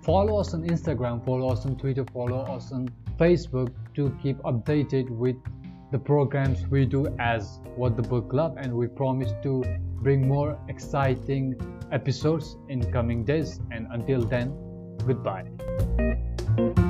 Follow 0.02 0.40
us 0.40 0.54
on 0.54 0.62
Instagram, 0.62 1.24
follow 1.24 1.50
us 1.50 1.66
on 1.66 1.76
Twitter, 1.76 2.04
follow 2.12 2.40
us 2.42 2.72
on 2.72 2.88
Facebook 3.18 3.72
to 3.94 4.16
keep 4.22 4.38
updated 4.38 5.10
with 5.10 5.36
the 5.92 5.98
programs 5.98 6.66
we 6.66 6.84
do 6.84 7.06
as 7.18 7.60
What 7.76 7.96
the 7.96 8.02
Book 8.02 8.30
Club, 8.30 8.56
and 8.58 8.72
we 8.72 8.88
promise 8.88 9.32
to 9.42 9.64
bring 10.02 10.26
more 10.26 10.58
exciting 10.68 11.54
episodes 11.92 12.56
in 12.68 12.90
coming 12.92 13.24
days. 13.24 13.60
And 13.70 13.86
until 13.90 14.22
then, 14.22 14.54
goodbye. 15.06 16.85